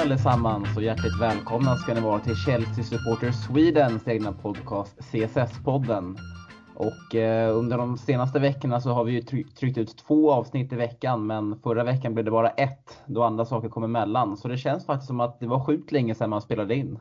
[0.00, 6.18] Allesammans och hjärtligt välkomna ska ni vara till Chelsea Supporter Swedens egna podcast CSS-podden.
[6.74, 10.76] Och eh, under de senaste veckorna så har vi ju tryckt ut två avsnitt i
[10.76, 14.36] veckan men förra veckan blev det bara ett då andra saker kom emellan.
[14.36, 16.98] Så det känns faktiskt som att det var sjukt länge sedan man spelade in.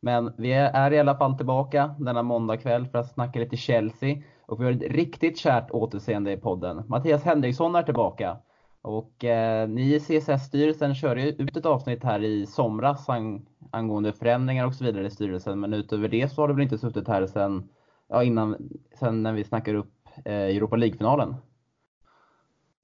[0.00, 4.16] Men vi är i alla fall tillbaka denna måndagkväll för att snacka lite Chelsea.
[4.46, 6.82] Och vi har ett riktigt kärt återseende i podden.
[6.86, 8.36] Mattias Henriksson är tillbaka.
[8.86, 14.66] Och eh, ni i CSS-styrelsen körde ut ett avsnitt här i somras ang angående förändringar
[14.66, 15.60] och så vidare i styrelsen.
[15.60, 17.68] Men utöver det så har du väl inte suttit här sen,
[18.08, 19.92] ja, innan, sen när vi snackar upp
[20.24, 21.34] eh, Europa League-finalen?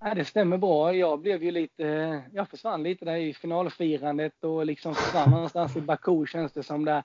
[0.02, 0.94] Nej, det stämmer bra.
[0.94, 1.84] Jag blev ju lite,
[2.32, 6.84] jag försvann lite där i finalfirandet och liksom försvann någonstans i Baku känns det som
[6.84, 7.02] där.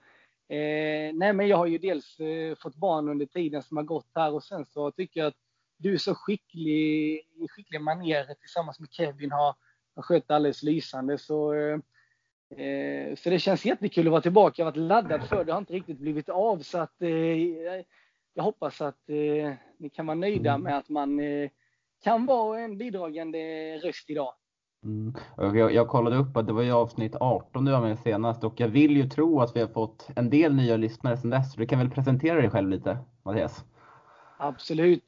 [0.49, 4.11] Eh, nej, men jag har ju dels eh, fått barn under tiden som har gått
[4.15, 5.46] här och sen så tycker jag att
[5.77, 9.55] du är så skicklig i skickliga manér tillsammans med Kevin har,
[9.95, 11.17] har skött alldeles lysande.
[11.17, 11.79] Så, eh,
[12.65, 14.61] eh, så det känns jättekul att vara tillbaka.
[14.61, 16.59] Jag har varit laddad för det, har inte riktigt blivit av.
[16.59, 17.09] Så att, eh,
[18.33, 20.63] jag hoppas att eh, ni kan vara nöjda mm.
[20.63, 21.49] med att man eh,
[22.03, 23.37] kan vara en bidragande
[23.77, 24.33] röst idag.
[24.83, 25.13] Mm.
[25.37, 28.59] Jag, jag, kollade upp att det var i avsnitt 18 du var med senast och
[28.59, 31.55] jag vill ju tro att vi har fått en del nya lyssnare sedan dess.
[31.55, 33.65] Du kan väl presentera dig själv lite, Mattias?
[34.37, 35.03] Absolut.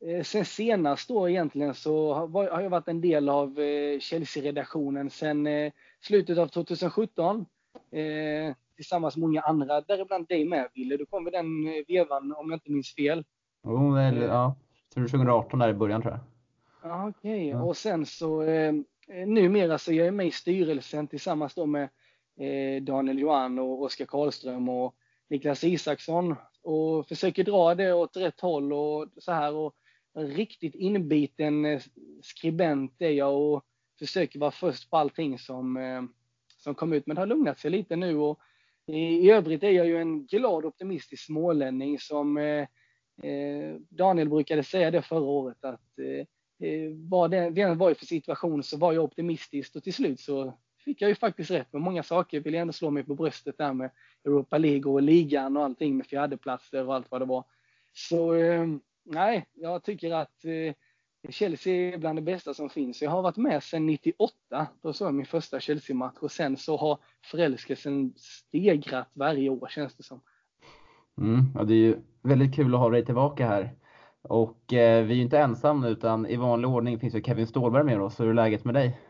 [0.00, 5.46] Eh, sen senast då egentligen så har jag varit en del av eh, Chelsea-redaktionen sen
[5.46, 7.46] eh, slutet av 2017.
[8.76, 10.96] Tillsammans med många andra, däribland dig med Wille.
[10.96, 11.46] Du kom vid den
[11.88, 13.24] vevan om jag inte minns fel.
[13.64, 14.54] Jo, väl, ja.
[14.94, 16.20] 2018 där i början tror jag.
[16.90, 17.48] Ja, Okej, okay.
[17.48, 17.62] ja.
[17.62, 18.42] och sen så
[19.26, 21.88] numera så är jag med i styrelsen tillsammans då med
[22.82, 24.94] Daniel Johan och Oskar Karlström och
[25.28, 29.54] Niklas Isaksson och försöker dra det åt rätt håll och så här.
[29.54, 29.74] Och
[30.16, 31.82] riktigt inbiten eh,
[32.22, 33.64] skribent är jag och
[33.98, 36.02] försöker vara först på allting som, eh,
[36.58, 37.06] som kom ut.
[37.06, 38.40] Men det har lugnat sig lite nu och
[38.88, 42.66] i övrigt är jag ju en glad optimistisk smålänning som eh,
[43.22, 45.98] eh Daniel brukade säga det förra året att
[46.94, 51.02] vad det, det var för situation så var jag optimistisk och till slut så fick
[51.02, 52.40] jag ju faktiskt rätt med många saker.
[52.40, 53.90] Vill jag ändå slå mig på bröstet där med
[54.24, 57.44] Europa League och ligan och allting med fjärdeplatser och allt vad det var.
[57.92, 58.34] Så
[59.06, 60.74] nej, jag tycker att eh,
[61.28, 63.02] Chelsea är bland det bästa som finns.
[63.02, 64.66] Jag har varit med sedan 98.
[64.82, 69.94] Då såg jag min första Chelsea-match och sen så har förälskelsen stegrat varje år känns
[69.94, 70.20] det som.
[71.18, 73.74] Mm, ja, det är ju väldigt kul att ha dig tillbaka här.
[74.22, 77.84] Och eh, vi är ju inte ensamma utan i vanlig ordning finns ju Kevin Ståhlberg
[77.84, 78.20] med oss.
[78.20, 79.00] Hur är läget med dig?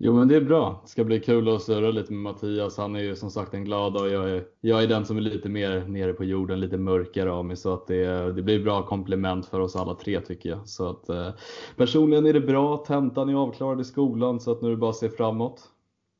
[0.00, 0.80] Jo men det är bra.
[0.82, 2.78] Det ska bli kul att surra lite med Mattias.
[2.78, 5.20] Han är ju som sagt en glad och jag är, jag är den som är
[5.20, 7.56] lite mer nere på jorden, lite mörkare av mig.
[7.56, 10.68] Så att det, det blir bra komplement för oss alla tre tycker jag.
[10.68, 11.28] Så att, eh,
[11.76, 12.76] personligen är det bra.
[12.76, 15.62] Tentan är avklarad i skolan så att nu är det bara att se framåt.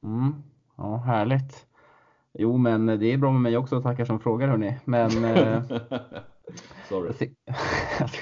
[0.05, 0.35] Mm.
[0.77, 1.67] Ja, härligt.
[2.39, 4.79] Jo men det är bra med mig också, tackar som frågar hörni.
[4.85, 5.63] Men eh,
[6.89, 7.13] Sorry.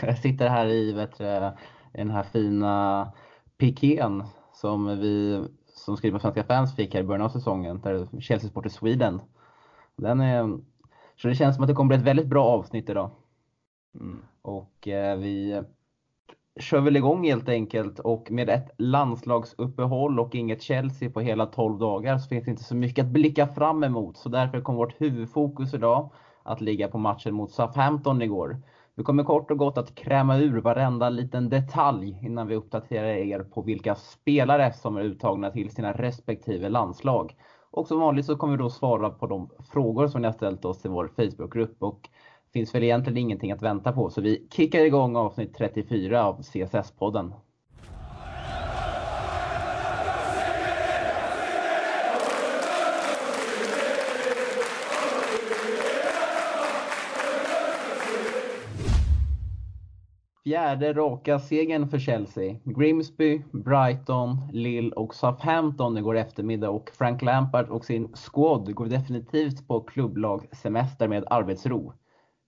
[0.02, 1.52] jag sitter här i vet, i
[1.92, 3.12] den här fina
[3.58, 4.22] pikén
[4.60, 8.50] som vi som skriver på Svenska fans fick här i början av säsongen, där Chelsea
[8.50, 9.20] Sport i Sweden.
[9.96, 10.58] Den är,
[11.16, 13.10] så det känns som att det kommer bli ett väldigt bra avsnitt idag.
[14.00, 14.22] Mm.
[14.42, 15.62] Och eh, vi
[16.60, 21.78] kör väl igång helt enkelt och med ett landslagsuppehåll och inget Chelsea på hela 12
[21.78, 24.16] dagar så finns det inte så mycket att blicka fram emot.
[24.16, 26.10] Så därför kommer vårt huvudfokus idag
[26.42, 28.62] att ligga på matchen mot Southampton igår.
[28.98, 33.38] Vi kommer kort och gott att kräma ur varenda liten detalj innan vi uppdaterar er
[33.38, 37.36] på vilka spelare som är uttagna till sina respektive landslag.
[37.70, 40.64] Och som vanligt så kommer vi då svara på de frågor som ni har ställt
[40.64, 44.48] oss i vår Facebookgrupp och det finns väl egentligen ingenting att vänta på så vi
[44.50, 47.32] kickar igång avsnitt 34 av CSS-podden.
[60.46, 62.56] Fjärde raka segern för Chelsea.
[62.64, 69.68] Grimsby, Brighton, Lille och Southampton igår eftermiddag och Frank Lampard och sin squad går definitivt
[69.68, 71.92] på klubblagssemester med arbetsro.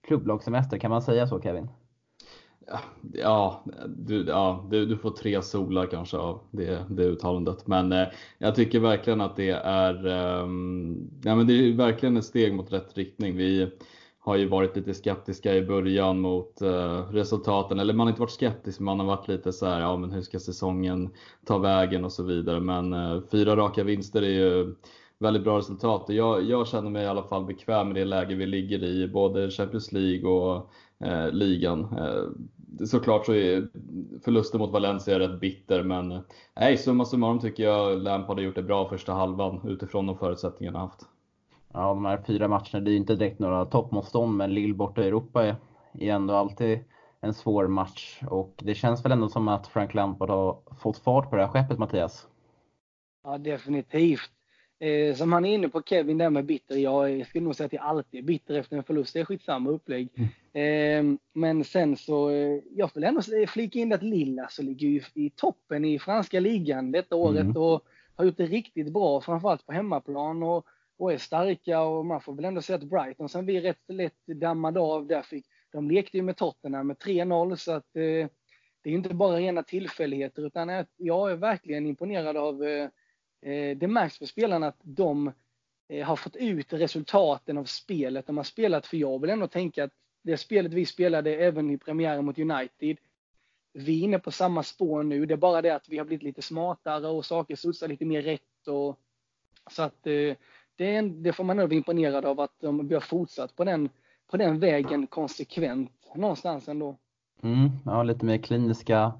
[0.07, 1.69] Klubblagssemester, kan man säga så Kevin?
[3.13, 7.67] Ja, du, ja du, du får tre solar kanske av det, det uttalandet.
[7.67, 8.07] Men eh,
[8.37, 10.47] jag tycker verkligen att det är, eh,
[11.23, 13.37] ja, men det är verkligen ett steg mot rätt riktning.
[13.37, 13.71] Vi,
[14.29, 17.79] har ju varit lite skeptiska i början mot eh, resultaten.
[17.79, 20.21] Eller man har inte varit skeptisk, man har varit lite så här, ja men hur
[20.21, 21.09] ska säsongen
[21.45, 22.59] ta vägen och så vidare.
[22.59, 24.75] Men eh, fyra raka vinster är ju
[25.19, 26.05] väldigt bra resultat.
[26.07, 29.51] Jag, jag känner mig i alla fall bekväm med det läge vi ligger i, både
[29.51, 30.69] Champions League och
[31.05, 31.79] eh, ligan.
[31.97, 33.67] Eh, såklart så är
[34.23, 36.21] förlusten mot Valencia rätt bitter, men eh,
[36.59, 40.79] nej, summa summarum tycker jag Lampard har gjort det bra första halvan utifrån de förutsättningarna
[40.79, 41.05] han haft.
[41.73, 45.03] Ja, de här fyra matcherna, det är ju inte direkt några toppmotstånd, men Lille borta
[45.03, 45.55] i Europa är,
[45.99, 46.79] är ändå alltid
[47.21, 48.21] en svår match.
[48.29, 51.49] Och det känns väl ändå som att Frank Lampard har fått fart på det här
[51.49, 52.27] skeppet, Mattias?
[53.23, 54.31] Ja, definitivt.
[54.79, 56.75] Eh, som han är inne på Kevin där med bitter.
[56.75, 59.13] Jag skulle nog säga att jag alltid är bitter efter en förlust.
[59.13, 60.09] Det är skitsamma upplägg.
[60.15, 60.29] Mm.
[61.13, 65.01] Eh, men sen så, eh, jag vill ändå flika in att Lilla så ligger ju
[65.13, 67.57] i toppen i franska ligan detta året mm.
[67.57, 67.81] och
[68.15, 70.65] har gjort det riktigt bra, framförallt på hemmaplan och,
[70.99, 74.27] och är starka och man får väl ändå säga att Brighton som vi rätt lätt
[74.27, 78.27] dammade av där fick, de lekte ju med Tottenham med 3-0 så att eh,
[78.81, 82.89] det är inte bara rena tillfälligheter utan jag är verkligen imponerad av eh,
[83.41, 85.31] eh det märks för spelarna att de
[85.89, 88.87] eh, har fått ut resultaten av spelet de har spelat.
[88.87, 89.93] För jag vill ändå tänka att
[90.23, 92.97] det spelet vi spelade även i premiären mot United,
[93.73, 95.25] vi är inne på samma spår nu.
[95.25, 98.21] Det är bara det att vi har blivit lite smartare och saker studsar lite mer
[98.21, 98.67] rätt.
[98.67, 98.99] Och,
[99.71, 100.35] så att eh,
[100.79, 103.89] det, är, det får man nog vara imponerad av att de, har fortsatt på den,
[104.31, 106.95] på den vägen konsekvent någonstans ändå.
[107.43, 109.13] Mm, ja, lite mer kliniska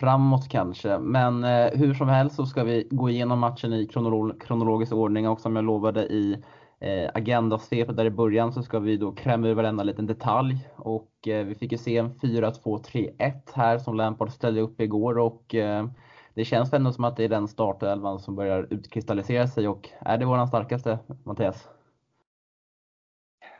[0.00, 0.98] framåt kanske.
[0.98, 5.28] Men eh, hur som helst så ska vi gå igenom matchen i kronolo kronologisk ordning
[5.28, 6.42] och som jag lovade i
[6.80, 10.68] eh, agendasvepet där i början så ska vi då kräma ur varenda liten detalj.
[10.76, 15.54] Och eh, vi fick ju se en 4-2-3-1 här som Lampard ställde upp igår och
[15.54, 15.86] eh,
[16.34, 20.18] det känns ändå som att det är den startelvan som börjar utkristallisera sig och är
[20.18, 21.68] det våran starkaste, Mattias?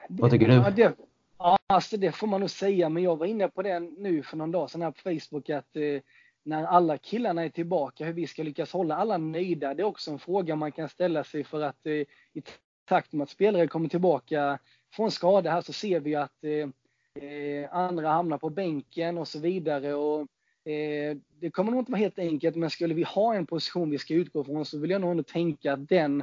[0.08, 0.54] Vad tycker du?
[0.54, 0.96] Ja, det,
[1.38, 4.36] ja, alltså det får man nog säga, men jag var inne på det nu för
[4.36, 6.00] någon dag sedan här på Facebook att eh,
[6.42, 9.74] när alla killarna är tillbaka, hur vi ska lyckas hålla alla nöjda.
[9.74, 12.42] Det är också en fråga man kan ställa sig för att eh, i
[12.84, 14.58] takt med att spelare kommer tillbaka
[14.92, 19.38] från skada här så ser vi att eh, eh, andra hamnar på bänken och så
[19.38, 19.94] vidare.
[19.94, 20.26] Och,
[20.64, 23.98] eh, det kommer nog inte vara helt enkelt, men skulle vi ha en position vi
[23.98, 26.20] ska utgå från så vill jag nog ändå tänka att den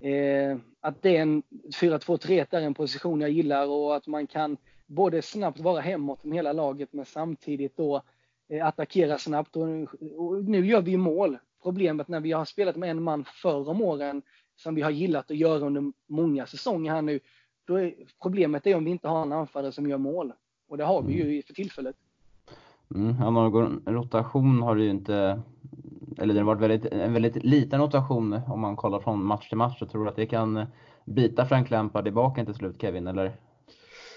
[0.00, 1.42] eh, att den
[1.80, 6.38] 4-2-3 är en position jag gillar och att man kan både snabbt vara hemåt med
[6.38, 8.02] hela laget men samtidigt då
[8.52, 9.62] Eh, attackera snabbt och,
[10.16, 11.38] och nu gör vi mål.
[11.62, 14.22] Problemet när vi har spelat med en man förr om åren
[14.56, 17.20] som vi har gillat att göra under många säsonger här nu.
[17.68, 20.32] Är, problemet är om vi inte har en anfallare som gör mål.
[20.68, 21.42] Och det har vi ju mm.
[21.42, 21.96] för tillfället.
[22.94, 25.40] Mm, ja, någon rotation har det ju inte,
[26.18, 29.58] eller det har varit väldigt, en väldigt liten rotation om man kollar från match till
[29.58, 29.76] match.
[29.80, 30.66] Jag tror att det kan
[31.04, 33.36] bita Frank Lampard i baken till slut Kevin, eller?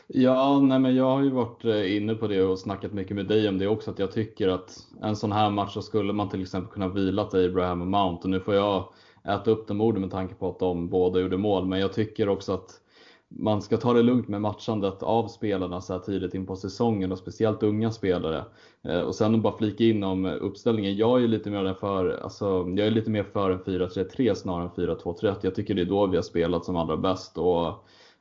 [0.08, 3.28] Ja, nej men jag har ju varit eh, inne på det och snackat mycket med
[3.28, 6.30] dig om det också, att jag tycker att en sån här match så skulle man
[6.30, 8.84] till exempel kunna vila Abraham och Mount och nu får jag
[9.24, 12.30] äta upp de orden med tanke på att de båda gjorde mål, men jag tycker
[12.30, 12.82] också att
[13.30, 17.12] man ska ta det lugnt med matchandet av spelarna så här tidigt in på säsongen
[17.12, 18.46] och speciellt unga spelare.
[18.84, 20.98] Eh, och sen att bara flika in om uppställningen.
[20.98, 24.70] Jag är lite mer för, alltså, jag är lite mer för en 4-3-3 snarare än
[24.70, 25.36] 4-2-3-1.
[25.42, 27.68] Jag tycker det är då vi har spelat som allra bäst och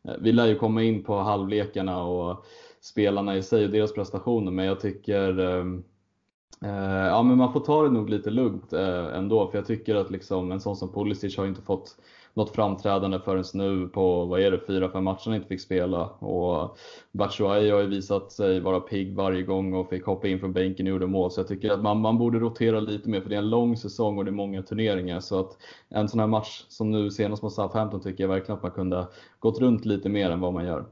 [0.04, 2.44] eh, vi lär ju komma in på halvlekarna och
[2.80, 5.84] spelarna i sig och deras prestationer, men jag tycker ehm,
[6.62, 9.94] eh, Ja men man får ta det nog lite lugnt eh, ändå för jag tycker
[9.94, 11.96] att liksom en sån som Pulisic har inte fått
[12.35, 16.09] något framträdande förrän nu på, vad är det, fyra, fem matcher han inte fick spela.
[16.09, 16.76] Och
[17.12, 20.87] Batshuayi har ju visat sig vara pigg varje gång och fick hoppa in från bänken
[20.87, 21.31] och gjorde mål.
[21.31, 23.76] Så jag tycker att man, man borde rotera lite mer för det är en lång
[23.76, 25.21] säsong och det är många turneringar.
[25.21, 28.62] Så att en sån här match som nu senast mot Southampton tycker jag verkligen att
[28.62, 29.07] man kunde
[29.38, 30.85] gått runt lite mer än vad man gör.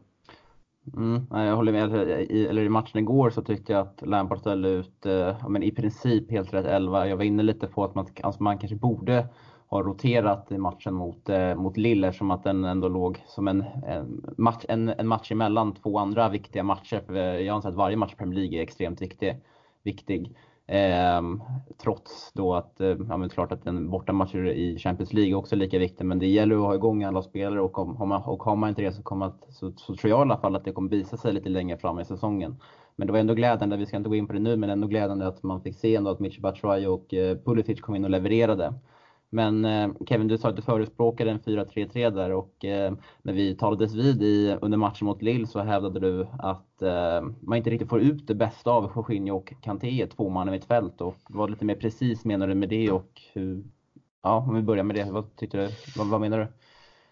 [0.96, 2.10] Mm, jag håller med.
[2.30, 5.70] I, eller I matchen igår så tyckte jag att Lampard ställde ut eh, men i
[5.70, 7.08] princip helt rätt elva.
[7.08, 9.28] Jag var inne lite på att man, alltså man kanske borde
[9.72, 13.64] har roterat i matchen mot, eh, mot Lille som att den ändå låg som en,
[13.86, 17.02] en, match, en, en match emellan två andra viktiga matcher.
[17.06, 19.36] För jag anser att varje match i Premier League är extremt viktig.
[19.82, 20.36] viktig.
[20.66, 21.22] Eh,
[21.82, 25.58] trots då att, eh, ja men klart att en bortamatch i Champions League också är
[25.58, 28.42] lika viktig, men det gäller att ha igång alla spelare och, om, har, man, och
[28.42, 30.64] har man inte det så, kommer att, så, så tror jag i alla fall att
[30.64, 32.56] det kommer visa sig lite längre fram i säsongen.
[32.96, 34.88] Men det var ändå glädjande, vi ska inte gå in på det nu, men ändå
[34.88, 38.10] glädjande att man fick se ändå att Mitch Batshuayi och eh, Pulisic kom in och
[38.10, 38.74] levererade.
[39.34, 43.54] Men eh, Kevin, du sa att du förespråkade en 4-3-3 där och eh, när vi
[43.54, 47.88] talades vid i, under matchen mot Lille så hävdade du att eh, man inte riktigt
[47.88, 51.00] får ut det bästa av Jorginho och Kanté, två man i mitt fält.
[51.00, 53.64] Och vad lite mer precis menar du med det och hur,
[54.22, 56.46] ja, om vi börjar med det, vad tyckte du, vad, vad menar du?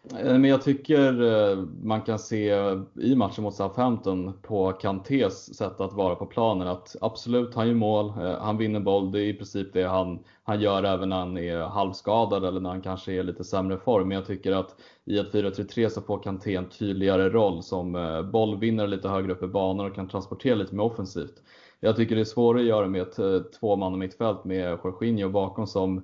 [0.09, 2.55] Eh, men jag tycker eh, man kan se
[3.01, 7.75] i matchen mot Southampton på Kantés sätt att vara på planen att absolut, han gör
[7.75, 11.19] mål, eh, han vinner boll, det är i princip det han, han gör även när
[11.19, 14.09] han är halvskadad eller när han kanske är lite sämre form.
[14.09, 17.93] Men jag tycker att i ett 4-3-3 så får Kanté en tydligare roll som
[18.33, 21.43] bollvinnare lite högre upp i banan och kan transportera lite mer offensivt.
[21.81, 25.67] jag tycker det är svårare att göra med ett eh, tvåman mittfält med Jorginho bakom
[25.67, 26.03] som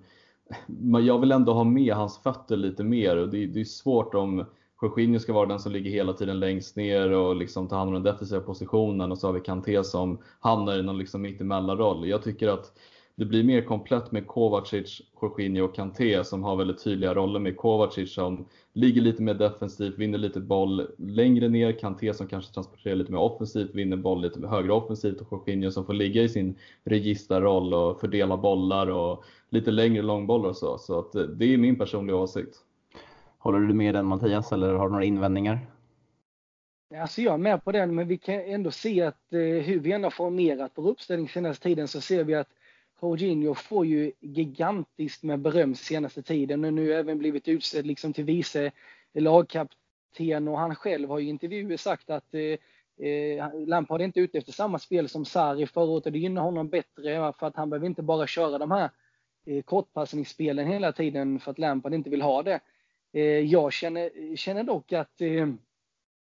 [1.06, 4.44] jag vill ändå ha med hans fötter lite mer och det, det är svårt om
[4.82, 7.94] Jorginho ska vara den som ligger hela tiden längst ner och liksom tar hand om
[7.94, 12.08] den defensiva positionen och så har vi Kanté som hamnar i någon liksom mittemellanroll.
[12.08, 12.72] Jag tycker att
[13.18, 17.56] det blir mer komplett med Kovacic, Jorginho och Kanté som har väldigt tydliga roller med
[17.56, 22.94] Kovacic som ligger lite mer defensivt, vinner lite boll längre ner, Kanté som kanske transporterar
[22.94, 26.58] lite mer offensivt, vinner boll lite högre offensivt och Jorginho som får ligga i sin
[26.84, 30.78] registerroll och fördela bollar och lite längre långbollar och så.
[30.78, 32.56] Så att det är min personliga åsikt.
[33.38, 35.58] Håller du med den Mattias eller har du några invändningar?
[36.94, 39.92] Alltså jag är med på den, men vi kan ändå se att eh, hur vi
[39.92, 42.48] ändå har formerat vår uppställning senaste tiden så ser vi att
[43.00, 46.64] Jorginho får ju gigantiskt med beröm senaste tiden.
[46.64, 48.72] Och nu även blivit utsedd liksom till vice
[49.14, 54.38] lagkapten och han själv har i intervjuer sagt att eh, eh, Lampard är inte ute
[54.38, 55.66] efter samma spel som Sarri.
[55.66, 58.70] Förra året och det gynnar honom bättre för att han behöver inte bara köra de
[58.70, 58.90] här
[59.46, 62.60] eh, kortpassningsspelen hela tiden för att Lampard inte vill ha det.
[63.12, 65.48] Eh, jag känner, känner dock att eh,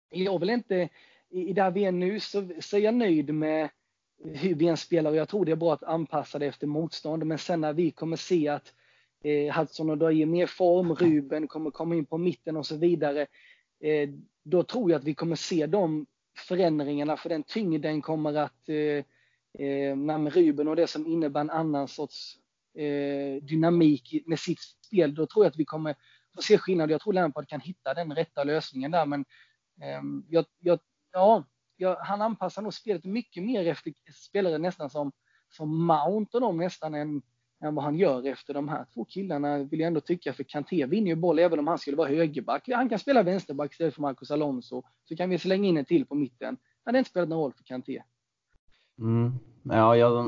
[0.09, 0.89] jag vill inte,
[1.29, 3.69] i där vi är nu så, så är jag nöjd med
[4.33, 7.25] hur vi än spelar och jag tror det är bra att anpassa det efter motstånd.
[7.25, 8.73] Men sen när vi kommer se att
[9.23, 13.21] eh, Hudson och ger mer form, Ruben kommer komma in på mitten och så vidare.
[13.79, 14.09] Eh,
[14.43, 16.05] då tror jag att vi kommer se de
[16.37, 21.87] förändringarna för den tyngden kommer att eh, eh, Ruben och det som innebär en annan
[21.87, 22.37] sorts
[22.77, 25.15] eh, dynamik med sitt spel.
[25.15, 25.95] Då tror jag att vi kommer
[26.35, 26.91] få se skillnad.
[26.91, 29.25] Jag tror Lampard kan hitta den rätta lösningen där men
[29.81, 30.79] eh, jag, jag,
[31.11, 31.43] ja,
[31.77, 35.11] jag, han anpassar nog spelet mycket mer efter spelare nästan som,
[35.49, 37.21] som Mount och dem nästan än,
[37.63, 40.33] än vad han gör efter de här två killarna vill jag ändå tycka.
[40.33, 42.69] För Kanté vinner ju boll även om han skulle vara högerback.
[42.73, 44.83] Han kan spela vänsterback istället för Marcus Alonso.
[45.03, 46.55] Så kan vi slänga in en till på mitten.
[46.55, 48.01] Det hade inte spelat någon roll för Kanté.
[48.99, 49.31] Mm.
[49.63, 50.25] Ja, jag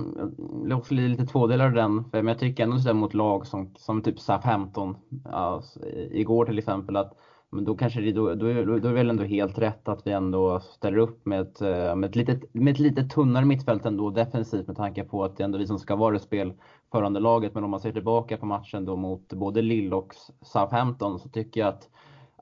[0.70, 2.10] är också lite tvådelad den.
[2.12, 5.80] För jag tycker ändå sådär mot lag som, som typ SAF 15 alltså,
[6.12, 7.18] igår till exempel att
[7.50, 10.12] men då kanske det, då, då, då, är det väl ändå helt rätt att vi
[10.12, 14.10] ändå ställer upp med ett, eh, med ett, litet, med ett lite tunnare mittfält ändå
[14.10, 17.54] defensivt med tanke på att det är ändå vi som ska vara det spelförande laget.
[17.54, 21.60] Men om man ser tillbaka på matchen då mot både Lille och Southampton så tycker
[21.62, 21.90] jag att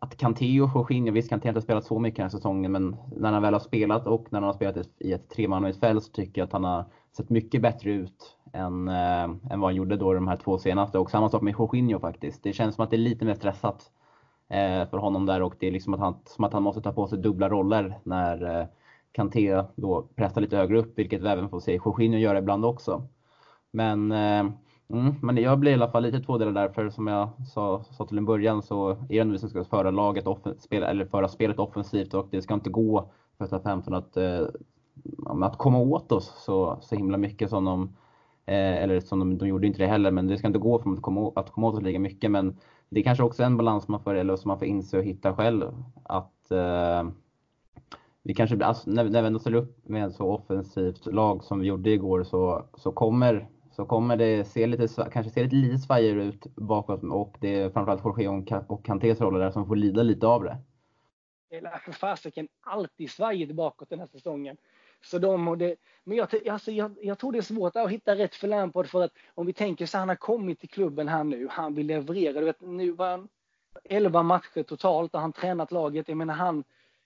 [0.02, 2.96] att Kanté och Jorginho, visst Kanté har inte spelat så mycket den här säsongen, men
[3.16, 6.42] när han väl har spelat och när han har spelat i ett tremannamittfält så tycker
[6.42, 6.86] jag att han har
[7.18, 11.00] sett mycket bättre ut än, äh, än vad han gjorde då de här två senaste.
[11.00, 12.44] Och samma sak med Jorginho faktiskt.
[12.44, 13.92] Det känns som att det är lite mer stressat
[14.50, 16.92] Eh, för honom där och det är liksom att han, som att han måste ta
[16.92, 18.68] på sig dubbla roller när eh,
[19.12, 23.08] Kanté då pressar lite högre upp, vilket vi även får se Jorginho göra ibland också.
[23.72, 24.46] Men, eh,
[24.90, 28.06] mm, men jag blir i alla fall lite tvådelad där, för som jag sa, sa
[28.06, 30.26] till en början så är det vi som ska föra laget
[30.60, 34.48] spela, eller föra spelet offensivt och det ska inte gå för 15 att, eh,
[35.42, 37.84] att komma åt oss så, så himla mycket som de
[38.46, 40.92] eh, eller som de, de gjorde inte det heller, men det ska inte gå för
[40.92, 42.32] att komma, att komma åt oss lika mycket.
[42.32, 42.58] Men
[42.90, 45.04] det är kanske också är en balans man får, eller som man får inse och
[45.04, 45.72] hitta själv.
[46.04, 47.10] Att eh,
[48.24, 51.60] vi kanske, alltså, när, när vi ändå ställer upp med ett så offensivt lag som
[51.60, 55.78] vi gjorde igår så, så kommer så kommer det se lite, kanske se lite, lite
[55.78, 60.04] svajigare ut bakåt och det är framförallt Jorge och Kantés roller där som får lida
[60.04, 60.58] lite av det.
[61.50, 64.58] Det är för fasiken alltid svajigt bakåt den här säsongen.
[65.06, 68.16] Så de och det, men jag, alltså jag, jag tror det är svårt att hitta
[68.16, 71.24] rätt för Lampard för att om vi tänker så han har kommit till klubben här
[71.24, 72.40] nu, han vill leverera.
[72.40, 73.28] Du vet, nu var han
[73.84, 76.08] 11 matcher totalt och han tränat laget.
[76.08, 76.64] Jag menar han,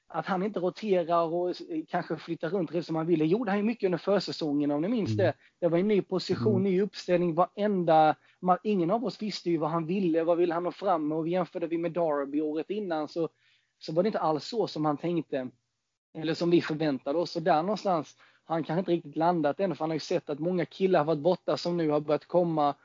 [0.08, 1.56] att han inte roterar och
[1.88, 3.26] kanske flyttar runt som han ville.
[3.26, 5.18] gjorde han ju mycket under försäsongen om ni minns mm.
[5.18, 5.34] det.
[5.60, 6.64] Det var en ny position, mm.
[6.64, 8.16] ny uppställning, varenda...
[8.64, 11.28] Ingen av oss visste ju vad han ville, vad ville han nå fram med och
[11.28, 13.30] jämförde vi med Darby året innan så,
[13.80, 15.50] så var det inte alls så som han tänkte.
[16.22, 17.36] Eller som vi förväntade oss.
[17.36, 20.30] Och där någonstans har han kanske inte riktigt landat än, för han har ju sett
[20.30, 22.76] att många killar har varit borta som nu har börjat komma.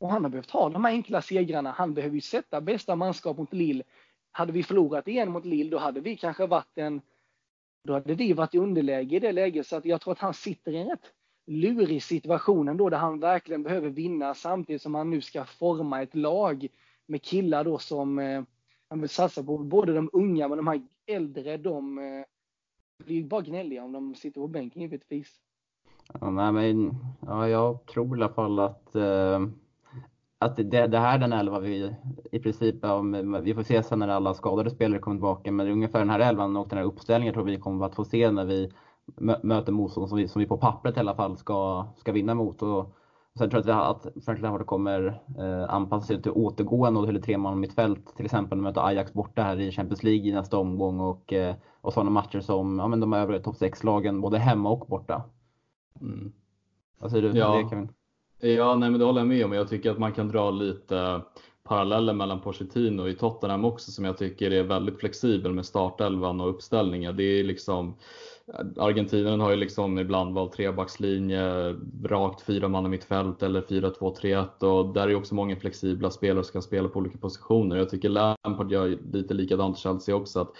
[0.00, 1.70] Och han har behövt ha de här enkla segrarna.
[1.70, 3.84] Han behöver ju sätta bästa manskap mot Lille.
[4.32, 7.00] Hade vi förlorat igen mot Lille, då hade vi kanske varit en
[7.84, 9.66] då hade vi varit i underläge i det läget.
[9.66, 11.12] Så att jag tror att han sitter i en rätt
[11.46, 16.14] lurig situation ändå, där han verkligen behöver vinna samtidigt som han nu ska forma ett
[16.14, 16.68] lag
[17.06, 18.42] med killar då som eh,
[18.88, 19.58] han vill satsa på.
[19.58, 22.24] Både de unga, men de här äldre, de eh,
[23.00, 25.40] eh, blir bara gnälliga om de sitter på bänken givetvis.
[26.20, 29.40] Ja, nej, men, ja, jag tror i alla fall att, eh,
[30.38, 31.94] att det, det här är den elva vi
[32.32, 35.98] i princip, om, vi får se sen när alla skadade spelare kommer tillbaka, men ungefär
[35.98, 38.72] den här elvan och den här uppställningen tror vi kommer att få se när vi
[39.42, 42.62] möter motstånd som vi, som vi på pappret i alla fall ska, ska vinna mot.
[42.62, 42.94] Och,
[43.38, 47.60] Sen tror jag att Frank Lampard kommer eh, anpassa sig till återgående till tre man
[47.60, 48.16] mittfält.
[48.16, 51.92] Till exempel möta Ajax borta här i Champions League i nästa omgång och, eh, och
[51.92, 55.22] sådana matcher som ja, men de övriga topp 6-lagen både hemma och borta.
[56.00, 56.32] Mm.
[56.98, 57.56] Vad säger du ja.
[57.56, 57.88] det Kevin?
[58.40, 59.52] Ja, nej, men det håller jag med om.
[59.52, 61.20] Jag tycker att man kan dra lite
[61.64, 66.50] paralleller mellan Pochettino i Tottenham också som jag tycker är väldigt flexibel med startelvan och
[66.50, 67.12] uppställningar.
[67.12, 67.94] Det är liksom
[68.76, 71.74] Argentinaren har ju liksom ibland valt trebackslinje,
[72.04, 76.52] rakt fyra man i mittfält eller 4-2-3-1 och där är också många flexibla spelare som
[76.52, 77.76] kan spela på olika positioner.
[77.76, 80.40] Jag tycker Lampard gör lite likadant i Chelsea också.
[80.40, 80.50] Att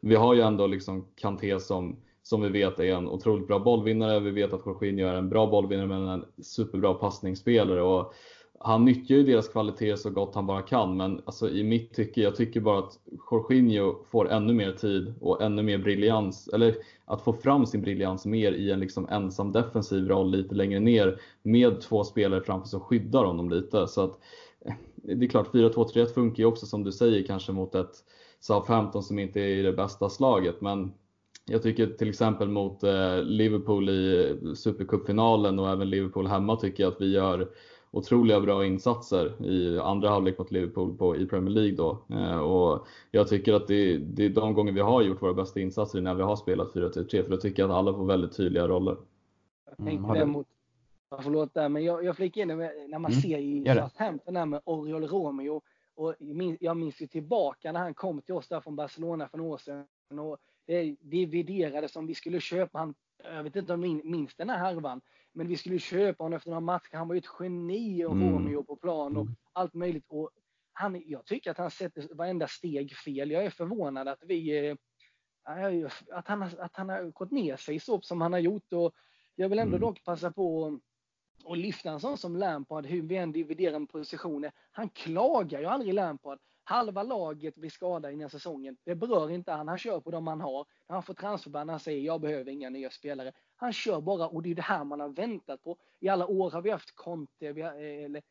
[0.00, 1.96] vi har ju ändå liksom Kanté som
[2.28, 4.20] som vi vet är en otroligt bra bollvinnare.
[4.20, 7.82] Vi vet att Jorginho är en bra bollvinnare men en superbra passningsspelare.
[7.82, 8.14] Och
[8.60, 12.20] han nyttjar ju deras kvaliteter så gott han bara kan, men alltså, i mitt tycke,
[12.20, 12.98] jag tycker bara att
[13.30, 16.74] Jorginho får ännu mer tid och ännu mer briljans, eller
[17.04, 21.20] att få fram sin briljans mer i en liksom ensam defensiv roll lite längre ner
[21.42, 23.86] med två spelare framför som skyddar honom lite.
[23.86, 24.18] Så att,
[24.64, 27.94] eh, det är klart, 4-2-3-1 funkar ju också som du säger kanske mot ett
[28.40, 30.92] Southampton som inte är i det bästa slaget, men
[31.50, 36.82] jag tycker till exempel mot eh, Liverpool i eh, Supercupfinalen och även Liverpool hemma tycker
[36.82, 37.48] jag att vi gör
[37.90, 42.02] otroliga bra insatser i andra halvlek mot Liverpool på, i Premier League då.
[42.10, 45.60] Eh, och jag tycker att det, det, är de gånger vi har gjort våra bästa
[45.60, 48.68] insatser när vi har spelat 4-3-3 för då tycker jag att alla får väldigt tydliga
[48.68, 48.96] roller.
[49.66, 50.46] Jag tänkte mm, det mot,
[51.22, 54.60] förlåt där, men jag, jag flikar in när man mm, ser i Southampton där med
[54.64, 55.62] Oriol Romeo
[55.94, 56.14] och
[56.60, 59.58] jag minns ju tillbaka när han kom till oss där från Barcelona för några år
[59.58, 64.34] sedan och det dividerades om vi skulle köpa han, jag vet inte om ni minns
[64.34, 65.00] den här härvan,
[65.38, 66.96] men vi skulle köpa honom efter några matcher.
[66.96, 68.64] Han var ju ett geni och mm.
[68.64, 69.36] På plan och mm.
[69.52, 70.04] allt möjligt.
[70.08, 70.30] Och
[70.72, 73.30] han, jag tycker att han sätter varenda steg fel.
[73.30, 74.76] Jag är förvånad att vi eh,
[76.12, 78.72] att han, att han har gått ner sig så som han har gjort.
[78.72, 78.94] Och
[79.34, 79.80] jag vill ändå mm.
[79.80, 80.78] dock passa på
[81.44, 84.52] att lyfta en sån som Lampard, hur vi än dividerar med positioner.
[84.72, 86.38] Han klagar ju aldrig Lampard.
[86.64, 88.76] Halva laget blir skadade innan säsongen.
[88.84, 89.68] Det berör inte han.
[89.68, 90.66] Han kör på de han har.
[90.88, 93.32] När han får transferband, han säger jag behöver inga nya spelare.
[93.60, 95.78] Han kör bara och det är det här man har väntat på.
[96.00, 98.22] I alla år har vi haft Conte vi har, eh, eller,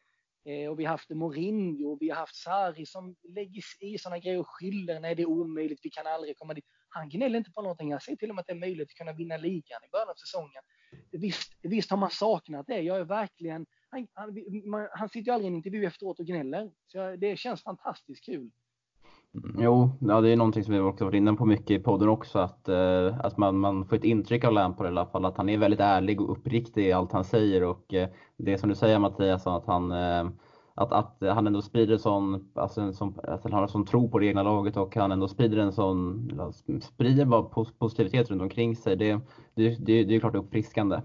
[0.46, 4.20] eh, och vi har haft Mourinho och vi har haft Sarri som lägger i sådana
[4.20, 5.00] grejer och skyller.
[5.00, 5.80] Nej, det är omöjligt.
[5.84, 6.66] Vi kan aldrig komma dit.
[6.90, 7.92] Han gnäller inte på någonting.
[7.92, 10.10] Han säger till och med att det är möjligt att kunna vinna ligan i början
[10.10, 10.64] av säsongen.
[11.12, 12.82] Visst, visst har man saknat det.
[12.82, 14.36] Jag är verkligen han, han,
[14.66, 16.72] man, han sitter ju aldrig i en intervju efteråt och gnäller.
[16.88, 18.52] Så det känns fantastiskt kul.
[19.34, 19.56] Mm.
[19.64, 22.40] Jo, ja, det är någonting som vi också varit inne på mycket i podden också,
[22.40, 25.50] att, eh, att man, man får ett intryck av Lampard i alla fall, att han
[25.50, 29.00] är väldigt ärlig och uppriktig i allt han säger och eh, det som du säger
[29.00, 30.30] Mattias, att han, eh,
[30.76, 34.20] att, att han ändå sprider sån, alltså en sån, alltså han har sån tro på
[34.20, 36.30] det egna laget och han ändå sprider en sån,
[36.82, 37.44] sprider bara
[37.80, 38.96] positivitet runt omkring sig.
[38.96, 39.20] Det,
[39.56, 41.02] det, det, det är klart uppfriskande.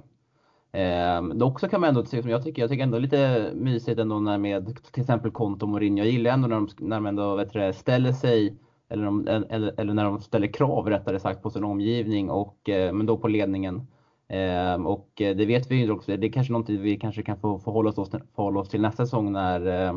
[0.73, 4.21] Eh, dock så kan man ändå, som jag tycker, jag tycker ändå lite mysigt ändå
[4.21, 5.99] när med till exempel Konto och Mourinho.
[5.99, 8.57] Jag gillar ändå när de, när de ändå vet du, ställer sig,
[8.89, 12.93] eller, de, eller, eller, när de ställer krav rättare sagt på sin omgivning och eh,
[12.93, 13.87] men då på ledningen.
[14.29, 17.39] Ehm, eh, och det vet vi ju också, det är kanske någonting vi kanske kan
[17.39, 19.95] få förhålla oss, förhålla oss till nästa säsong när eh,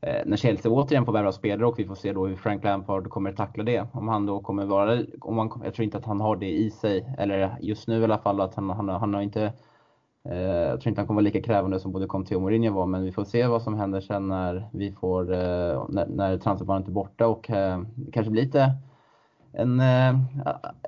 [0.00, 3.10] eh, när Chelsea återigen får värva spelare och vi får se då hur Frank Lampard
[3.10, 3.86] kommer tackla det.
[3.92, 6.70] Om han då kommer vara, om han, jag tror inte att han har det i
[6.70, 9.52] sig, eller just nu i alla fall att han, han, han har inte
[10.22, 13.04] jag tror inte han kommer vara lika krävande som både Conte och Mourinho var, men
[13.04, 16.92] vi får se vad som händer sen när vi får, eh, när, när transferbandet är
[16.92, 18.72] borta och eh, kanske blir lite
[19.52, 19.80] en,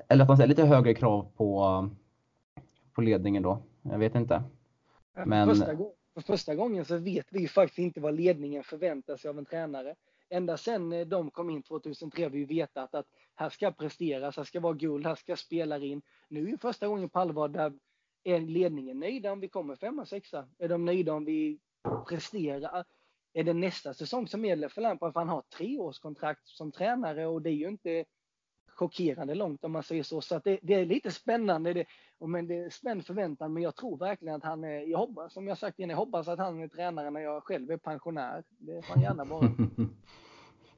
[0.07, 1.89] eller att man säger lite högre krav på,
[2.95, 3.59] på ledningen då.
[3.81, 4.43] Jag vet inte.
[5.25, 5.49] Men...
[5.49, 5.75] Första,
[6.13, 9.95] för första gången så vet vi faktiskt inte vad ledningen förväntar sig av en tränare.
[10.29, 14.59] Ända sedan de kom in 2003 har vi vetat att här ska presteras, här ska
[14.59, 16.01] vara guld, här ska spelare in.
[16.27, 17.73] Nu är första gången på allvar där
[18.23, 20.47] är ledningen nöjda om vi kommer femma, sexa?
[20.57, 21.59] Är de nöjda om vi
[22.09, 22.85] presterar?
[23.33, 25.13] Är det nästa säsong som gäller för Lampard?
[25.13, 28.05] För han har treårskontrakt som tränare och det är ju inte
[28.67, 30.21] chockerande långt om man säger så.
[30.21, 31.73] Så att det, det är lite spännande.
[31.73, 31.85] Det,
[32.19, 33.53] men det är spänd förväntan.
[33.53, 36.27] Men jag tror verkligen att han är, jag hoppas, som jag sagt innan, jag hoppas
[36.27, 38.43] att han är tränare när jag själv är pensionär.
[38.49, 39.47] Det får han gärna vara.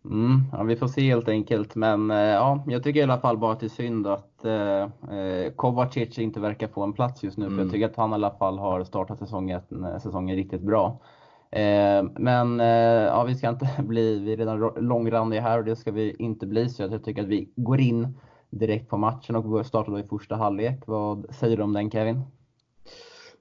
[0.06, 1.76] Mm, ja, vi får se helt enkelt.
[1.76, 4.82] Men eh, ja, jag tycker i alla fall bara att det är synd att eh,
[5.18, 7.46] eh Kovacic inte verkar få en plats just nu.
[7.46, 7.56] Mm.
[7.56, 7.74] För jag mm.
[7.74, 11.00] tycker att han i alla fall har startat säsongen, eh, säsongen riktigt bra.
[11.52, 12.68] Eh, men eh,
[13.08, 16.48] ja, vi ska inte bli, vi är redan långrandiga här och det ska vi inte
[16.48, 16.70] bli.
[16.70, 18.18] Så jag tycker att vi går in
[18.50, 20.84] direkt på matchen och startar då i första halvlek.
[20.86, 22.22] Vad säger du om den Kevin?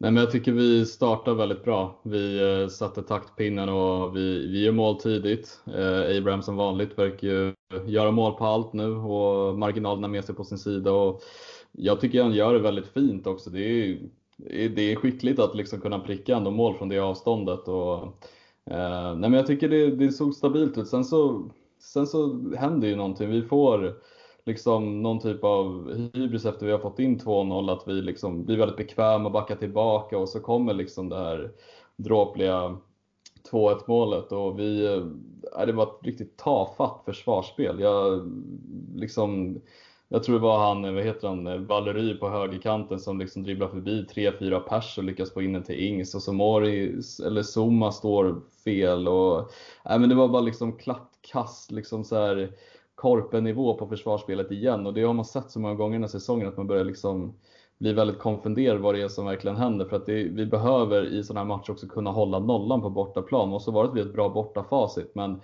[0.03, 2.01] Nej, men jag tycker vi startar väldigt bra.
[2.03, 5.61] Vi eh, satte taktpinnen och vi, vi gör mål tidigt.
[5.67, 7.55] Eh, Abraham som vanligt verkar ju
[7.87, 10.93] göra mål på allt nu och marginalerna med sig på sin sida.
[10.93, 11.23] Och
[11.73, 13.51] jag tycker han gör det väldigt fint också.
[13.51, 13.99] Det är,
[14.69, 17.69] det är skickligt att liksom kunna pricka ändå mål från det avståndet.
[17.69, 18.03] Och,
[18.71, 20.89] eh, nej, men jag tycker det, det såg stabilt ut.
[20.89, 23.31] Sen så, sen så händer ju någonting.
[23.31, 23.95] Vi får
[24.45, 28.59] liksom någon typ av hybris efter vi har fått in 2-0 att vi liksom blir
[28.59, 31.51] väldigt bekväma och backar tillbaka och så kommer liksom det här
[31.97, 32.79] dråpliga
[33.51, 34.87] 2-1 målet och vi,
[35.57, 37.81] äh, det var ett riktigt tafatt försvarsspel.
[37.81, 38.31] Jag,
[38.95, 39.61] liksom,
[40.09, 43.43] jag tror det var han, eh, vad heter han, eh, Valery på högerkanten som liksom
[43.43, 47.43] dribblar förbi 3-4 pers och lyckas få in den till Ings och så Mori, eller
[47.43, 49.39] Zuma står fel och,
[49.91, 52.53] äh, men det var bara liksom klappkast, liksom så här
[53.03, 56.49] korpenivå på försvarsspelet igen och det har man sett så många gånger den här säsongen
[56.49, 57.35] att man börjar liksom
[57.79, 61.25] bli väldigt konfunderad vad det är som verkligen händer för att det, vi behöver i
[61.25, 63.53] sådana här matcher också kunna hålla nollan på bortaplan.
[63.53, 65.41] Och så var det vi ett bra bortafacit men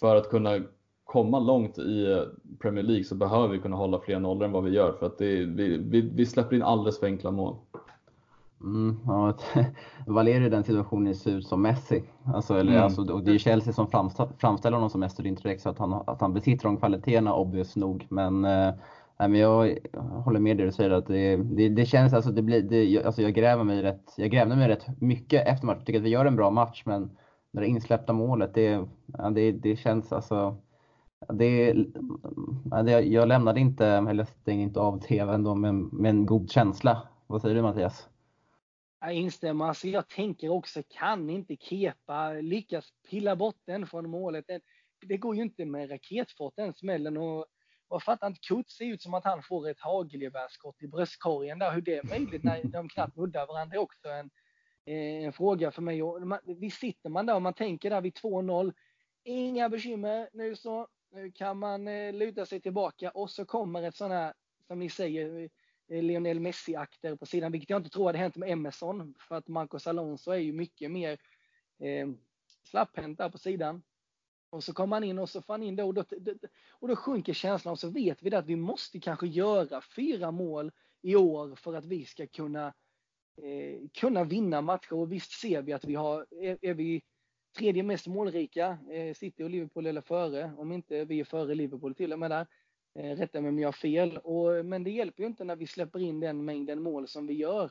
[0.00, 0.58] för att kunna
[1.04, 2.24] komma långt i
[2.60, 5.18] Premier League så behöver vi kunna hålla fler nollor än vad vi gör för att
[5.18, 7.56] det, vi, vi, vi släpper in alldeles för enkla mål.
[8.60, 9.34] Mm, ja,
[10.06, 12.02] Valeri i den situationen ser ut som Messi.
[12.24, 12.84] Alltså, eller, mm.
[12.84, 13.88] alltså, och det är Chelsea som
[14.38, 16.76] framställer honom som Messi, det är inte direkt så att han, att han besitter de
[16.76, 18.06] kvaliteterna obvious nog.
[18.08, 18.74] Men, eh,
[19.18, 19.78] men jag
[20.24, 23.22] håller med dig du säger att det, det, det, känns, alltså, det blir, det, alltså
[23.22, 25.78] jag gräver mig rätt, jag grävde mig rätt mycket efter matchen.
[25.78, 27.10] Jag tycker att vi gör en bra match men
[27.52, 28.84] det insläppta målet, det,
[29.34, 30.56] det, det känns alltså
[31.28, 31.74] det,
[32.84, 37.02] det, jag lämnade inte, eller stängde inte av tvn då med, med en god känsla.
[37.26, 38.08] Vad säger du Mattias?
[39.00, 39.64] Jag instämmer.
[39.64, 44.44] Alltså jag tänker också, kan inte Kepa lyckas pilla bort den från målet?
[45.00, 47.16] Det går ju inte med raketfart den smällen.
[47.16, 47.46] Och,
[47.88, 51.72] och fattar inte, Kurt ser ut som att han får ett hagelgevärsskott i bröstkorgen där.
[51.72, 54.30] Hur det är möjligt när de knappt nuddar varandra är också en,
[54.86, 56.02] eh, en fråga för mig.
[56.02, 58.72] Och man, visst sitter man där och man tänker där vid 2-0.
[59.24, 60.28] Inga bekymmer.
[60.32, 64.34] Nu så nu kan man eh, luta sig tillbaka och så kommer ett sånt här,
[64.66, 65.48] som ni säger, Eh,
[65.88, 69.48] Eh, Lionel Messi-akter på sidan, vilket jag inte tror hade hänt med Emerson, för att
[69.48, 71.18] Marcos Alonso är ju mycket mer
[71.78, 72.08] eh,
[72.64, 73.82] slapphänt där på sidan.
[74.50, 76.04] Och så kommer han in och så får han in det och då,
[76.70, 80.30] och då sjunker känslan och så vet vi det att vi måste kanske göra fyra
[80.30, 80.72] mål
[81.02, 82.66] i år för att vi ska kunna,
[83.42, 84.92] eh, kunna vinna matcher.
[84.92, 87.02] Och visst ser vi att vi har, är, är vi
[87.58, 91.94] tredje mest målrika, eh, City och Liverpool eller före, om inte vi är före Liverpool
[91.94, 92.46] till och med där.
[92.98, 94.18] Eh, rätta mig om jag har fel.
[94.18, 97.34] Och, men det hjälper ju inte när vi släpper in den mängden mål som vi
[97.34, 97.70] gör.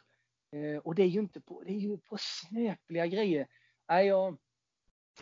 [0.51, 3.47] Eh, och det är ju inte på, det är ju på snöpliga grejer.
[3.89, 4.37] Nej, jag,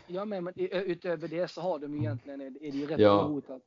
[0.08, 3.22] jag med, men utöver det så har de ju egentligen, är det ju rätt ja.
[3.22, 3.62] hotat.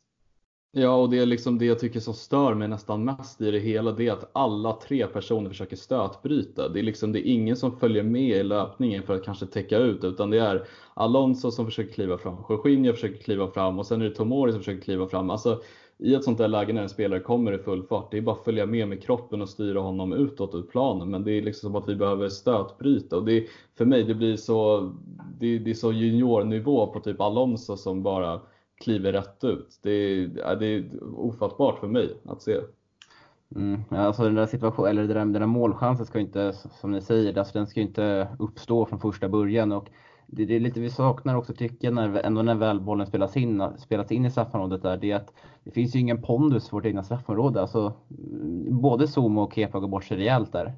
[0.70, 3.58] Ja, och det är liksom det jag tycker som stör mig nästan mest i det
[3.58, 6.68] hela, det är att alla tre personer försöker stötbryta.
[6.68, 9.78] Det är liksom, det är ingen som följer med i löpningen för att kanske täcka
[9.78, 14.00] ut, utan det är Alonso som försöker kliva fram, Jorginho försöker kliva fram och sen
[14.00, 15.30] är det Tomori som försöker kliva fram.
[15.30, 15.62] Alltså,
[15.98, 18.36] i ett sånt där läge när en spelare kommer i full fart, det är bara
[18.36, 21.10] att följa med med kroppen och styra honom utåt ur planen.
[21.10, 23.46] Men det är liksom som att vi behöver stötbryta och det,
[23.78, 24.90] för mig det blir så,
[25.38, 28.40] det, det är så juniornivå på typ Alonso som bara
[28.80, 29.78] kliver rätt ut.
[29.82, 30.84] Det är, det är
[31.16, 32.56] ofattbart för mig att se.
[33.56, 37.00] Mm, alltså den där situationen, eller den där, den där målchansen ska inte, som ni
[37.00, 39.72] säger, alltså den ska inte uppstå från första början.
[39.72, 39.88] Och
[40.30, 43.36] det, det är lite vi saknar också tycker jag, när, ändå när väl bollen spelas
[43.36, 45.32] in, spelas in i straffområdet där, det är att
[45.64, 47.60] det finns ju ingen pondus för vårt egna straffområde.
[47.60, 47.92] Alltså,
[48.70, 50.74] både Zoom och Kepa går bort sig rejält där.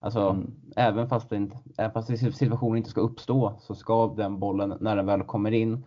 [0.00, 0.50] Alltså, mm.
[0.76, 5.06] även, fast det, även fast situationen inte ska uppstå så ska den bollen, när den
[5.06, 5.84] väl kommer in,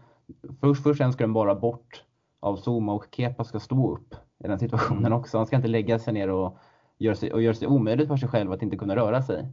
[0.60, 2.04] först och främst ska den bara bort
[2.40, 5.20] av Zuma och Kepa ska stå upp i den situationen mm.
[5.20, 5.38] också.
[5.38, 6.58] Han ska inte lägga sig ner och
[6.98, 9.48] göra sig, och göra sig omöjligt för sig själv att inte kunna röra sig.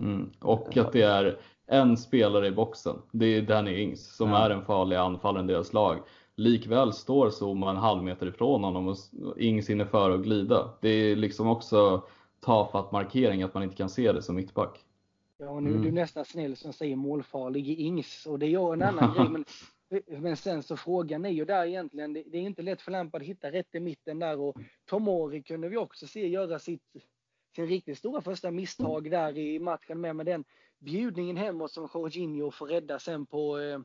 [0.00, 0.30] Mm.
[0.40, 1.38] Och att det är
[1.70, 2.96] en spelare i boxen.
[3.12, 4.46] Det är Danny Ings som ja.
[4.46, 5.98] är en farlig anfallare i deras lag.
[6.36, 8.96] Likväl står Zuma en halv meter ifrån honom och
[9.36, 10.70] Ings hinner före och glida.
[10.80, 12.02] Det är liksom också
[12.40, 14.84] tafatt markering att man inte kan se det som mittback.
[15.38, 15.94] Ja, nu är du mm.
[15.94, 19.28] nästan snäll som säger målfarlig i Ings och det är jag en annan grej.
[19.28, 19.44] Men,
[20.22, 23.22] men sen så frågan är ju där egentligen, det, det är inte lätt för Lampard
[23.22, 26.96] att hitta rätt i mitten där och Tomori kunde vi också se göra sitt,
[27.56, 30.44] sin riktigt stora första misstag där i matchen med, med den
[30.78, 33.80] bjudningen hemåt som Jorginho får rädda sen på, eh,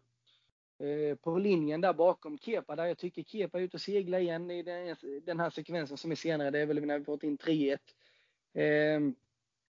[0.87, 4.51] eh, på linjen där bakom Kepa, där jag tycker Kepa är ute och seglar igen
[4.51, 7.37] i den, den här sekvensen som är senare, det är väl när vi fått in
[7.37, 7.77] 3-1.
[8.53, 8.99] Eh,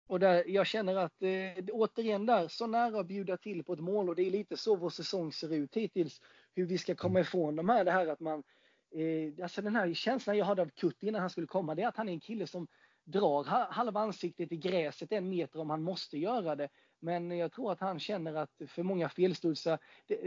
[0.06, 3.80] och där jag känner att eh, återigen där, så nära att bjuda till på ett
[3.80, 6.20] mål och det är lite så vår säsong ser ut hittills.
[6.54, 8.42] Hur vi ska komma ifrån de här, det här att man,
[8.90, 11.88] eh, alltså den här känslan jag hade av Kutt innan han skulle komma, det är
[11.88, 12.66] att han är en kille som
[13.04, 16.68] drar halva ansiktet i gräset en meter om han måste göra det.
[17.00, 19.78] Men jag tror att han känner att för många felstudsar,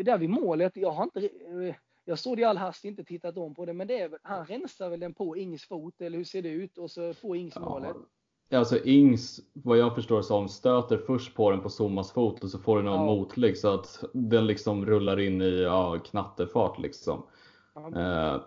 [0.04, 3.38] där vid målet, jag har inte, eh, jag såg det i all hast, inte tittat
[3.38, 6.26] om på det, men det är, han rensar väl den på Ings fot, eller hur
[6.26, 6.78] ser det ut?
[6.78, 7.62] Och så får Ings ja.
[7.62, 7.96] målet.
[8.52, 12.60] Alltså Ings, vad jag förstår som stöter först på den på Somas fot och så
[12.60, 13.16] får den någon ja.
[13.16, 17.24] motlig så att den liksom rullar in i ja, knatterfart liksom.
[17.74, 18.02] Ja.
[18.02, 18.42] Eh,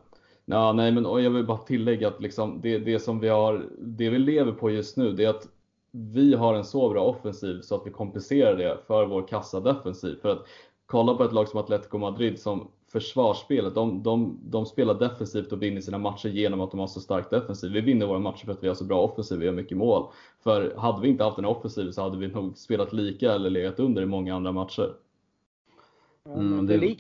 [0.51, 4.11] Ja, nej, men jag vill bara tillägga att liksom, det, det som vi har, det
[4.11, 5.49] vi lever på just nu, det är att
[5.91, 10.17] vi har en så bra offensiv så att vi kompenserar det för vår kassa defensiv.
[10.23, 10.47] För att
[10.87, 15.63] kolla på ett lag som Atletico Madrid som försvarsspelet, de, de, de spelar defensivt och
[15.63, 17.73] vinner sina matcher genom att de har så stark defensiv.
[17.73, 20.07] Vi vinner våra matcher för att vi har så bra offensiv, vi har mycket mål.
[20.43, 23.81] För hade vi inte haft en offensiv så hade vi nog spelat lika eller legat
[23.81, 24.95] under i många andra matcher.
[26.27, 26.97] Mm, det...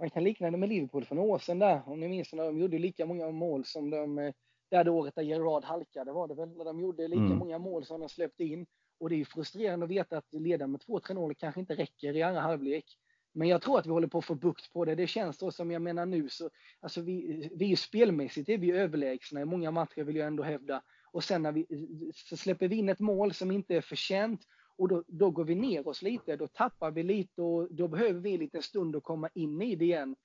[0.00, 2.44] Man kan likna det med Liverpool för några år sedan där, om ni minns när
[2.44, 4.32] de gjorde lika många mål som de, eh,
[4.70, 7.38] det här året där Gerard halkade var det väl, när de gjorde lika mm.
[7.38, 8.66] många mål som de släppte in.
[9.00, 12.40] Och det är frustrerande att veta att leda med 2-3-0 kanske inte räcker i andra
[12.40, 12.84] halvlek.
[13.32, 14.94] Men jag tror att vi håller på att få bukt på det.
[14.94, 18.72] Det känns då som jag menar nu så, alltså vi, vi är spelmässigt är vi
[18.72, 20.82] överlägsna i många matcher vill jag ändå hävda.
[21.12, 21.66] Och sen när vi
[22.14, 24.40] så släpper vi in ett mål som inte är förtjänt
[24.80, 28.20] och då, då går vi ner oss lite, då tappar vi lite och då behöver
[28.20, 30.16] vi en liten stund att komma in i det igen.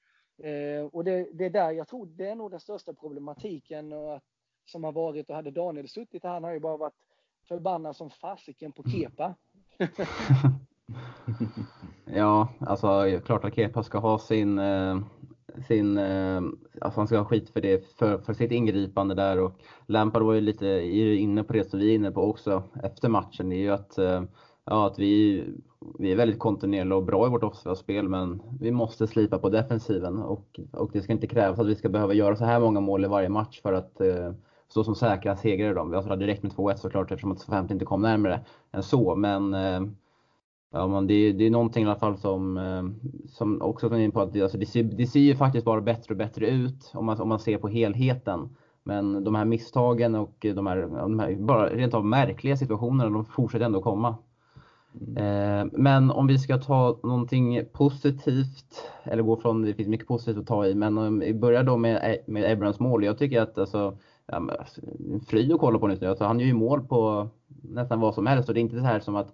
[0.43, 4.15] Eh, och det, det är där jag tror det är nog den största problematiken och
[4.15, 4.23] att,
[4.65, 6.93] som har varit och hade Daniel suttit här, han har ju bara varit
[7.47, 9.35] förbannad som fasiken på Kepa.
[12.05, 14.99] ja, alltså klart att Kepa ska ha sin, eh,
[15.67, 16.41] sin eh,
[16.81, 19.51] alltså han ska ha skit för det, för, för sitt ingripande där och
[19.85, 20.67] Lampard var ju lite
[21.19, 23.97] inne på det som vi är inne på också efter matchen, det är ju att,
[23.97, 24.23] eh,
[24.65, 25.43] ja, att vi,
[25.99, 29.49] vi är väldigt kontinuerliga och bra i vårt offensiva spel men vi måste slipa på
[29.49, 32.79] defensiven och, och det ska inte krävas att vi ska behöva göra så här många
[32.79, 34.31] mål i varje match för att eh,
[34.67, 35.71] stå som säkra segrare.
[35.71, 35.91] i dem.
[35.91, 39.53] Vi har direkt med 2-1 såklart eftersom att 50 inte kom närmare än så men
[40.71, 42.83] Ja, men det, det är någonting i alla fall som, eh,
[43.29, 45.81] som också kommer in på att det, alltså det, ser, det ser ju faktiskt bara
[45.81, 48.49] bättre och bättre ut om man, om man ser på helheten.
[48.83, 53.25] Men de här misstagen och de här, de här bara rent av märkliga situationerna, de
[53.25, 54.15] fortsätter ändå komma.
[55.01, 55.17] Mm.
[55.17, 60.37] Eh, men om vi ska ta någonting positivt, eller gå från, det finns mycket positivt
[60.37, 63.03] att ta i, men om vi börjar då med, med Abrams mål.
[63.03, 64.65] Jag tycker att alltså, ja,
[65.27, 66.05] fröjd att kolla på nu.
[66.05, 67.27] Alltså, han gör ju mål på
[67.61, 69.33] nästan vad som helst och det är inte så här som att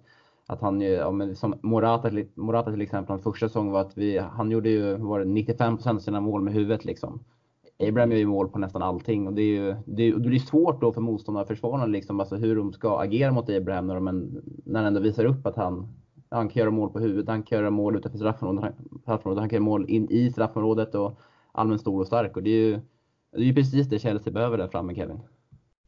[0.52, 3.98] att han ju, ja, men som Morata, Morata till exempel, hans första säsong var att
[3.98, 7.24] vi, han gjorde ju var det 95% av sina mål med huvudet liksom.
[7.88, 10.38] Abraham gör ju mål på nästan allting och det är ju det är, det blir
[10.38, 14.42] svårt då för motståndarförsvararna liksom, alltså hur de ska agera mot Abraham när de en,
[14.64, 15.88] när han ändå visar upp att han,
[16.30, 19.56] han kan göra mål på huvudet, han kan göra mål utanför straffområdet, straffområdet han kan
[19.56, 21.20] göra mål in i straffområdet och
[21.52, 22.80] allmänt stor och stark och det är ju,
[23.32, 25.20] det är ju precis det Chelsea behöver där framme Kevin.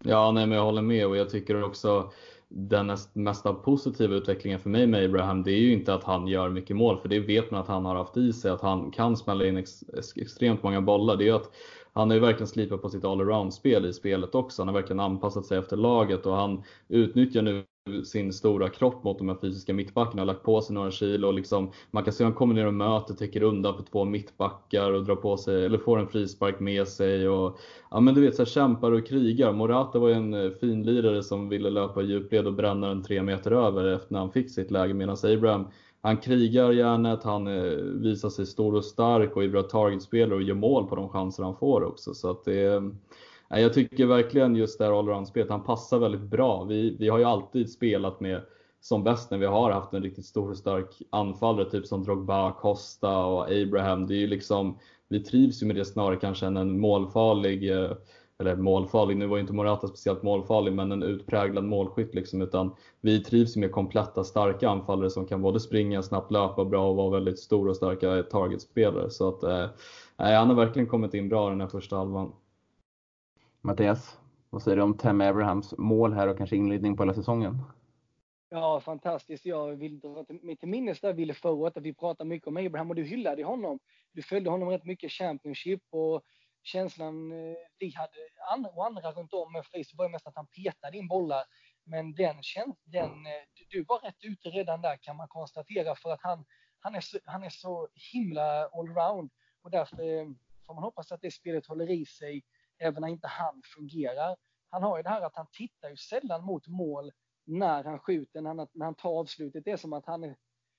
[0.07, 2.11] Ja, nej, men jag håller med och jag tycker också
[2.57, 6.49] den mesta positiva utvecklingen för mig med Abraham, det är ju inte att han gör
[6.49, 9.17] mycket mål, för det vet man att han har haft i sig, att han kan
[9.17, 9.85] smälla in ex
[10.17, 11.17] extremt många bollar.
[11.17, 11.51] Det är ju att
[11.93, 14.62] han har ju verkligen slipat på sitt allround-spel i spelet också.
[14.62, 17.64] Han har verkligen anpassat sig efter laget och han utnyttjar nu
[18.05, 21.35] sin stora kropp mot de här fysiska mittbackarna Har lagt på sig några kilo och
[21.35, 24.92] liksom, man kan se att han kommer ner och möter, täcker undan för två mittbackar
[24.92, 27.59] och drar på sig, eller får en frispark med sig och
[27.90, 29.53] ja men du vet så här, kämpar och krigar.
[29.53, 33.51] Morata var ju en eh, finlirare som ville löpa djupled och bränna den tre meter
[33.51, 35.66] över efter när han fick sitt läge medan Abraham
[36.03, 40.42] han krigar järnet, han eh, visar sig stor och stark och är bra targetspelare och
[40.42, 42.14] gör mål på de chanser han får också.
[42.14, 42.83] Så att det eh,
[43.61, 46.64] jag tycker verkligen just det här allround-spelet, han passar väldigt bra.
[46.64, 48.40] Vi, vi har ju alltid spelat med
[48.81, 52.53] som bäst när vi har haft en riktigt stor och stark anfallare, typ som Drogba,
[52.53, 54.07] Costa och Abraham.
[54.07, 57.90] Det är ju liksom, vi trivs ju med det snarare kanske än en målfarlig, eh,
[58.38, 62.75] eller målfarlig, nu var ju inte Morata speciellt målfarlig, men en utpräglad målskytt liksom, utan
[63.01, 66.97] vi trivs ju med kompletta, starka anfallare som kan både springa snabbt, löpa bra och
[66.97, 69.11] vara väldigt stora och starka targetspelare.
[69.11, 69.67] Så att, eh,
[70.17, 72.33] han har verkligen kommit in bra den här första halvan.
[73.66, 74.18] Mattias,
[74.50, 77.62] vad säger du om Tam Abrahams mål här och kanske inledning på hela säsongen?
[78.48, 79.46] Ja, fantastiskt.
[79.46, 82.57] Jag vill dra mig till minnes där, Ville, förra året, att vi pratade mycket om
[82.57, 83.79] Abraham och du hyllade honom.
[84.12, 86.22] Du följde honom rätt mycket Championship och
[86.62, 88.12] känslan eh, vi hade
[88.53, 91.44] andra, och andra runt om med Face var mest att han petade in bollar.
[91.85, 92.37] Men den,
[92.85, 96.44] den, eh, du var rätt ute redan där kan man konstatera för att han,
[96.81, 99.31] han, är, så, han är så himla allround
[99.62, 100.27] och därför eh,
[100.66, 102.42] får man hoppas att det spelet håller i sig
[102.85, 104.37] även när inte han fungerar.
[104.70, 107.12] Han har ju det här att han tittar ju sällan mot mål
[107.44, 109.64] när han skjuter, när han, när han tar avslutet.
[109.64, 110.37] Det är som att han är,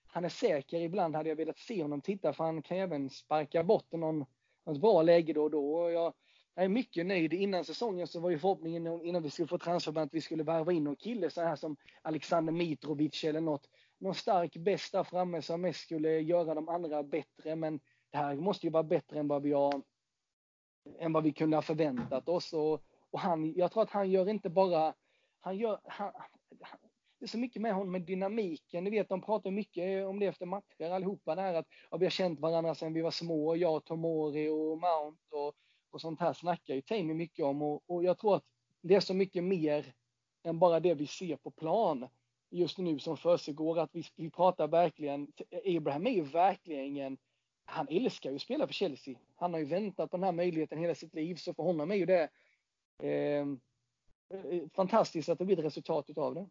[0.07, 0.79] han är säker.
[0.79, 4.25] Ibland hade jag velat se honom titta, för han kan även sparka bort någon,
[4.65, 5.75] något bra läge då och då.
[5.75, 6.13] Och jag,
[6.55, 7.33] jag är mycket nöjd.
[7.33, 10.71] Innan säsongen så var ju förhoppningen innan vi skulle få transferband att vi skulle värva
[10.71, 13.69] in någon kille så här som Alexander Mitrovic eller något.
[13.97, 17.55] Någon stark bäst där framme som mest skulle göra de andra bättre.
[17.55, 19.81] Men det här måste ju vara bättre än vad vi har
[20.99, 22.53] än vad vi kunde ha förväntat oss.
[22.53, 24.93] Och, och han, jag tror att han gör inte bara,
[25.39, 26.11] han gör, han,
[27.19, 28.83] det är så mycket med honom med dynamiken.
[28.83, 32.11] Ni vet, de pratar mycket om det efter matcher allihopa där att ja, vi har
[32.11, 35.55] känt varandra sedan vi var små, jag, Tomori och Mount och
[35.95, 38.43] och sånt här snackar ju Tammy mycket om och, och jag tror att
[38.81, 39.93] det är så mycket mer
[40.43, 42.07] än bara det vi ser på plan
[42.49, 43.79] just nu som försiggår.
[43.79, 45.27] Att vi, vi pratar verkligen,
[45.77, 47.17] Abraham är ju verkligen
[47.65, 49.15] han älskar ju att spela för Chelsea.
[49.35, 51.95] Han har ju väntat på den här möjligheten hela sitt liv, så för honom är
[51.95, 52.29] ju det
[53.03, 53.59] ehm,
[54.33, 56.47] eh, fantastiskt att det blir ett resultat utav det.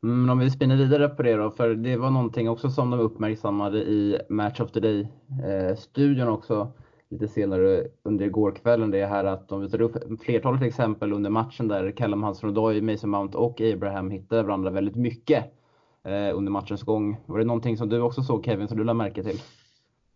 [0.00, 3.00] Men om vi spinner vidare på det då, för det var någonting också som de
[3.00, 6.72] uppmärksammade i Match of the Day-studion eh, också
[7.10, 8.90] lite senare under gårkvällen.
[8.90, 13.10] Det är här att de visade upp flertalet exempel under matchen där Callum Hudson-Odoi, Mason
[13.10, 15.44] Mount och Abraham hittade varandra väldigt mycket
[16.04, 17.16] eh, under matchens gång.
[17.26, 19.40] Var det någonting som du också såg Kevin, som du lade märke till?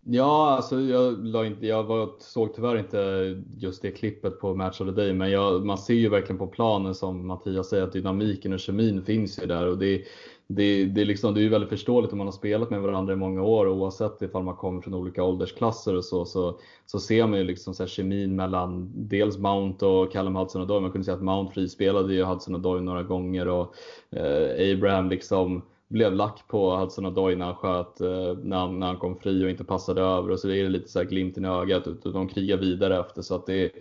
[0.06, 4.80] Ja, alltså jag, la inte, jag var, såg tyvärr inte just det klippet på Match
[4.80, 7.92] of the Day, men jag, man ser ju verkligen på planen som Mattias säger att
[7.92, 10.02] dynamiken och kemin finns ju där och det,
[10.46, 13.12] det, det, är liksom, det är ju väldigt förståeligt om man har spelat med varandra
[13.12, 17.26] i många år oavsett ifall man kommer från olika åldersklasser och så, så, så ser
[17.26, 20.80] man ju liksom så här kemin mellan dels Mount och Callum Hudson-Odoi.
[20.80, 23.74] Man kunde säga att Mount frispelade ju Hudson-Odoi några gånger och
[24.10, 28.86] eh, Abraham liksom blev lack på Hudson Odoi när han sköt eh, när, han, när
[28.86, 31.44] han kom fri och inte passade över och så är det lite så här glimten
[31.44, 33.72] i ögat och de krigar vidare efter så att det,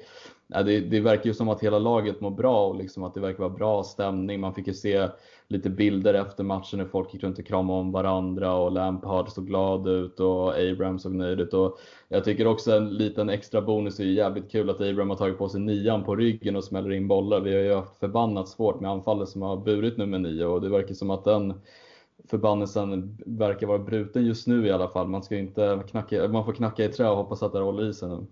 [0.47, 3.39] det, det verkar ju som att hela laget mår bra och liksom att det verkar
[3.39, 4.39] vara bra stämning.
[4.39, 5.07] Man fick ju se
[5.47, 9.47] lite bilder efter matchen när folk gick runt och kramade om varandra och Lampard såg
[9.47, 11.53] glad ut och Abraham såg nöjd ut.
[11.53, 15.37] Och jag tycker också en liten extra bonus är jävligt kul att Abraham har tagit
[15.37, 17.39] på sig nian på ryggen och smäller in bollar.
[17.39, 20.69] Vi har ju haft förbannat svårt med anfallet som har burit nummer nio och det
[20.69, 21.53] verkar som att den
[22.29, 25.07] förbannelsen verkar vara bruten just nu i alla fall.
[25.07, 27.93] Man, ska inte knacka, man får knacka i trä och hoppas att det håller i
[27.93, 28.25] sig nu.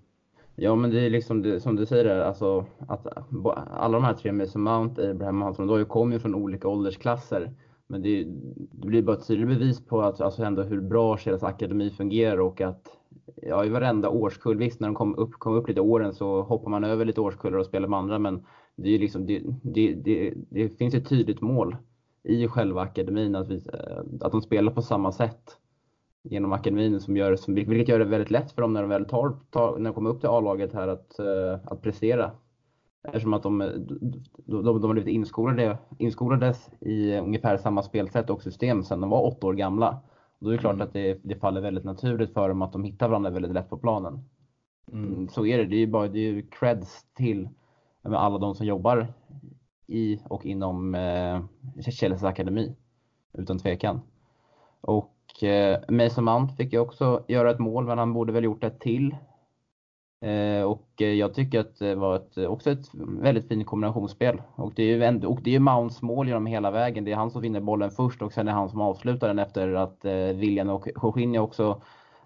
[0.56, 3.08] Ja, men det är liksom det, som du säger, alltså, att
[3.72, 7.52] alla de här tre, Mason Mount, Abraham Hansson, de kommer ju från olika åldersklasser.
[7.88, 8.24] Men det,
[8.72, 12.40] det, blir bara ett tydligt bevis på att, alltså ändå hur bra Kjells akademi fungerar
[12.40, 12.88] och att
[13.42, 16.70] ja, i varenda årskull, visst när de kom upp, kom upp lite åren så hoppar
[16.70, 20.34] man över lite årskullar och spelar med andra, men det, är liksom, det, det, det,
[20.50, 21.76] det finns ett tydligt mål
[22.24, 25.58] i själva akademin att, vi, eh, att de spelar på samma sätt
[26.24, 29.06] genom akademin, som gör, som, vilket gör det väldigt lätt för dem när de väl
[29.06, 32.32] tar, tar när de kommer upp till A-laget här att, eh, att prestera.
[33.04, 38.44] Eftersom att de, de, de, de har blivit inskolade, inskolades i ungefär samma spelsätt och
[38.44, 40.02] system sedan de var åtta år gamla.
[40.40, 40.88] då är det klart mm.
[40.88, 43.78] att det, det faller väldigt naturligt för dem att de hittar varandra väldigt lätt på
[43.78, 44.20] planen.
[44.92, 45.30] Mm.
[45.30, 45.66] Så är det.
[45.66, 47.50] Det är ju bara det är creds till
[48.04, 49.08] alla de som jobbar
[49.92, 51.42] i och inom eh,
[51.82, 52.76] Chelseas akademi.
[53.34, 54.02] Utan tvekan.
[54.82, 58.64] Och eh, Mason Mount fick ju också göra ett mål, men han borde väl gjort
[58.64, 59.16] ett till.
[60.22, 64.42] Eh, och eh, jag tycker att det var ett, också ett väldigt fint kombinationsspel.
[64.56, 67.04] Och det är ju, en, och det är Mounts mål genom hela vägen.
[67.04, 69.40] Det är han som vinner bollen först och sen är det han som avslutar den
[69.40, 71.82] efter att eh, William och Jorginho också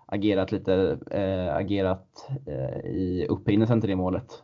[0.05, 4.43] agerat lite, äh, agerat äh, i upprinnelsen till det målet.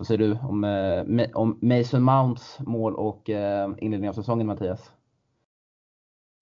[0.00, 4.92] Vad säger du om, eh, om Mason Mounts mål och eh, inledning av säsongen Mattias?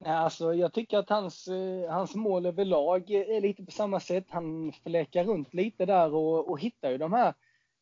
[0.05, 4.25] Alltså, jag tycker att hans, eh, hans mål överlag är lite på samma sätt.
[4.29, 7.35] Han fläkar runt lite där och, och hittar ju de här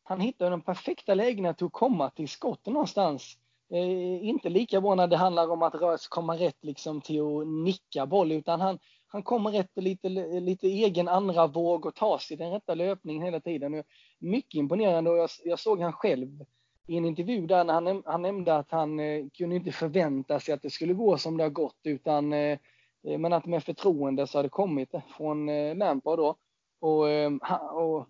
[0.07, 3.37] han hittar ju de perfekta lägena till att komma till skott någonstans.
[3.71, 8.05] Eh, inte lika bra när det handlar om att komma rätt liksom till att nicka
[8.05, 12.51] boll, utan han, han kommer rätt lite, lite egen andra våg och tar sig den
[12.51, 13.83] rätta löpningen hela tiden.
[14.19, 16.45] Mycket imponerande och jag, jag såg han själv
[16.87, 20.53] i en intervju där när han, han nämnde att han eh, kunde inte förvänta sig
[20.53, 22.59] att det skulle gå som det har gått utan eh,
[23.07, 26.35] eh men att med förtroende så har det kommit från eh, Lampard då.
[26.79, 27.31] Och, eh,
[27.71, 28.07] och,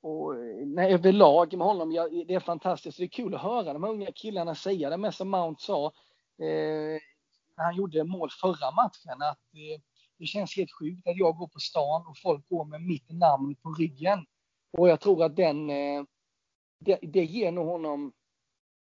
[0.00, 2.98] och eh, nej, överlag med honom, ja, det är fantastiskt.
[2.98, 5.86] Det är kul att höra de här unga killarna säga det med som Mount sa
[6.38, 7.00] eh,
[7.56, 9.80] när han gjorde mål förra matchen att eh,
[10.20, 13.54] det känns helt sjukt att jag går på stan och folk går med mitt namn
[13.54, 14.26] på ryggen.
[14.78, 16.04] Och jag tror att den, eh,
[16.80, 18.12] det, det ger nog honom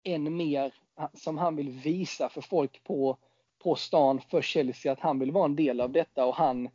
[0.04, 0.74] än mer
[1.14, 3.18] som han vill visa för folk på,
[3.62, 6.68] på stan för Chelsea att han vill vara en del av detta och han,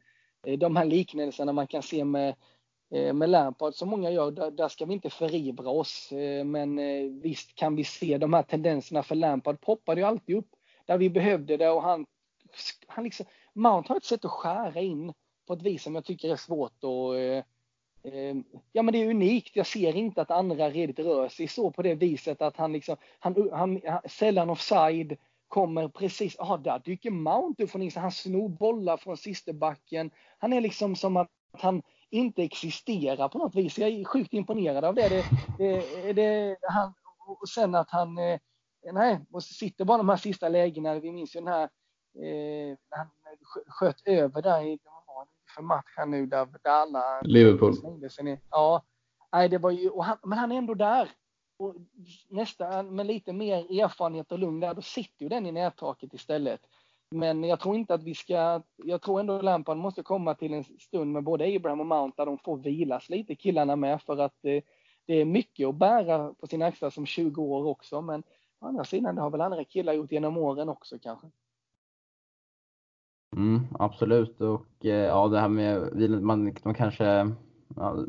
[0.45, 2.35] eh, de här liknelserna man kan se med,
[2.91, 6.11] eh, med Lampard som många gör, där, där ska vi inte förivra oss.
[6.11, 10.35] Eh, men eh, visst kan vi se de här tendenserna för Lampard poppade ju alltid
[10.35, 10.49] upp
[10.85, 12.05] där vi behövde det och han,
[12.87, 13.25] han liksom,
[13.57, 15.13] Mount har ett sätt att skära in
[15.47, 17.43] på ett vis som jag tycker är svårt och eh,
[18.03, 18.35] eh,
[18.71, 19.55] Ja men det är unikt.
[19.55, 22.95] Jag ser inte att andra redigt rör sig så på det viset att han liksom,
[23.19, 28.03] han, han, han sällan offside, kommer precis, ja ah, där dyker Mount upp från ingenstans.
[28.03, 30.11] han snor bollar från sisterbacken.
[30.37, 33.77] Han är liksom som att han inte existerar på något vis.
[33.77, 35.09] Jag är sjukt imponerad av det.
[35.09, 35.23] det,
[35.57, 36.93] det, det han,
[37.41, 38.39] och sen att han, eh,
[38.93, 41.63] nej, och sitter bara de här sista lägena, vi minns ju den här
[42.15, 43.07] eh, han
[43.67, 44.79] sköt över där i
[45.55, 47.73] för matchen nu där, där alla Liverpool.
[48.51, 48.83] Ja,
[49.31, 51.09] nej, det var ju, han, men han är ändå där.
[51.59, 51.75] Och
[52.29, 56.61] nästa, med lite mer erfarenhet och lugn där, då sitter ju den i nättaket istället.
[57.11, 60.63] Men jag tror inte att vi ska, jag tror ändå Lampard måste komma till en
[60.63, 64.33] stund med både Abraham och Mount där de får vilas lite killarna med för att
[64.41, 64.61] det,
[65.05, 68.01] det är mycket att bära på sina axlar som 20 år också.
[68.01, 68.23] Men
[68.59, 71.27] å andra sidan, det har väl andra killar gjort genom åren också kanske.
[73.35, 77.31] Mm, absolut och eh, ja det här med, man, man kanske
[77.75, 78.05] Ja,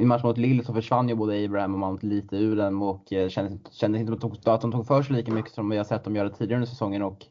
[0.00, 3.04] I matchen mot Lille så försvann ju både Abraham och Mount lite ur den och
[3.08, 4.12] kändes, kändes inte
[4.52, 6.68] att de tog för sig lika mycket som vi har sett dem göra tidigare under
[6.68, 7.26] säsongen och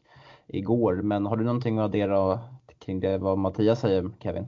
[0.46, 0.94] igår.
[0.94, 2.38] Men har du någonting att addera
[2.78, 4.46] kring det vad Mattias säger Kevin?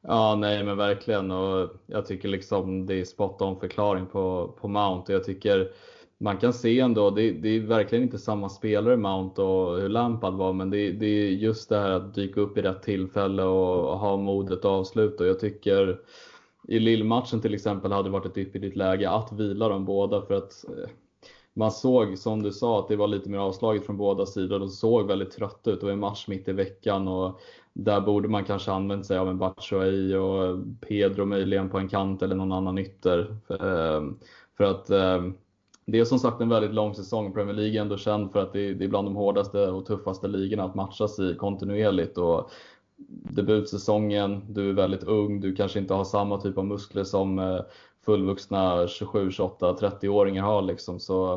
[0.00, 4.68] Ja, nej men verkligen och jag tycker liksom det är spot on förklaring på, på
[4.68, 5.12] Mount.
[5.12, 5.68] Jag tycker
[6.18, 10.34] man kan se ändå, det, det är verkligen inte samma spelare Mount och hur Lampard
[10.34, 13.98] var, men det, det, är just det här att dyka upp i rätt tillfälle och
[13.98, 15.26] ha modet att avsluta.
[15.26, 16.00] Jag tycker
[16.68, 20.34] i Lillmatchen till exempel hade det varit ett ypperligt läge att vila dem båda för
[20.34, 20.90] att eh,
[21.54, 24.58] man såg, som du sa, att det var lite mer avslaget från båda sidor.
[24.58, 25.80] De såg väldigt trötta ut.
[25.80, 27.40] Det var en match mitt i veckan och
[27.72, 32.22] där borde man kanske använt sig av en Batshuayi och Pedro möjligen på en kant
[32.22, 33.36] eller någon annan ytter.
[33.46, 35.22] För eh, att eh,
[35.86, 37.32] det är som sagt en väldigt lång säsong.
[37.32, 40.64] Premier League är ändå känd för att det är, bland de hårdaste och tuffaste ligorna
[40.64, 42.18] att matchas i kontinuerligt.
[42.18, 42.50] Och
[43.30, 47.60] debutsäsongen, du är väldigt ung, du kanske inte har samma typ av muskler som eh,
[48.04, 50.62] fullvuxna 27, 28, 30-åringar har.
[50.62, 51.00] Liksom.
[51.00, 51.34] Så,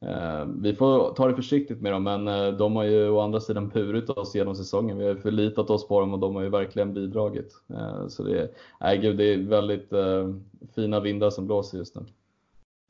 [0.00, 3.40] eh, vi får ta det försiktigt med dem, men eh, de har ju å andra
[3.40, 4.98] sidan burit oss genom säsongen.
[4.98, 7.52] Vi har förlitat oss på dem och de har ju verkligen bidragit.
[7.70, 10.28] Eh, så det, äh, gud, det är väldigt eh,
[10.74, 12.04] fina vindar som blåser just nu.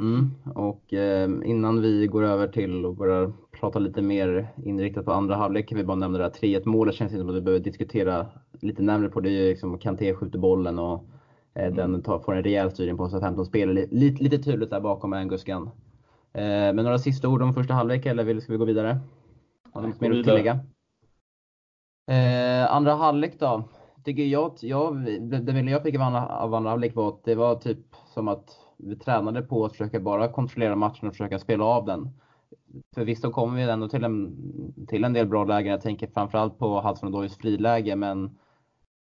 [0.01, 5.13] Mm, och eh, innan vi går över till och börjar prata lite mer inriktat på
[5.13, 6.95] andra halvlek kan vi bara nämna det här 3-1 målet.
[6.95, 8.27] Känns inte som att vi behöver diskutera
[8.61, 9.31] lite närmare på det.
[9.31, 11.05] är liksom Kanté skjuter bollen och
[11.55, 11.77] eh, mm.
[11.77, 13.21] den tar, får en rejäl styrning på sig.
[13.21, 13.87] 15 spelare.
[13.91, 15.71] Lite, lite tydligt där bakom Angus Gunn.
[16.33, 18.99] Eh, men några sista ord om första halvlek eller ska vi gå vidare?
[19.73, 20.61] Har du något mer att tillägga?
[22.11, 23.65] Eh, andra halvlek då?
[24.05, 27.35] Tycker jag, jag, det, det jag fick av andra, av andra halvlek var att det
[27.35, 27.79] var typ
[28.15, 32.11] som att vi tränade på att försöka bara kontrollera matchen och försöka spela av den.
[32.95, 34.37] Förvisso kommer vi ändå till en,
[34.89, 35.73] till en del bra lägen.
[35.73, 38.39] Jag tänker framförallt på Hudson Odoys friläge, men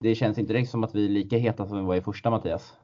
[0.01, 2.31] det känns inte direkt som att vi är lika heta som vi var i första
[2.31, 2.77] Mattias.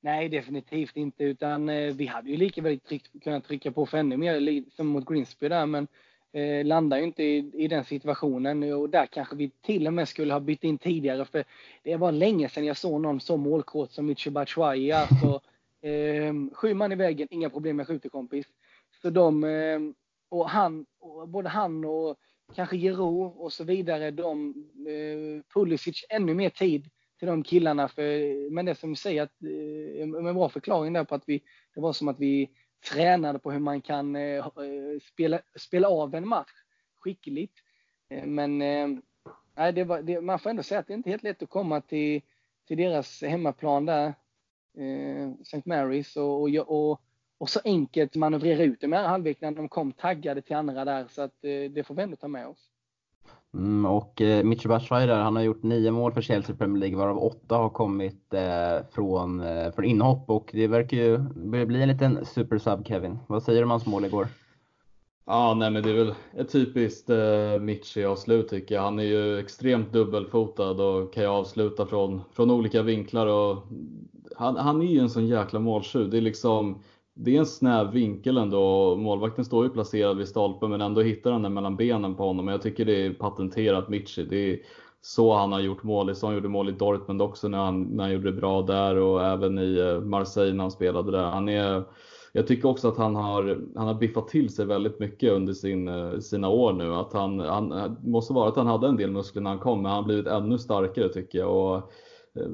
[0.00, 3.98] Nej, definitivt inte, utan eh, vi hade ju lika väl tryck, kunnat trycka på för
[3.98, 5.88] ännu mer som mot Grimsby där, men
[6.32, 10.08] eh, landar ju inte i, i, den situationen och där kanske vi till och med
[10.08, 11.44] skulle ha bytt in tidigare för
[11.82, 14.92] det var länge sedan jag såg någon så målkåt som Micho Batshuayi.
[14.92, 15.40] Alltså,
[15.84, 18.46] Eh, sju man i väggen, inga problem jag skjuter kompis.
[19.02, 19.80] Så de, eh,
[20.28, 22.16] och han, och både han och
[22.54, 24.54] kanske Giro och så vidare, de,
[24.88, 27.88] eh, Pulisic ännu mer tid till de killarna.
[27.88, 31.42] För, men det som vi säger, att, eh, en bra förklaring där på att vi,
[31.74, 32.50] det var som att vi
[32.92, 36.52] tränade på hur man kan eh, eh spela, spela av en match
[36.98, 37.54] skickligt.
[38.10, 38.88] Eh, men eh,
[39.56, 41.50] nej, det var, det, man får ändå säga att det är inte helt lätt att
[41.50, 42.22] komma till,
[42.68, 44.14] till deras hemmaplan där
[45.40, 45.62] St.
[45.64, 47.00] Marys och, och, och,
[47.38, 51.06] och, så enkelt manövrera ut det med halvlek när de kom taggade till andra där.
[51.10, 52.70] Så att eh, det får vi ändå ta med oss.
[53.54, 56.98] Mm, och eh, Mitchell Batshuayi där, han har gjort nio mål för Chelsea Premier League
[56.98, 61.82] varav åtta har kommit eh, från, eh, från inhopp och det verkar ju börja bli
[61.82, 63.18] en liten supersub Kevin.
[63.26, 64.26] Vad säger du om hans mål igår?
[65.26, 68.82] Ja, nej men det är väl ett typiskt eh, Mitchie-avslut tycker jag.
[68.82, 73.62] Han är ju extremt dubbelfotad och kan ju avsluta från, från olika vinklar och
[74.36, 76.10] han, han är ju en sån jäkla måltjuv.
[76.10, 76.82] Det är liksom
[77.14, 78.96] det är en snäv vinkel ändå.
[78.96, 82.48] Målvakten står ju placerad vid stolpen men ändå hittar han den mellan benen på honom.
[82.48, 84.24] Jag tycker det är patenterat Michi.
[84.24, 84.58] Det är
[85.00, 86.14] så han har gjort mål.
[86.14, 88.96] Så han gjorde mål i Dortmund också när han, när han gjorde det bra där
[88.96, 91.24] och även i eh, Marseille när han spelade där.
[91.24, 91.82] Han är,
[92.32, 95.88] jag tycker också att han har, han har biffat till sig väldigt mycket under sin,
[95.88, 96.94] eh, sina år nu.
[96.94, 99.82] Att han, han, eh, måste vara att han hade en del muskler när han kom
[99.82, 101.56] men han har blivit ännu starkare tycker jag.
[101.56, 101.92] Och
[102.40, 102.50] Eh,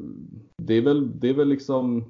[0.56, 2.04] det är väl, det är väl liksom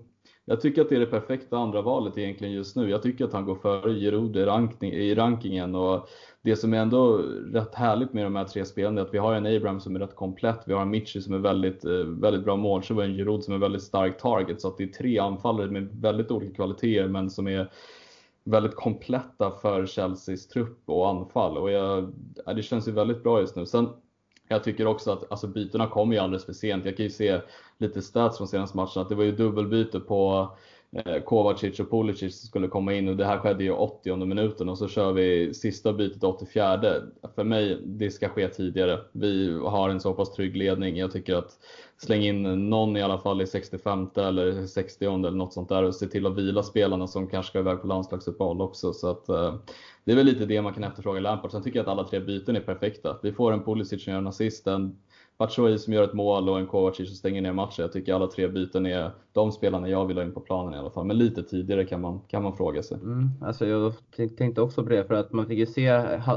[0.51, 2.91] jag tycker att det är det perfekta andra valet egentligen just nu.
[2.91, 4.37] Jag tycker att han går före Giroud
[4.83, 6.09] i rankingen och
[6.43, 7.17] det som är ändå
[7.53, 10.01] rätt härligt med de här tre spelarna är att vi har en Abraham som är
[10.01, 13.15] rätt komplett, vi har en Mitchie som är väldigt, eh, väldigt bra målskytt och en
[13.15, 14.61] Giroud som är väldigt stark target.
[14.61, 17.73] Så att det är tre anfallare med väldigt olika kvaliteter men som är
[18.45, 21.59] väldigt kompletta för Chelseas trupp och anfall.
[21.59, 22.13] Och jag,
[22.57, 23.67] det känns ju väldigt bra just nu.
[23.67, 23.89] Sen
[24.51, 26.85] jag tycker också att alltså, bytena kommer ju alldeles för sent.
[26.85, 27.41] Jag kan ju se
[27.79, 30.49] lite stats från senaste matchen att det var ju dubbelbyte på
[30.97, 34.79] Eh, Kovacic och Pulisic skulle komma in och det här skedde ju 80 minuten och
[34.79, 36.81] så kör vi sista bytet 84.
[37.35, 39.01] För mig, det ska ske tidigare.
[39.13, 40.97] Vi har en så pass trygg ledning.
[40.97, 41.59] Jag tycker att
[41.99, 45.95] släng in någon i alla fall i 65 eller 60 eller något sånt där och
[45.95, 48.93] se till att vila spelarna som kanske ska iväg på landslagsuppehåll också.
[48.93, 49.55] Så att, eh,
[50.05, 51.51] det är väl lite det man kan efterfråga Lampard.
[51.51, 53.19] Sen tycker jag att alla tre byten är perfekta.
[53.23, 54.97] Vi får en Pulisic som gör en assist, en
[55.41, 57.83] Batshuayi som gör ett mål och en Kovacic som stänger ner matchen.
[57.83, 60.77] Jag tycker alla tre byten är de spelarna jag vill ha in på planen i
[60.77, 61.07] alla fall.
[61.07, 62.99] Men lite tidigare kan man, kan man fråga sig.
[63.03, 63.93] Mm, alltså jag
[64.39, 65.91] tänkte också på det för att man fick ju se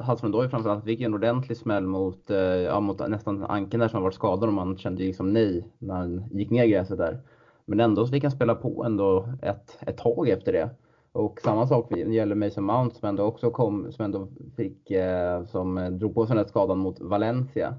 [0.07, 4.03] Hudson-Odoi framförallt fick en ordentlig smäll mot, eh, ja, mot nästan Anken där som har
[4.03, 7.19] varit skadad och man kände ju liksom nej när han gick ner gräset där.
[7.65, 10.69] Men ändå så fick han spela på ändå ett, ett tag efter det.
[11.11, 15.97] Och samma sak gäller Mason Mount som ändå också kom, som ändå fick, eh, som
[15.99, 17.75] drog på sig den där skadan mot Valencia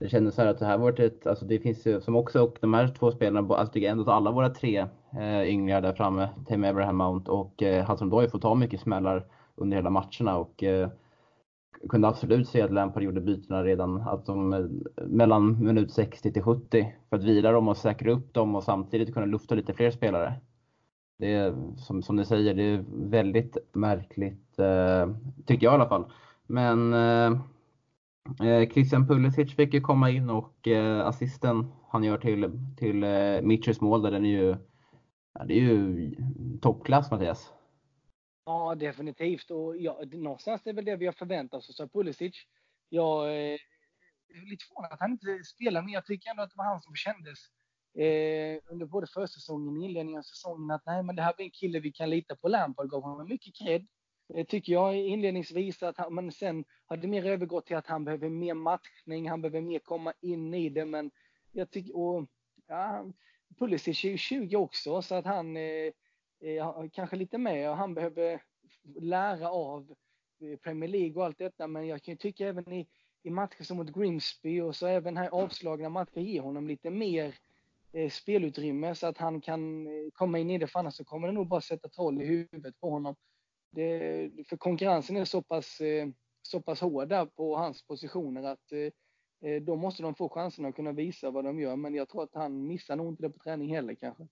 [0.00, 2.42] det kändes så här att det här varit ett, alltså det finns ju som också,
[2.42, 4.86] och de här två spelarna, alltså ändå alla våra tre
[5.18, 9.26] eh, ynglingar där framme, Tim Abraham Mount och eh, Hassan Doy får ta mycket smällar
[9.54, 10.88] under hela matcherna och eh,
[11.88, 14.64] kunde absolut se att Lampard gjorde bytena redan att de, eh,
[15.06, 19.14] mellan minut 60 till 70 för att vila dem och säkra upp dem och samtidigt
[19.14, 20.34] kunna lufta lite fler spelare.
[21.18, 25.08] Det är som, som ni säger, det är väldigt märkligt, eh,
[25.46, 26.04] tycker jag i alla fall.
[26.46, 27.38] Men Eh,
[28.42, 33.42] Eh, Christian Pulisic fick ju komma in och eh, assisten han gör till, till eh,
[33.42, 34.56] Mitchers mål där den är ju,
[35.34, 36.14] ja, det är ju
[36.62, 37.52] toppklass Mattias.
[38.44, 39.50] Ja, definitivt.
[39.50, 42.34] Och ja, någonstans är det väl det vi har förväntat oss av Pulisic.
[42.88, 43.58] Jag är
[44.50, 46.94] lite förvånad att han inte spelar, men jag tycker ändå att det var han som
[46.94, 47.38] kändes
[47.94, 51.50] eh, under både försäsongen och inledningen av säsongen att nej, men det här blir en
[51.50, 52.48] kille vi kan lita på.
[52.48, 53.86] Lampard gav honom mycket cred.
[54.34, 58.04] Eh, tycker jag inledningsvis att han, men sen har det mer övergått till att han
[58.04, 61.10] behöver mer matchning, han behöver mer komma in i det, men
[61.52, 62.26] jag tycker, och
[62.66, 63.04] ja,
[63.58, 65.92] Pulisic är ju 20 också, så att han eh,
[66.42, 68.42] eh är kanske lite mer, och han behöver
[69.00, 69.94] lära av
[70.40, 72.88] eh, Premier League och allt detta, men jag kan ju tycka även i,
[73.22, 77.34] i matcher som mot Grimsby och så även här avslagna matcher ger honom lite mer
[77.92, 81.34] eh, spelutrymme så att han kan komma in i det, för annars så kommer det
[81.34, 83.16] nog bara sätta troll i huvudet på honom.
[83.70, 86.08] Det, för konkurrensen är så pass, eh,
[86.42, 90.76] så pass hårda på hans positioner att eh, eh, då måste de få chansen att
[90.76, 91.76] kunna visa vad de gör.
[91.76, 94.26] Men jag tror att han missar nog inte det på träning heller kanske.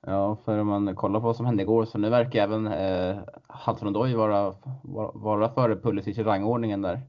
[0.00, 3.86] Ja, för om man kollar på vad som hände igår så nu verkar även eh,
[3.86, 7.00] Odoi vara, vara, vara före Pulisic i rangordningen där.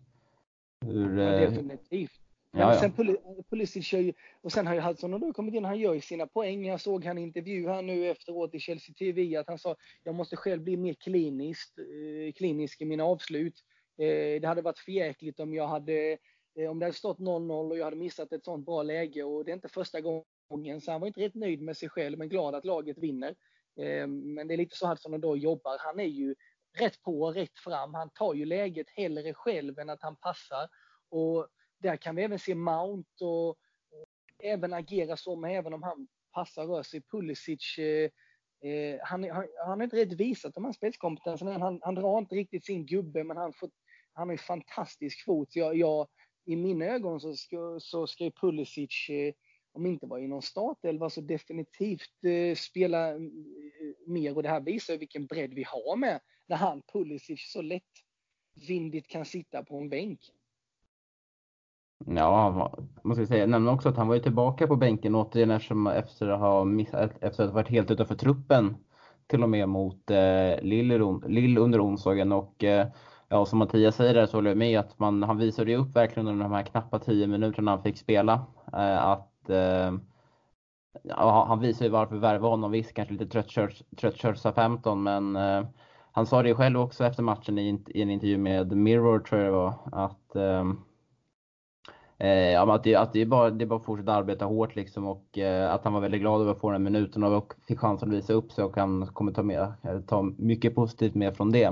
[0.85, 2.20] Hur, ja, definitivt.
[2.53, 2.79] Men ja, ja.
[2.79, 2.93] sen
[3.49, 6.27] Pulisic kör ju, och sen har ju Hudson då kommit in, han gör ju sina
[6.27, 6.65] poäng.
[6.65, 10.35] Jag såg han intervju här nu efteråt i Chelsea TV att han sa jag måste
[10.35, 13.63] själv bli mer kliniskt, eh, klinisk i mina avslut.
[13.97, 16.17] Eh, det hade varit förjäkligt om jag hade,
[16.59, 19.45] eh, om det hade stått 0-0 och jag hade missat ett sånt bra läge och
[19.45, 22.29] det är inte första gången så han var inte rätt nöjd med sig själv men
[22.29, 23.35] glad att laget vinner.
[23.79, 25.77] Eh, men det är lite så Hudson då jobbar.
[25.79, 26.35] Han är ju
[26.79, 27.93] rätt på, rätt fram.
[27.93, 30.69] Han tar ju läget hellre själv än att han passar.
[31.09, 31.47] Och
[31.81, 33.57] där kan vi även se Mount och, och
[34.43, 37.01] även agera så, men även om han passar rör sig.
[37.01, 38.09] Pulisic, eh,
[38.71, 41.57] eh, han, han, han har inte riktigt visat de här spetskompetenserna.
[41.59, 43.69] Han, han drar inte riktigt sin gubbe, men han, får,
[44.13, 45.55] han har en fantastisk fot.
[45.55, 46.07] Jag, jag,
[46.45, 49.33] I mina ögon så ska, så ska Pulisic, eh,
[49.73, 54.35] om inte vara i någon startelva, så definitivt eh, spela mm, eh, mer.
[54.35, 59.25] Och det här visar vilken bredd vi har med när han, Pulisic, så lättvindigt kan
[59.25, 60.19] sitta på en bänk.
[62.07, 62.71] Ja,
[63.03, 63.45] man ska säga.
[63.45, 67.11] Nämna också att han var ju tillbaka på bänken återigen eftersom, efter att ha missat,
[67.21, 68.75] efter att ha varit helt utanför truppen
[69.27, 72.31] till och med mot eh, Lill, Lill under onsdagen.
[72.31, 72.87] Och eh,
[73.29, 75.95] ja, som Mattias säger där så håller jag med att man, han visade ju upp
[75.95, 78.33] verkligen under de här knappa 10 minuterna han fick spela
[78.73, 79.93] eh, att eh,
[81.03, 82.71] ja, han visar ju varför värva honom.
[82.71, 83.43] Visst, kanske lite
[83.97, 85.65] tröttkörd sa 15 men eh,
[86.11, 89.47] han sa det själv också efter matchen i, i en intervju med Mirror tror jag
[89.47, 90.73] det var att eh,
[92.21, 95.07] eh, att, det, att det, är bara, det är bara att fortsätta arbeta hårt liksom
[95.07, 98.09] och eh, att han var väldigt glad över att få den minuten och fick chansen
[98.09, 101.51] att visa upp sig och han kommer ta, med, eh, ta mycket positivt med från
[101.51, 101.65] det.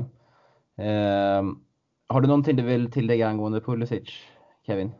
[0.77, 1.43] Eh,
[2.07, 4.09] har du någonting du vill tillägga angående Pulisic,
[4.65, 4.91] Kevin?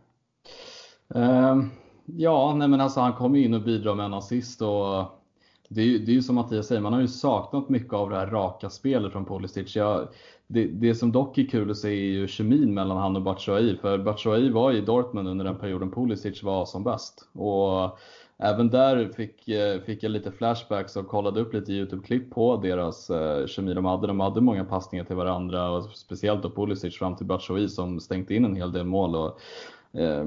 [1.15, 1.57] Eh,
[2.05, 5.18] ja, nej men alltså han kom in och bidrar med en assist och
[5.71, 8.09] det är, ju, det är ju som Mattias säger, man har ju saknat mycket av
[8.09, 9.75] det här raka spelet från Pulisic.
[9.75, 10.07] Jag,
[10.47, 13.77] det, det som dock är kul att se är ju kemin mellan han och Batshuayi.
[13.77, 17.29] För Batshuayi var i Dortmund under den perioden Pulisic var som bäst.
[17.33, 17.99] Och
[18.37, 23.09] även där fick, eh, fick jag lite flashbacks och kollade upp lite YouTube-klipp på deras
[23.09, 24.07] eh, kemi de hade.
[24.07, 28.31] De hade många passningar till varandra och speciellt då Pulisic fram till Batshuayi som stängt
[28.31, 29.15] in en hel del mål.
[29.15, 29.39] Och,
[29.99, 30.25] eh,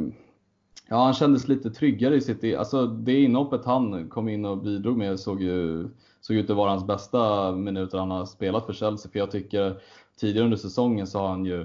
[0.92, 2.56] Ja, han kändes lite tryggare i sitt...
[2.56, 5.88] Alltså det inhoppet han kom in och bidrog med såg ju
[6.20, 9.12] såg ut att vara hans bästa minuter han har spelat för Chelsea.
[9.12, 9.80] För jag tycker
[10.20, 11.60] tidigare under säsongen så har han ju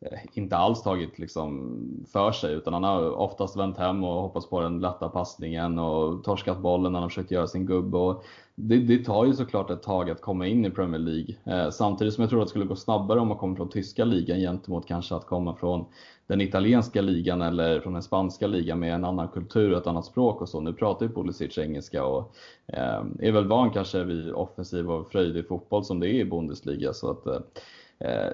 [0.00, 1.78] eh, inte alls tagit liksom
[2.12, 6.24] för sig utan han har oftast vänt hem och hoppats på den lätta passningen och
[6.24, 7.98] torskat bollen när han försökt göra sin gubbe.
[7.98, 8.24] Och
[8.54, 11.34] det, det, tar ju såklart ett tag att komma in i Premier League.
[11.44, 14.04] Eh, samtidigt som jag tror att det skulle gå snabbare om man kommer från tyska
[14.04, 15.84] ligan gentemot kanske att komma från
[16.30, 20.04] den italienska ligan eller från den spanska ligan med en annan kultur och ett annat
[20.04, 20.60] språk och så.
[20.60, 22.34] Nu pratar ju Pulisic engelska och
[22.66, 26.92] eh, är väl van kanske vid offensiv och fröjdig fotboll som det är i Bundesliga.
[26.92, 27.40] Så att, eh,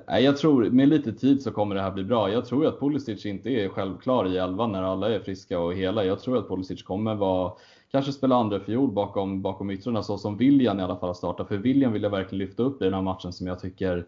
[0.09, 2.33] eh jag tror med lite tid så kommer det här bli bra.
[2.33, 6.05] Jag tror att Pulisic inte är självklar i elvan när alla är friska och hela.
[6.05, 7.53] Jag tror att Pulisic kommer vara
[7.91, 11.45] kanske spela andra fjol bakom, bakom yttrarna så som William i alla fall startar.
[11.45, 14.07] För William vill jag verkligen lyfta upp i den här matchen som jag tycker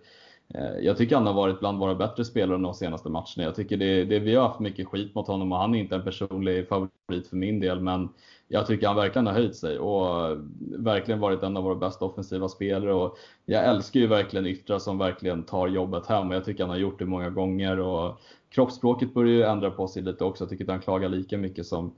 [0.54, 3.44] Eh, jag tycker han har varit bland våra bättre spelare de senaste matcherna.
[3.44, 5.94] Jag tycker det, det, vi har haft mycket skit mot honom och han är inte
[5.94, 7.80] en personlig favorit för min del.
[7.80, 8.08] Men
[8.48, 12.04] jag tycker han verkligen har höjt sig och eh, verkligen varit en av våra bästa
[12.04, 12.94] offensiva spelare.
[12.94, 16.70] Och jag älskar ju verkligen yttrar som verkligen tar jobbet hem och jag tycker han
[16.70, 17.80] har gjort det många gånger.
[17.80, 18.20] Och
[18.50, 20.44] kroppsspråket börjar ju ändra på sig lite också.
[20.44, 21.94] Jag tycker inte han klagar lika mycket som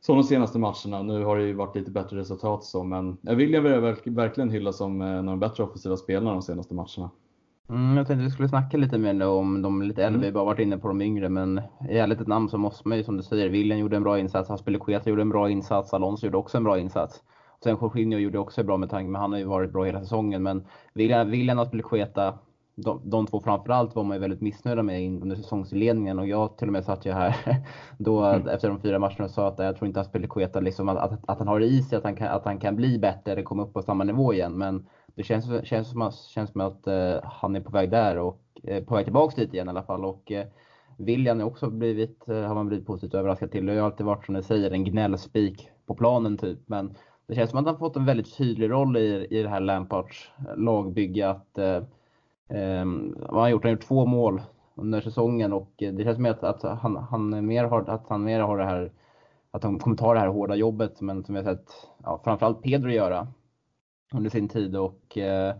[0.00, 1.02] som de senaste matcherna.
[1.02, 4.72] Nu har det ju varit lite bättre resultat så, men William vill jag verkligen hylla
[4.72, 7.10] som en av de bättre offensiva spelarna de senaste matcherna.
[7.72, 10.26] Mm, jag tänkte vi skulle snacka lite mer om de lite äldre, mm.
[10.26, 13.04] vi bara varit inne på de yngre, men i ärligt namn så måste man ju
[13.04, 16.36] som du säger, William gjorde en bra insats, Aspelekueta gjorde en bra insats, Alonso gjorde
[16.36, 17.22] också en bra insats.
[17.64, 20.42] Sen Jorginho gjorde också bra med tanke, men han har ju varit bra hela säsongen.
[20.42, 22.34] Men William, William Aspelekueta
[22.74, 26.66] de, de två framförallt var man ju väldigt missnöjda med under säsongsledningen och jag till
[26.66, 27.36] och med satt ju här
[27.98, 28.48] då mm.
[28.48, 31.20] efter de fyra matcherna och sa att jag tror inte att Spelekueta liksom att, att,
[31.26, 33.42] att, han har det i sig, att han kan, att han kan bli bättre eller
[33.42, 34.52] komma upp på samma nivå igen.
[34.52, 38.40] Men det känns, känns, som, känns som att uh, han är på väg där och
[38.68, 40.04] uh, på väg tillbaks dit igen i alla fall.
[40.04, 40.42] Och, uh,
[40.96, 43.66] William har också blivit, har man blivit positivt överraskad till.
[43.66, 46.58] Det har alltid varit som ni säger en gnällspik på planen typ.
[46.66, 46.94] Men
[47.26, 50.30] det känns som att han fått en väldigt tydlig roll i, i det här Lampards
[50.56, 51.30] lagbygge.
[51.30, 51.86] Att, Um,
[52.54, 53.64] Ehm, vad har han gjort?
[53.64, 54.42] Han har gjort två mål
[54.74, 58.24] under säsongen och eh, det känns som att, att, han, han mer har, att han
[58.24, 58.92] mer har det här,
[59.50, 61.70] att han kommer ta det här hårda jobbet men som vi har sett
[62.02, 63.28] ja, framförallt Pedro göra
[64.14, 65.54] under sin tid och eh,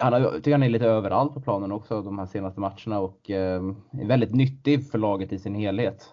[0.00, 3.30] han har, tycker han är lite överallt på planen också de här senaste matcherna och
[3.30, 3.62] eh,
[3.92, 6.12] är väldigt nyttig för laget i sin helhet.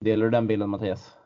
[0.00, 1.16] Delar du den bilden Mattias?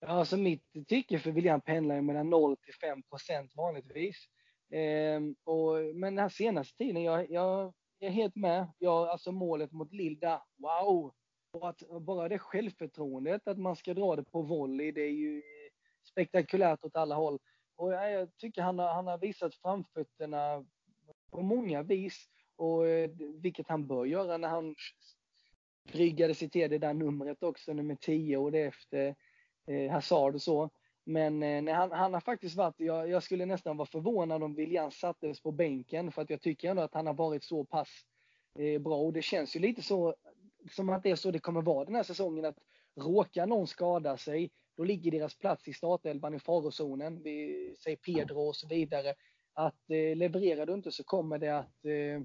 [0.00, 4.28] Ja, alltså mitt tycke för William pendlar mellan 0 till 5 procent vanligtvis.
[4.70, 8.68] Eh, och, men den här senaste tiden, jag, jag är helt med.
[8.78, 11.14] Jag, alltså målet mot Lilda, wow!
[11.52, 15.42] Och att bara det självförtroendet att man ska dra det på volley, det är ju
[16.10, 17.38] spektakulärt åt alla håll.
[17.76, 20.64] Och jag, jag tycker han har, han har visat framfötterna
[21.30, 23.10] på många vis, och, eh,
[23.42, 24.74] vilket han bör göra när han
[25.92, 29.14] bryggade sig till det där numret också, nummer 10 och det efter
[29.66, 30.70] eh, Hazard och så.
[31.08, 34.54] Men eh, nej, han, han, har faktiskt varit, jag, jag, skulle nästan vara förvånad om
[34.54, 37.88] William sattes på bänken för att jag tycker ändå att han har varit så pass
[38.58, 40.14] eh, bra och det känns ju lite så
[40.70, 42.58] som att det är så det kommer vara den här säsongen att
[42.96, 47.22] råkar någon skada sig då ligger deras plats i startelvan i farozonen.
[47.22, 49.14] Vi säger Pedro och så vidare.
[49.52, 52.22] Att eh, levererar du inte så kommer det att eh,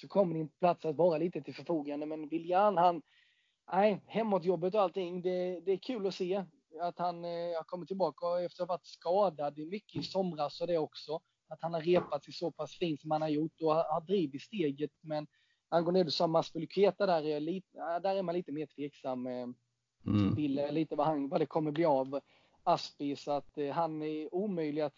[0.00, 2.06] så kommer din plats att vara lite till förfogande.
[2.06, 3.02] Men William, han,
[3.72, 6.44] nej, hemåtjobbet och allting, det, det är kul att se
[6.80, 10.66] att han eh, har kommit tillbaka efter att ha varit skadad mycket i somras och
[10.66, 11.20] det också.
[11.48, 14.42] Att han har repat sig så pass fint som han har gjort och har drivit
[14.42, 14.90] steget.
[15.00, 15.26] Men
[15.68, 19.26] angående det som Maspeluketa där är, lite, där är man lite mer tveksam.
[19.26, 19.48] Eh,
[20.06, 20.36] mm.
[20.36, 22.20] Till eh, lite vad, han, vad det kommer bli av
[22.62, 24.96] Aspi så att han är omöjlig att,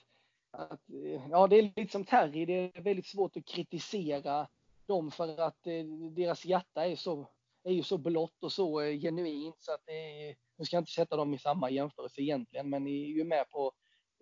[0.51, 0.83] att
[1.31, 4.49] ja det är lite som Terry, det är väldigt svårt att kritisera
[4.87, 5.62] dem för att
[6.11, 7.27] deras hjärta är så
[7.68, 10.92] är ju så blått och så genuint så att det är, nu ska jag inte
[10.92, 13.72] sätta dem i samma jämförelse egentligen, men ni är ju med på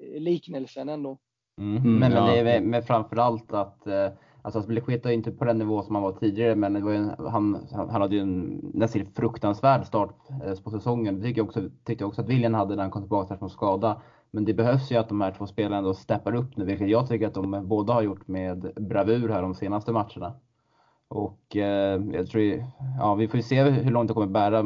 [0.02, 1.18] eh, liknelsen ändå.
[1.58, 2.26] Mm, men, ja.
[2.26, 4.12] det är med framförallt att eh,
[4.44, 7.14] Alltså Aspelekueta är inte på den nivå som han var tidigare, men det var en,
[7.18, 10.14] han, han hade ju en nästan fruktansvärd start
[10.44, 11.16] eh, på säsongen.
[11.16, 13.50] Det tycker jag också, tyckte jag också att William hade när han kom tillbaka från
[13.50, 14.02] skada.
[14.30, 17.08] Men det behövs ju att de här två spelarna ändå steppar upp nu, vilket jag
[17.08, 20.34] tycker att de båda har gjort med bravur här de senaste matcherna.
[21.12, 22.64] Och eh, jag tror,
[22.98, 24.62] ja vi får ju se hur långt det kommer bära.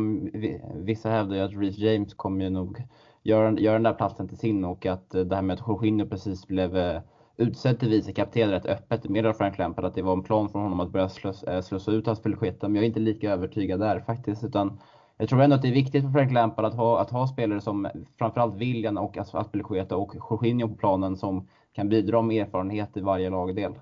[0.75, 2.83] Vissa hävdar ju att Reece James kommer ju nog
[3.23, 6.47] göra, göra den där platsen till sin och att det här med att Jorginho precis
[6.47, 7.01] blev eh,
[7.37, 10.63] utsedd till vice kapten rätt öppet med Frank Lampard, att det var en plan från
[10.63, 11.09] honom att börja
[11.47, 14.81] äh, slås ut hans Men jag är inte lika övertygad där faktiskt, utan
[15.17, 17.61] jag tror ändå att det är viktigt för Frank Lampard att ha, att ha spelare
[17.61, 17.89] som
[18.19, 23.31] framförallt William och Aspelekueta och Jorginho på planen som kan bidra med erfarenhet i varje
[23.31, 23.73] lagdel.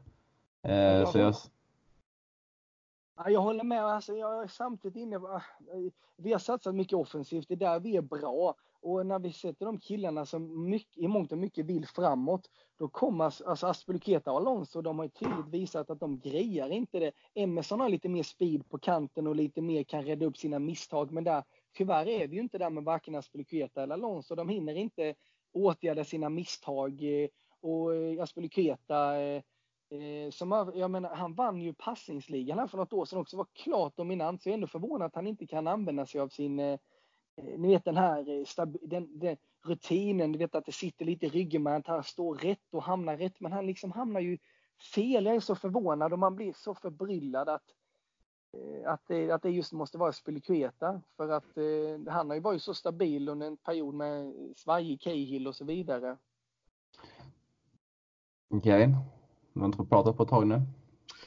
[0.63, 1.54] Eh, så jag, Ja,
[3.27, 3.85] jag håller med.
[3.85, 5.43] Alltså, jag är samtidigt inne ah,
[6.17, 8.55] vi har satsat mycket offensivt, det är där vi är bra.
[8.81, 12.89] Och när vi sätter de killarna som mycket, i mångt och mycket vill framåt, då
[12.89, 17.13] kommer alltså Aspeluketa och Alonso, de har ju tydligt visat att de grejar inte det.
[17.35, 21.13] Emerson har lite mer speed på kanten och lite mer kan rädda upp sina misstag,
[21.13, 21.45] men där,
[21.77, 24.35] tyvärr är vi ju inte där med varken Aspeluketa eller Alonso.
[24.35, 25.15] De hinner inte
[25.53, 27.29] åtgärda sina misstag eh,
[27.61, 29.17] och eh, Aspeluketa
[29.91, 33.47] eh, som, jag menar, han vann ju passningsligan här för något år sedan också, var
[33.53, 36.79] klart dominant, så jag är ändå förvånad att han inte kan använda sig av sin
[37.37, 41.05] Eh, eh ni vet den här eh, den, den rutinen, ni vet att det sitter
[41.05, 44.39] lite i ryggen, att han står rätt och hamnar rätt, men han liksom hamnar ju
[44.95, 45.27] fel.
[45.27, 47.75] Jag är så förvånad och man blir så förbryllad att,
[48.53, 52.41] eh, att, det, att det just måste vara Spelikueta, För att eh, han har ju
[52.41, 56.17] varit så stabil under en period med svajig Cahill och så vidare.
[58.51, 59.14] Okej, okay.
[59.55, 60.63] Vi har inte pratat prata på ett tag nu.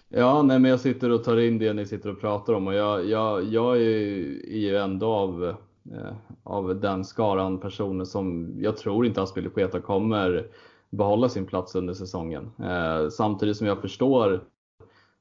[0.10, 2.74] Ja, nej, men jag sitter och tar in det ni sitter och pratar om och
[2.74, 5.56] jag, jag, jag är ju ändå av
[5.94, 6.14] Eh,
[6.44, 10.48] av den skaran personer som jag tror inte Aspilicueta kommer
[10.90, 12.52] behålla sin plats under säsongen.
[12.60, 14.44] Eh, samtidigt som jag förstår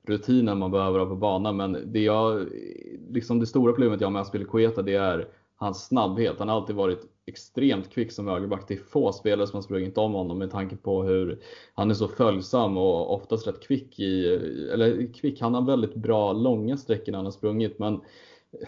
[0.06, 2.46] rutinen man behöver ha på banan, men det, jag,
[3.10, 6.38] liksom det stora problemet jag har med Aspilicueta det är hans snabbhet.
[6.38, 8.68] Han har alltid varit extremt kvick som högerback.
[8.68, 11.42] Det är få spelare som har sprungit om honom med tanke på hur
[11.74, 14.26] han är så följsam och oftast rätt kvick i,
[14.72, 18.00] eller kvick, han har väldigt bra långa sträckor när han har sprungit men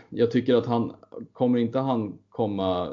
[0.08, 0.92] jag tycker att han
[1.32, 2.92] kommer inte han komma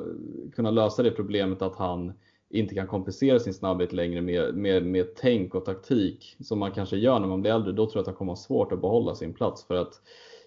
[0.56, 2.14] kunna lösa det problemet att han
[2.50, 6.98] inte kan kompensera sin snabbhet längre med, med, med tänk och taktik som man kanske
[6.98, 7.72] gör när man blir äldre.
[7.72, 10.02] Då tror jag att han kommer ha svårt att behålla sin plats för att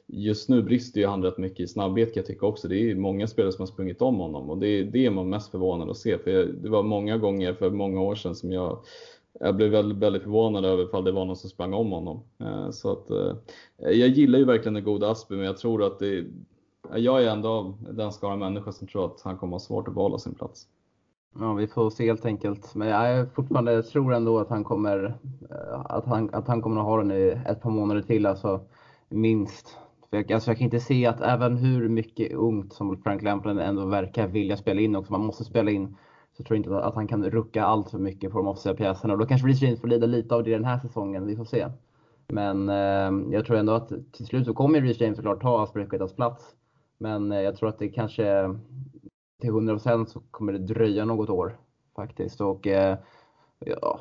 [0.09, 2.69] just nu brister ju han rätt mycket i snabbhet kan jag tycka också.
[2.69, 5.51] Det är många spelare som har sprungit om honom och det, det är man mest
[5.51, 6.19] förvånad att se.
[6.19, 8.79] För det var många gånger för många år sedan som jag
[9.41, 12.23] jag blev väldigt, väldigt förvånad över ifall det var någon som sprang om honom.
[12.39, 13.37] Eh, så att, eh,
[13.77, 17.31] jag gillar ju verkligen den goda Aspi, men jag tror att det, eh, jag är
[17.31, 20.69] ändå den skara människa som tror att han kommer ha svårt att behålla sin plats.
[21.41, 22.75] Ja, vi får se helt enkelt.
[22.75, 25.19] Men jag fortfarande tror ändå att han kommer
[25.85, 28.61] att han, att han kommer att ha den i ett par månader till, alltså
[29.09, 29.77] minst.
[30.11, 33.61] För jag, alltså jag kan inte se att även hur mycket ungt som Frank Lampland
[33.61, 35.97] ändå verkar vilja spela in också, man måste spela in
[36.37, 39.13] så tror jag inte att han kan rucka allt för mycket på de officiella pjäserna.
[39.13, 41.45] Och då kanske Reece James får lida lite av det den här säsongen, vi får
[41.45, 41.69] se.
[42.29, 46.17] Men eh, jag tror ändå att till slut så kommer Reece James såklart ta Aspelekuetas
[46.17, 46.55] plats.
[46.99, 48.55] Men eh, jag tror att det kanske
[49.41, 51.59] till 100% så kommer det dröja något år
[51.97, 52.41] faktiskt.
[52.41, 52.99] Och eh,
[53.67, 54.01] ja,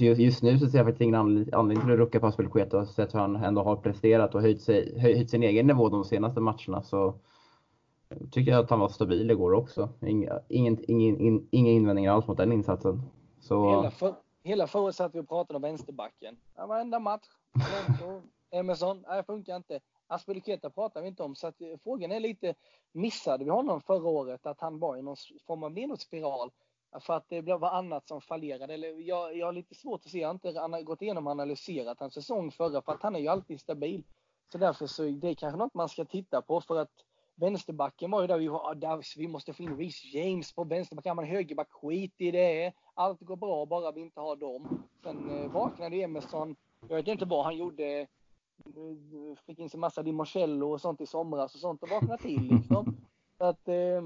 [0.00, 3.14] just nu så ser jag faktiskt ingen anledning till att rucka på Aspelekueta alltså, sett
[3.14, 6.82] hur han ändå har presterat och höjt, sig, höjt sin egen nivå de senaste matcherna.
[6.82, 7.06] Så
[8.08, 9.88] eh, tycker jag att han var stabil igår också.
[10.00, 13.02] Inga, ingen, ingen, inga invändningar alls mot den insatsen.
[13.40, 13.70] Så...
[13.70, 16.36] Hela, för, hela förra satt vi och pratade om vänsterbacken.
[16.56, 17.26] Ja, varenda match.
[18.50, 19.80] Emerson, nej funkar inte.
[20.06, 22.54] Aspelikueta pratar vi inte om, så att eh, frågan är lite,
[22.92, 24.46] missade vi honom förra året?
[24.46, 26.50] Att han var i någon form av nedåtspiral?
[27.00, 28.74] För att det var annat som fallerade.
[28.74, 32.00] Eller jag, jag har lite svårt att se, jag har inte gått igenom och analyserat
[32.00, 34.02] hans säsong förra, för att han är ju alltid stabil.
[34.52, 36.90] Så därför så det är kanske något man ska titta på för att
[37.38, 40.64] Vänsterbacken var ju där vi var, ah, där vi måste få in Reece James på
[40.64, 41.16] vänsterbacken.
[41.16, 42.72] Man högerback, skit i det.
[42.94, 44.84] Allt går bra bara vi inte har dem.
[45.02, 46.56] Sen eh, vaknade Emerson.
[46.88, 48.00] Jag vet inte vad han gjorde.
[48.00, 48.06] Eh,
[49.46, 52.96] fick in sig massa limoncello och sånt i somras och sånt och vaknade till liksom.
[53.38, 54.02] Så att, eh,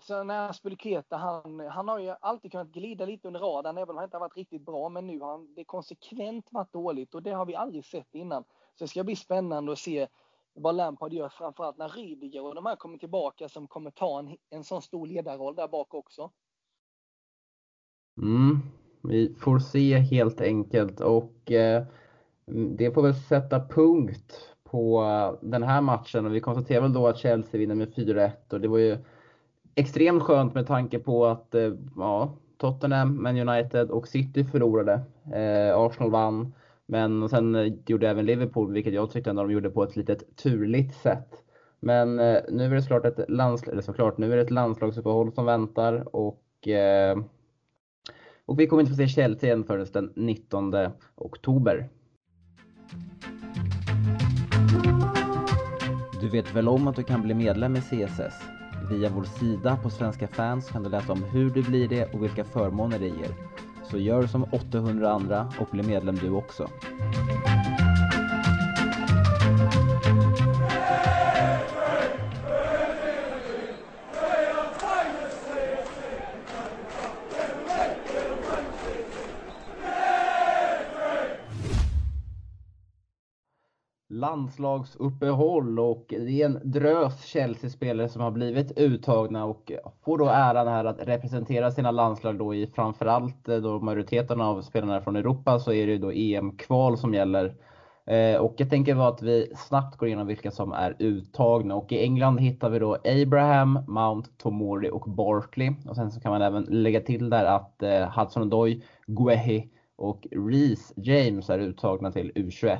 [0.00, 4.04] så när han, han har ju alltid kunnat glida lite under radarn även om han
[4.04, 4.88] inte har varit riktigt bra.
[4.88, 8.44] Men nu har han det konsekvent varit dåligt och det har vi aldrig sett innan.
[8.74, 10.08] Så det ska bli spännande att se
[10.54, 14.36] vad Lampard gör, framförallt när Rydiger och de här kommer tillbaka som kommer ta en,
[14.50, 16.30] en sån stor ledarroll där bak också.
[18.22, 18.60] Mm,
[19.02, 21.84] vi får se helt enkelt och eh,
[22.76, 27.06] det får väl sätta punkt på eh, den här matchen och vi konstaterar väl då
[27.06, 28.98] att Chelsea vinner med 4-1 och det var ju
[29.76, 35.00] extremt skönt med tanke på att eh, ja, Tottenham, Man United och City förlorade.
[35.34, 36.52] Eh, Arsenal vann.
[36.86, 40.36] Men sen eh, gjorde även Liverpool, vilket jag tyckte ändå de gjorde på ett litet
[40.36, 41.42] turligt sätt.
[41.80, 45.32] Men eh, nu är det såklart ett, landslag, eller såklart, nu är det ett landslagsuppehåll
[45.32, 47.18] som väntar och, eh,
[48.46, 50.74] och vi kommer inte få se Chelsea igen förrän den 19
[51.16, 51.88] oktober.
[56.20, 58.55] Du vet väl om att du kan bli medlem i CSS?
[58.90, 62.22] Via vår sida på Svenska fans kan du läsa om hur du blir det och
[62.22, 63.34] vilka förmåner det ger.
[63.90, 66.68] Så gör som 800 andra och bli medlem du också.
[84.26, 89.72] Landslagsuppehåll och det är en drös Chelsea-spelare som har blivit uttagna och
[90.04, 94.62] får då äran här att representera sina landslag då i framförallt eh, då majoriteten av
[94.62, 97.54] spelarna från Europa så är det då EM-kval som gäller.
[98.06, 102.02] Eh, och jag tänker att vi snabbt går igenom vilka som är uttagna och i
[102.02, 105.70] England hittar vi då Abraham, Mount, Tomori och Barkley.
[105.88, 110.92] Och sen så kan man även lägga till där att eh, Hudson-Odoi, Guehi och Reece
[110.96, 112.78] James är uttagna till U21.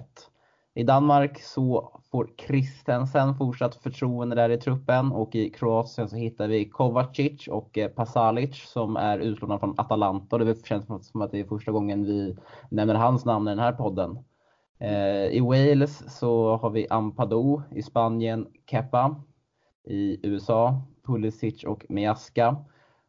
[0.76, 6.48] I Danmark så får Christensen fortsatt förtroende där i truppen och i Kroatien så hittar
[6.48, 10.38] vi Kovacic och eh, Pasalic som är utlånade från Atalanta.
[10.38, 12.36] Det känns som att det är första gången vi
[12.70, 14.18] nämner hans namn i den här podden.
[14.78, 19.16] Eh, I Wales så har vi Ampadu, i Spanien Kepa,
[19.84, 22.56] i USA Pulisic och Miaska.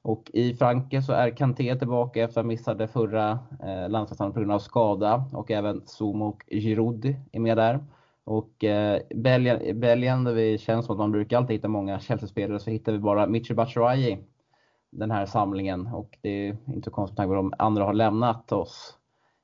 [0.08, 4.34] Och i Frankrike så är Kanté tillbaka efter att ha missat det förra eh, landslagssamlingen
[4.34, 7.80] på grund av skada och även Zoom och Giroud är med där.
[8.24, 12.60] Och eh, Belgien, Belgien där vi känns som att man brukar alltid hitta många Chelsea-spelare
[12.60, 14.18] så hittar vi bara Michi Batshuayi
[14.91, 18.97] den här samlingen och det är inte så konstigt att de andra har lämnat oss.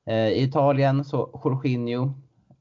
[0.06, 2.10] Eh, I Italien så Jorginho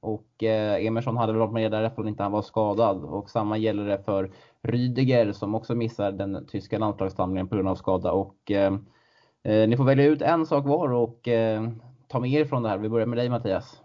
[0.03, 3.57] och eh, Emerson hade väl varit med där eftersom inte han var skadad och samma
[3.57, 4.31] gäller det för
[4.61, 8.11] Rydiger som också missar den tyska landslagssamlingen på grund av skada.
[8.11, 8.73] Och, eh,
[9.43, 11.69] eh, ni får välja ut en sak var och eh,
[12.07, 12.77] ta med er från det här.
[12.77, 13.81] Vi börjar med dig Mattias.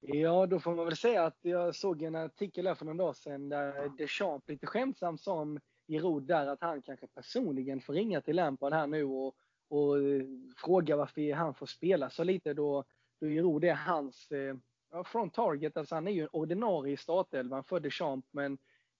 [0.00, 3.16] Ja, då får man väl säga att jag såg en artikel här för någon dag
[3.16, 8.20] sedan där Deschamps lite skämtsamt sa om Giroud där att han kanske personligen får ringa
[8.20, 9.34] till Lampard här nu och,
[9.68, 10.22] och eh,
[10.56, 12.84] fråga varför han får spela så lite då,
[13.20, 14.56] då det är hans eh,
[15.04, 15.76] från target.
[15.76, 18.58] Alltså han är ju en ordinarie i startelvan för Deschamps men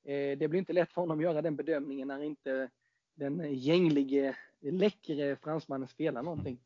[0.09, 2.69] Eh, det blir inte lätt för honom att göra den bedömningen när inte
[3.15, 6.59] den gänglige, läckre fransmannen spelar någonting.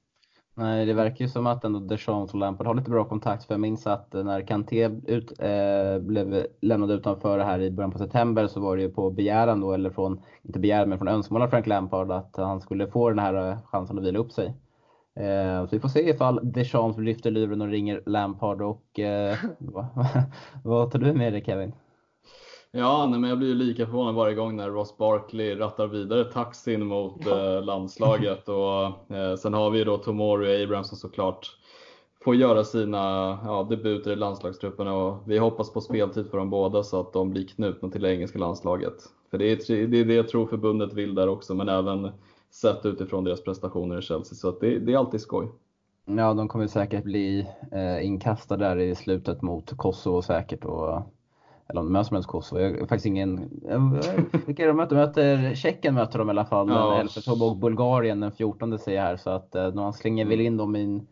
[0.54, 3.44] Nej, det verkar ju som att ändå Deschamps och Lampard har lite bra kontakt.
[3.44, 7.98] För jag minns att när Kanté ut, eh, blev lämnad utanför här i början på
[7.98, 11.42] september så var det ju på begäran då, eller från, inte begäran, men från önskemål
[11.42, 14.54] av Frank Lampard att han skulle få den här eh, chansen att vila upp sig.
[15.14, 19.86] Eh, så vi får se ifall Deschamps lyfter luren och ringer Lampard och eh, vad,
[20.64, 21.72] vad tar du med dig Kevin?
[22.74, 26.24] Ja, nej, men jag blir ju lika förvånad varje gång när Ross Barkley rattar vidare
[26.24, 28.48] taxin mot eh, landslaget.
[28.48, 31.56] Och, eh, sen har vi ju då Tomori och Abraham som såklart
[32.24, 32.98] får göra sina
[33.44, 37.30] ja, debuter i landslagstruppen och vi hoppas på speltid för dem båda så att de
[37.30, 38.94] blir knutna till det engelska landslaget.
[39.30, 42.10] För det är, det är det jag tror förbundet vill där också, men även
[42.52, 44.34] sett utifrån deras prestationer i Chelsea.
[44.34, 45.48] Så att det, det är alltid skoj.
[46.04, 50.64] Ja, de kommer säkert bli eh, inkastade där i slutet mot Kosovo säkert.
[50.64, 51.02] Och
[51.68, 52.60] eller om de möter mot Kosovo.
[52.60, 53.50] Jag har faktiskt ingen...
[54.46, 54.96] Vilka de möter?
[54.96, 56.68] möter Tjeckien möter de i alla fall.
[56.68, 57.00] Ja.
[57.00, 59.16] Elfsborg och Bulgarien den 14 ser jag här.
[59.16, 61.06] Så att eh, man slänger väl in dem i en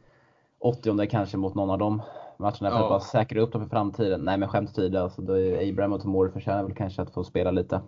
[0.59, 2.03] 80 kanske mot någon av de
[2.37, 2.83] matcherna för ja.
[2.83, 4.21] att bara säkra upp dem för framtiden.
[4.21, 7.81] Nej men skämt åsido, alltså, Abraham och Tomori förtjänar väl kanske att få spela lite.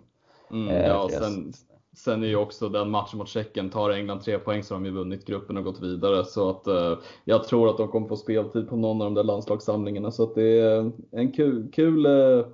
[0.51, 1.53] Mm, eh, ja, sen,
[1.95, 4.85] Sen är ju också den matchen mot Tjeckien, tar England tre poäng så har de
[4.85, 6.25] ju vunnit gruppen och gått vidare.
[6.25, 9.23] Så att eh, jag tror att de kommer få speltid på någon av de där
[9.23, 10.11] landslagssamlingarna.
[10.11, 12.45] Så att det är en kul, kul, eh,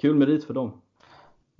[0.00, 0.80] kul merit för dem.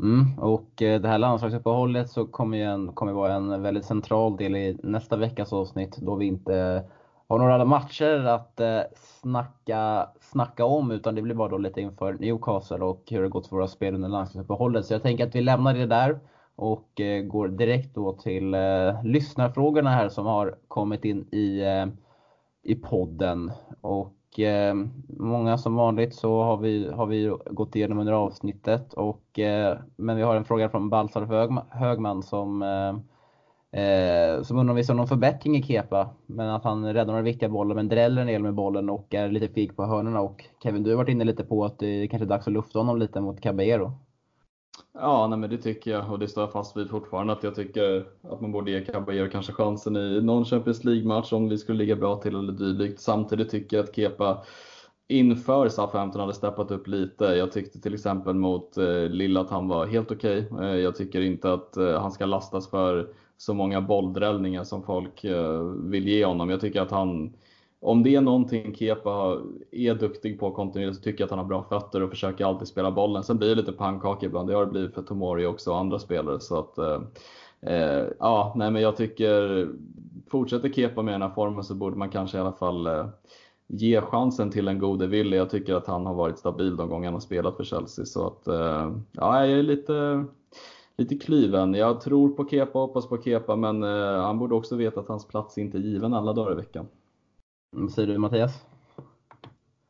[0.03, 4.37] Mm, och eh, det här landslagsuppehållet så kommer ju en, kommer vara en väldigt central
[4.37, 6.85] del i nästa veckas avsnitt då vi inte
[7.29, 12.13] har några matcher att eh, snacka, snacka om utan det blir bara då lite inför
[12.13, 14.87] Newcastle och hur det gått för våra spel under landslagsuppehållet.
[14.87, 16.19] Så jag tänker att vi lämnar det där
[16.59, 21.87] och eh, går direkt då till eh, lyssnarfrågorna här som har kommit in i, eh,
[22.63, 23.53] i podden.
[23.81, 24.75] Och eh,
[25.09, 28.93] många som vanligt så har vi, har vi gått igenom under avsnittet.
[28.93, 34.59] Och, eh, men vi har en fråga från Balsar Högman, Högman som, eh, eh, som
[34.59, 36.11] undrar om vi ser någon förbättring i Kepa.
[36.27, 39.29] Men att han räddar några viktiga bollar men dräller en del med bollen och är
[39.29, 40.21] lite fig på hörnorna.
[40.21, 42.79] Och Kevin, du har varit inne lite på att det kanske är dags att lufta
[42.79, 43.93] honom lite mot Caballero.
[44.93, 47.55] Ja, nej, men det tycker jag och det står jag fast vid fortfarande att jag
[47.55, 51.79] tycker att man borde ge Caballero kanske chansen i någon Champions League-match om vi skulle
[51.79, 53.01] ligga bra till eller dylikt.
[53.01, 54.45] Samtidigt tycker jag att Kepa
[55.09, 57.25] inför SA-15 hade steppat upp lite.
[57.25, 60.49] Jag tyckte till exempel mot eh, Lilla att han var helt okej.
[60.51, 60.69] Okay.
[60.69, 65.25] Eh, jag tycker inte att eh, han ska lastas för så många bolldrällningar som folk
[65.25, 66.51] eh, vill ge honom.
[66.51, 67.33] Jag tycker att han
[67.81, 69.39] om det är någonting Kepa
[69.71, 72.69] är duktig på kontinuerligt så tycker jag att han har bra fötter och försöker alltid
[72.69, 73.25] spela bollen.
[73.25, 74.49] Sen blir det lite pannkaka ibland.
[74.49, 76.41] Det har det blivit för Tomori också och andra spelare.
[76.41, 77.01] Så att, eh,
[77.61, 79.69] eh, ja, nej, men jag tycker
[80.31, 83.07] fortsätter Kepa med den här formen så borde man kanske i alla fall eh,
[83.67, 85.37] ge chansen till en gode Wille.
[85.37, 88.05] Jag tycker att han har varit stabil de gånger han har spelat för Chelsea.
[88.05, 90.25] Så att, eh, ja, jag är lite,
[90.97, 91.75] lite kliven.
[91.75, 95.29] Jag tror på Kepa, hoppas på Kepa, men eh, han borde också veta att hans
[95.29, 96.87] plats inte är given alla dagar i veckan.
[97.71, 98.67] Vad säger du Mattias?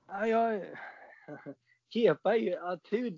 [0.06, 0.64] Ja, jag,
[1.94, 2.56] Kepa är ju,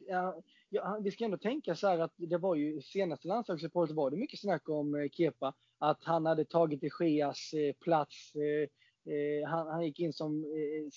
[0.06, 4.11] ja, ja, vi ska ändå tänka så här att det var ju senaste landslagsuppehållet var
[4.11, 6.90] det mycket snack om eh, Kepa, att han hade tagit de
[7.54, 8.32] eh, plats.
[8.34, 8.68] Eh,
[9.14, 10.90] eh, han, han, gick in som, eh,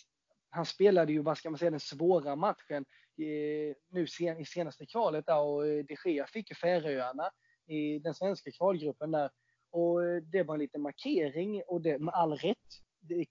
[0.50, 2.86] han spelade ju, vad ska man säga, den svåra matchen
[3.18, 7.30] eh, nu sen, i senaste kvalet där och de Gea fick ju Färöarna
[7.68, 9.30] i den svenska kvalgruppen där.
[9.72, 10.00] Och
[10.32, 12.58] det var en liten markering och det med all rätt.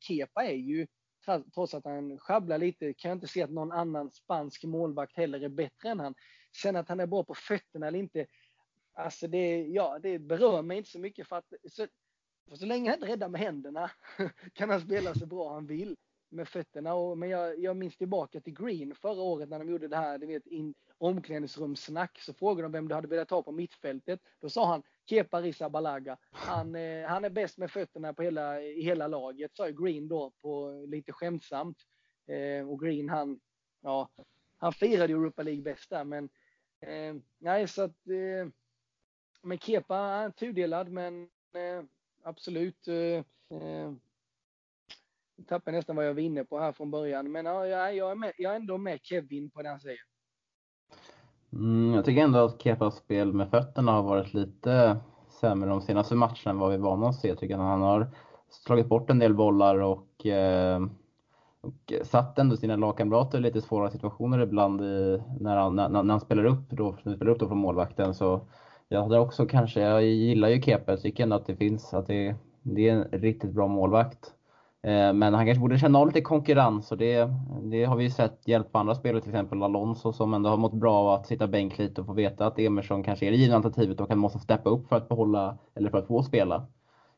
[0.00, 0.86] Kepa är ju
[1.54, 5.40] trots att han sjabblar lite, kan jag inte se att någon annan spansk målvakt heller
[5.40, 6.14] är bättre än han.
[6.62, 8.26] Sen att han är bra på fötterna eller inte,
[8.94, 11.86] alltså det, ja, det berör mig inte så mycket för att så,
[12.48, 13.90] för så länge han inte räddar med händerna
[14.52, 15.96] kan han spela så bra han vill
[16.30, 16.94] med fötterna.
[16.94, 20.18] Och, men jag, jag minns tillbaka till Green förra året när de gjorde det här,
[20.18, 22.18] du vet, in, omklädningsrumssnack.
[22.18, 24.20] Så frågade de vem du hade velat ha på mittfältet.
[24.40, 26.18] Då sa han Kepa Balaga.
[26.30, 30.32] Han, eh, han är bäst med fötterna på hela, i hela laget, sa Green då
[30.42, 31.78] på lite skämtsamt.
[32.26, 33.40] Eh, och Green han,
[33.80, 34.08] ja,
[34.56, 36.28] han firade Europa League bäst där, men
[36.80, 38.48] eh, nej, så att eh,
[39.42, 41.22] men Kepa är tudelad, men
[41.54, 41.84] eh,
[42.22, 42.88] absolut.
[42.88, 43.24] Eh,
[43.58, 43.92] eh
[45.36, 48.14] jag tappade nästan vad jag var inne på här från början, men ja, jag, är
[48.14, 50.11] med, jag är ändå med Kevin på det han säger.
[51.52, 54.96] Mm, jag tycker ändå att Kepas spel med fötterna har varit lite
[55.40, 57.28] sämre de senaste matcherna än vad vi är vana att se.
[57.28, 58.10] Jag tycker att han har
[58.50, 60.82] slagit bort en del bollar och, eh,
[61.60, 66.04] och satt ändå sina lagkamrater i lite svåra situationer ibland i, när, han, när, när
[66.04, 68.14] han spelar upp, då, när spelar upp då från målvakten.
[68.14, 68.40] Så
[68.88, 72.06] jag hade också kanske, jag gillar ju Kepa, jag tycker ändå att det finns, att
[72.06, 74.32] det, det är en riktigt bra målvakt.
[74.86, 77.30] Eh, men han kanske borde känna av lite konkurrens och det,
[77.62, 80.94] det har vi sett hjälpa andra spelare, till exempel Alonso som ändå har mått bra
[80.94, 84.00] av att sitta bänk lite och få veta att Emerson kanske är det givna alternativet
[84.00, 86.66] och han måste steppa upp för att behålla eller för att få spela.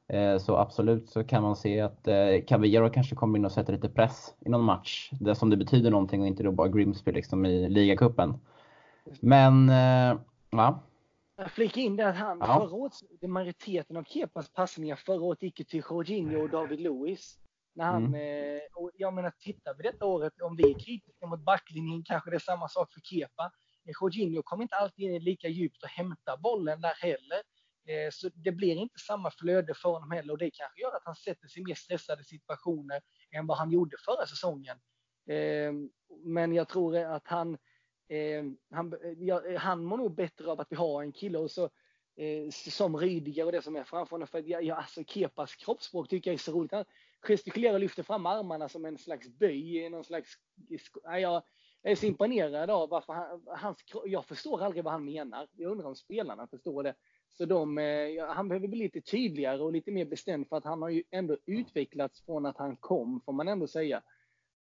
[0.08, 3.72] Eh, så absolut så kan man se att eh, Cavallero kanske kommer in och sätter
[3.72, 5.10] lite press i någon match.
[5.20, 8.34] Det som det betyder någonting och inte då bara Grimsby liksom i ligacupen.
[9.20, 9.68] Men,
[10.50, 10.82] ja.
[11.36, 12.60] Jag flikar in det att han, ja.
[12.60, 12.92] förra året,
[13.22, 17.38] majoriteten av Kepas passningar förra året gick till Jorginho och David Lewis.
[17.75, 18.61] När han, mm.
[18.75, 22.37] och jag menar, tittar vi detta året, om vi är kritiska mot backlinjen kanske det
[22.37, 23.53] är samma sak för Kepa.
[23.85, 27.43] Eh, Jorginho kommer inte alltid in lika djupt och hämta bollen där heller.
[27.89, 31.05] Eh, så det blir inte samma flöde för honom heller och det kanske gör att
[31.05, 33.01] han sätter sig i mer stressade situationer
[33.31, 34.77] än vad han gjorde förra säsongen.
[35.29, 35.72] Eh,
[36.25, 37.59] men jag tror att han,
[38.09, 38.95] eh, han,
[39.59, 41.64] han mår nog bättre av att vi har en kille och så
[42.16, 44.29] eh, som Rydiger och det som är framför honom.
[44.29, 46.72] För jag, jag, alltså Kepas kroppsspråk tycker jag är så roligt.
[46.72, 46.85] Han
[47.27, 49.89] gestikulerar och lyfter fram armarna som en slags böj.
[49.91, 50.35] Någon slags,
[51.05, 51.43] Nej, jag
[51.83, 55.49] är så imponerad av varför han, hans, jag förstår aldrig vad han menar.
[55.57, 56.95] Jag undrar om spelarna förstår det.
[57.29, 60.83] Så de, eh, han behöver bli lite tydligare och lite mer bestämd för att han
[60.83, 64.03] har ju ändå utvecklats från att han kom, får man ändå säga.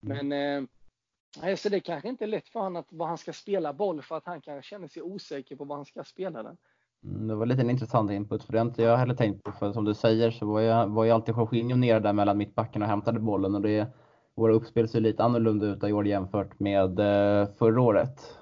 [0.00, 3.72] Men eh, så det kanske inte är lätt för honom att vad han ska spela
[3.72, 6.56] boll för att han kanske känner sig osäker på vad han ska spela den.
[7.04, 9.52] Mm, det var lite en intressant input, för det har inte jag heller tänkt på.
[9.52, 12.88] För som du säger så var jag, var alltid Jorginho nere där mellan mittbacken och
[12.88, 13.54] hämtade bollen.
[13.54, 13.88] Och det,
[14.34, 18.38] våra uppspel ser lite annorlunda ut i år jämfört med eh, förra året.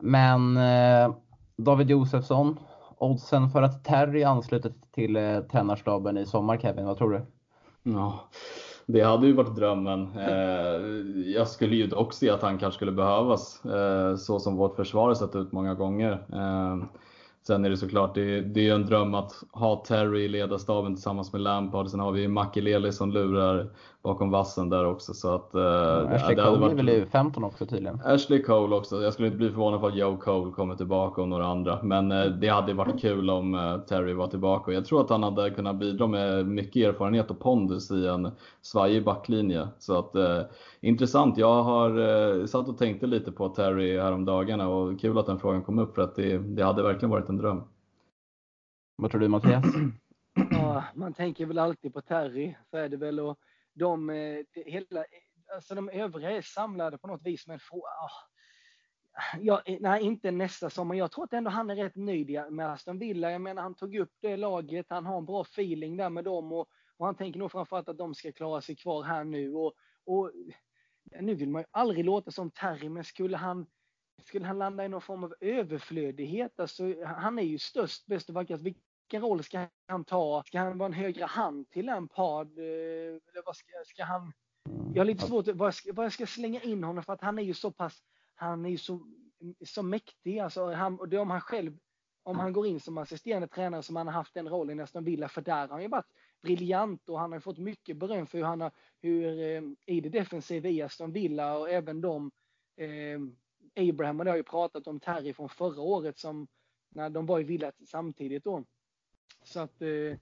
[0.00, 1.14] Men eh,
[1.56, 2.58] David Josefsson,
[2.98, 7.26] oddsen för att Terry ansluter till eh, tränarstaben i sommar, Kevin, vad tror du?
[7.82, 8.30] Ja,
[8.86, 10.08] det hade ju varit drömmen.
[10.18, 10.80] Eh,
[11.32, 15.08] jag skulle ju dock se att han kanske skulle behövas, eh, så som vårt försvar
[15.08, 16.12] har sett ut många gånger.
[16.32, 16.84] Eh,
[17.46, 21.32] Sen är det såklart, det, det är en dröm att ha Terry i ledarstaben tillsammans
[21.32, 21.88] med Lampard.
[21.88, 23.70] Sen har vi Makelele som lurar
[24.04, 25.14] bakom vassen där också.
[25.14, 26.72] Så att, mm, Ashley Cole varit...
[26.72, 28.00] är väl i 15 också tydligen?
[28.04, 29.02] Ashley Cole också.
[29.02, 31.82] Jag skulle inte bli förvånad för att Joe Cole kommer tillbaka och några andra.
[31.82, 34.70] Men eh, det hade varit kul om eh, Terry var tillbaka.
[34.70, 38.30] Och jag tror att han hade kunnat bidra med mycket erfarenhet och pondus i en
[38.62, 39.68] svajig backlinje.
[39.78, 40.40] Så att, eh,
[40.80, 41.38] intressant.
[41.38, 45.62] Jag har eh, satt och tänkte lite på Terry häromdagarna och kul att den frågan
[45.62, 47.62] kom upp för att det, det hade verkligen varit en dröm.
[48.96, 49.64] Vad tror du Mattias?
[50.50, 53.20] Ja, man tänker väl alltid på Terry, så är det väl.
[53.20, 53.38] Och
[53.74, 55.04] de, eh, hela,
[55.54, 58.10] alltså de övriga är samlade på något vis, men få, ah,
[59.40, 60.94] ja, eh, nej, inte nästa sommar.
[60.94, 63.30] Jag tror att ändå han är rätt nöjd med Aston Villa.
[63.30, 66.52] Jag menar, han tog upp det laget, han har en bra feeling där med dem
[66.52, 69.54] och, och han tänker nog framförallt att de ska klara sig kvar här nu.
[69.54, 69.72] Och,
[70.04, 70.30] och
[71.20, 73.66] nu vill man ju aldrig låta som Terry, men skulle han,
[74.24, 78.34] skulle han landa i någon form av överflödighet, alltså, han är ju störst, bäst och
[78.34, 78.64] vackrast.
[79.04, 80.42] Vilken roll ska han ta?
[80.46, 82.58] Ska han vara en högre hand till Lampard?
[82.58, 84.32] Eh, eller vad ska, ska han...
[84.94, 87.20] Jag har lite svårt vad jag, ska, vad jag ska slänga in honom för att
[87.20, 88.02] han är ju så pass,
[88.34, 89.06] han är ju så,
[89.64, 90.38] så mäktig.
[90.38, 91.78] Alltså, han, och det om han själv,
[92.22, 95.04] om han går in som assisterande tränare som han har haft den rollen i Aston
[95.04, 96.10] Villa, för där har han ju varit
[96.42, 100.08] briljant och han har fått mycket beröm för hur han har, hur eh, i det
[100.08, 102.30] defensiva i Aston Villa och även de,
[102.76, 103.20] eh,
[103.88, 106.46] Abraham och det har ju pratat om Terry från förra året som
[106.94, 108.64] när de var i Villa samtidigt då.
[109.42, 110.18] Så att, eh,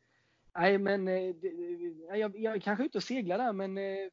[0.54, 1.34] nej men, eh,
[2.18, 4.08] jag, jag är kanske ute och seglar där men eh,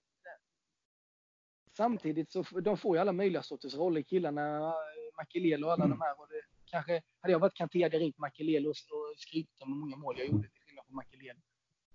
[1.77, 4.73] samtidigt så de får ju alla möjliga sorters roller killarna, eh,
[5.17, 5.97] Makelelo och alla mm.
[5.97, 6.19] de här.
[6.19, 9.79] Och det, kanske, hade jag varit Kanté hade jag ringt Makelelo och, och om hur
[9.79, 11.39] många mål jag gjorde till skillnad från Makelelo.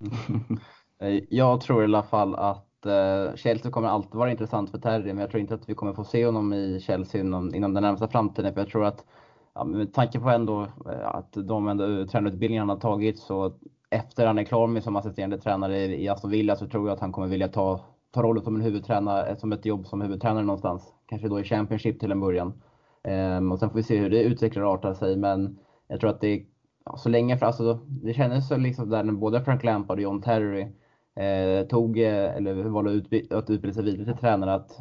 [0.01, 0.61] Mm.
[1.29, 5.19] Jag tror i alla fall att eh, Chelsea kommer alltid vara intressant för Terry, men
[5.19, 8.09] jag tror inte att vi kommer få se honom i Chelsea inom, inom den närmsta
[8.09, 8.55] framtiden.
[8.55, 9.07] För jag tror att,
[9.55, 13.53] ja, med tanke på ändå eh, att de ändå eh, tränarutbildningarna har tagit, så
[13.91, 17.01] efter han är klar med som assisterande tränare i Aston Villa så tror jag att
[17.01, 17.81] han kommer vilja ta,
[18.11, 20.95] ta rollen som en huvudtränare, eh, som ett jobb som huvudtränare någonstans.
[21.07, 22.53] Kanske då i Championship till en början.
[23.39, 25.17] Um, och sen får vi se hur det utvecklar och artar sig.
[25.17, 26.47] Men jag tror att det
[26.85, 30.03] ja, så länge, för, alltså, det kändes så liksom där när både Frank Lampard och
[30.03, 30.63] John Terry
[31.17, 32.91] eh, tog, eller valde
[33.31, 34.79] att utbilda sig vidare till tränare, att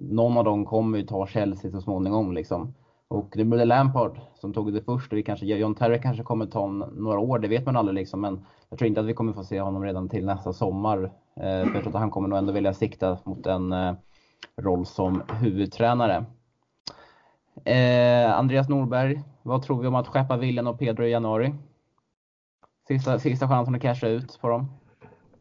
[0.00, 2.32] någon av dem kommer ju ta Chelsea så småningom.
[2.32, 2.74] Liksom.
[3.14, 6.46] Och det blev Lampard som tog det först och vi kanske, John Terry kanske kommer
[6.46, 7.94] ta några år, det vet man aldrig.
[7.94, 11.04] Liksom, men jag tror inte att vi kommer få se honom redan till nästa sommar.
[11.36, 13.94] Eh, för jag tror att han kommer nog ändå vilja sikta mot en eh,
[14.56, 16.24] roll som huvudtränare.
[17.64, 21.54] Eh, Andreas Norberg, vad tror vi om att skeppa William och Pedro i januari?
[22.88, 24.66] Sista, sista chansen att casha ut på dem.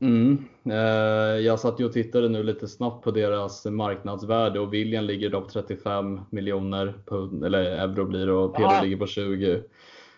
[0.04, 0.38] Mm.
[0.66, 5.30] Eh, jag satt ju och tittade nu lite snabbt på deras marknadsvärde och William ligger
[5.30, 6.93] då på 35 miljoner
[7.45, 8.82] eller euro blir det och Pedro ah.
[8.82, 9.62] ligger på 20.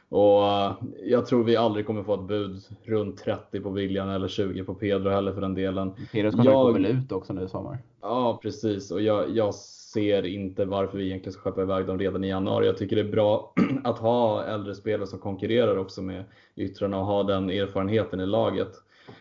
[0.09, 0.73] Och eh,
[1.03, 4.75] jag tror vi aldrig kommer få ett bud runt 30 på William eller 20 på
[4.75, 5.91] Pedro heller för den delen.
[6.11, 7.77] Pedros kontrakt går väl ut också nu i sommar?
[8.01, 12.23] Ja precis och jag, jag ser inte varför vi egentligen ska skeppa iväg dem redan
[12.23, 12.65] i januari.
[12.65, 16.23] Jag tycker det är bra att ha äldre spelare som konkurrerar också med
[16.55, 18.71] yttrarna och ha den erfarenheten i laget.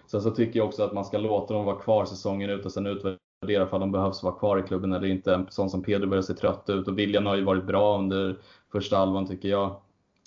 [0.06, 2.72] Sen så tycker jag också att man ska låta dem vara kvar säsongen ut och
[2.72, 5.34] sen utvärdera om de behövs vara kvar i klubben eller inte.
[5.34, 8.38] En sån som Pedro börjar se trött ut och William har ju varit bra under
[8.72, 9.76] första halvan tycker jag.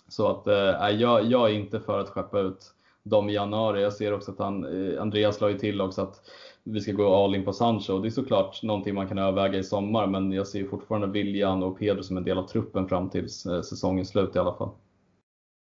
[0.08, 3.82] Så att eh, jag, jag är inte för att skeppa ut dem i januari.
[3.82, 6.22] Jag ser också att han, eh, Andreas la ju till också att
[6.64, 8.00] vi ska gå all in på Sancho.
[8.00, 11.80] Det är såklart någonting man kan överväga i sommar, men jag ser fortfarande William och
[11.80, 14.70] Pedro som en del av truppen fram till eh, säsongens slut i alla fall.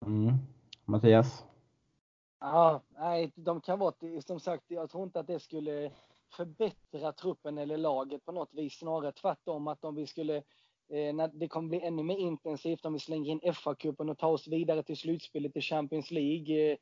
[0.05, 0.33] Mm.
[0.85, 1.43] Mattias?
[2.39, 5.91] Ja, nej, de kan vara, som sagt, jag tror inte att det skulle
[6.35, 10.35] förbättra truppen eller laget på något vis, snarare tvärtom att om vi skulle
[10.89, 14.31] eh, när det kommer bli ännu mer intensivt om vi slänger in FA-cupen och tar
[14.31, 16.77] oss vidare till slutspelet i Champions League eh,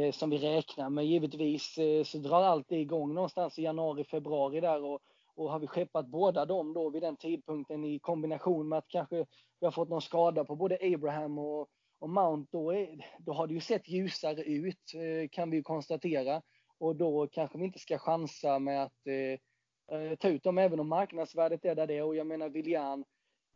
[0.00, 4.04] eh, som vi räknar med givetvis eh, så drar allt det igång någonstans i januari,
[4.04, 5.00] februari där och,
[5.34, 9.26] och har vi skeppat båda dem då vid den tidpunkten i kombination med att kanske
[9.60, 11.68] vi har fått någon skada på både Abraham och,
[11.98, 16.42] och Mount, då, är, då har det ju sett ljusare ut eh, kan vi konstatera.
[16.78, 20.80] Och då kanske vi inte ska chansa med att eh, eh, ta ut dem även
[20.80, 22.04] om marknadsvärdet är där det är.
[22.04, 23.04] Och jag menar William,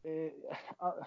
[0.05, 0.33] eh,
[0.77, 1.07] ah,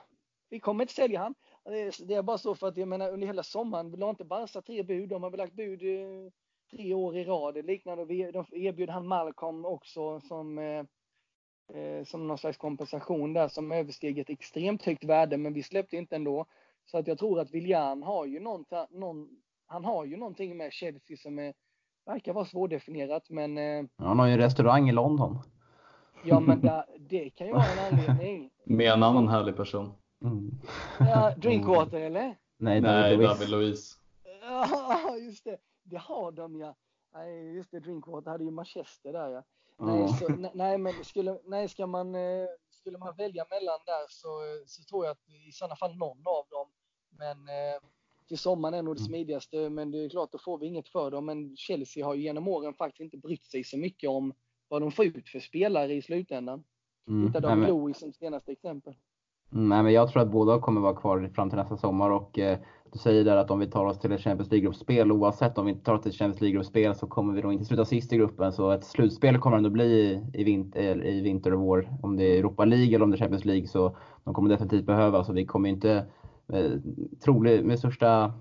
[0.50, 1.36] vi kommer inte sälja han.
[1.66, 4.62] Eh, det är bara så för att jag menar under hela sommaren la inte Barca
[4.62, 5.10] tre bud.
[5.10, 6.32] De har väl lagt bud eh,
[6.72, 7.66] tre år i rad.
[7.66, 14.20] Liknande, de erbjöd han Malcolm också som, eh, som någon slags kompensation där som översteg
[14.20, 15.38] ett extremt högt värde.
[15.38, 16.46] Men vi släppte inte ändå.
[16.86, 19.30] Så att jag tror att William har ju någon, någon
[19.68, 21.54] han har ju någonting med Chelsea som är,
[22.06, 23.30] verkar vara svårdefinierat.
[23.30, 25.40] Men, ja, han har ju en restaurang i London.
[26.24, 28.50] Ja, men det, det kan ju vara en anledning.
[28.64, 29.94] Med en annan härlig person.
[30.22, 30.52] Mm.
[31.00, 32.36] Ja, Drinkwater eller?
[32.58, 33.98] Nej, David, Nej, David Luiz.
[34.42, 35.58] Ja, just det.
[35.84, 36.76] Det har de ja.
[37.14, 37.80] Nej, just det.
[37.80, 39.44] Drinkwater hade ju Manchester där ja.
[39.80, 39.96] Mm.
[39.96, 42.48] Nej, så, nej, men skulle, nej, ska man, eh,
[42.84, 44.30] skulle man välja mellan där så,
[44.66, 46.68] så tror jag att i sådana fall någon av dem.
[47.10, 47.80] Men eh,
[48.28, 49.08] till sommaren är nog det mm.
[49.08, 49.70] smidigaste.
[49.70, 51.26] Men det är klart, då får vi inget för dem.
[51.26, 54.34] Men Chelsea har ju genom åren faktiskt inte brytt sig så mycket om
[54.68, 56.64] vad de får ut för spelare i slutändan.
[57.08, 57.28] Mm.
[57.28, 58.96] Hitta David Louis som senaste exempel.
[59.54, 62.40] Mm, nej, men jag tror att båda kommer vara kvar fram till nästa sommar och
[62.40, 62.58] eh,
[62.94, 65.72] du säger där att om vi tar oss till ett Champions League-gruppspel, oavsett om vi
[65.72, 68.18] inte tar oss till ett Champions League-gruppspel så kommer vi nog inte sluta sist i
[68.18, 68.52] gruppen.
[68.52, 71.90] Så ett slutspel kommer det ändå bli i, i, vinter, eh, i vinter och vår.
[72.02, 74.86] Om det är Europa League eller om det är Champions League så de kommer definitivt
[74.86, 76.06] behövas och vi kommer inte,
[76.54, 76.72] eh,
[77.24, 78.32] troligt, med största, eh,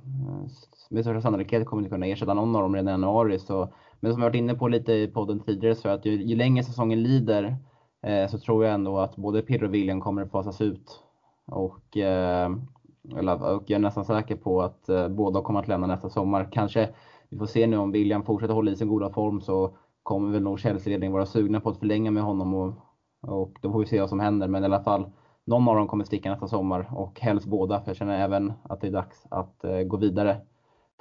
[0.90, 3.39] med största sannolikhet kommer vi inte kunna ersätta någon av dem redan i januari.
[3.39, 6.36] Så, men som jag varit inne på lite i podden tidigare så att ju, ju
[6.36, 7.56] längre säsongen lider
[8.02, 11.02] Eh, så tror jag ändå att både Pirro och William kommer att fasas ut.
[11.46, 12.50] Och, eh,
[13.10, 16.48] och jag är nästan säker på att eh, båda kommer att lämna nästa sommar.
[16.52, 16.88] Kanske,
[17.28, 20.42] vi får se nu om William fortsätter hålla i sin goda form så kommer väl
[20.42, 22.74] nog Chelsea-ledningen vara sugna på att förlänga med honom och,
[23.20, 24.48] och då får vi se vad som händer.
[24.48, 25.12] Men i alla fall,
[25.44, 28.80] någon av dem kommer sticka nästa sommar och helst båda för jag känner även att
[28.80, 30.40] det är dags att eh, gå vidare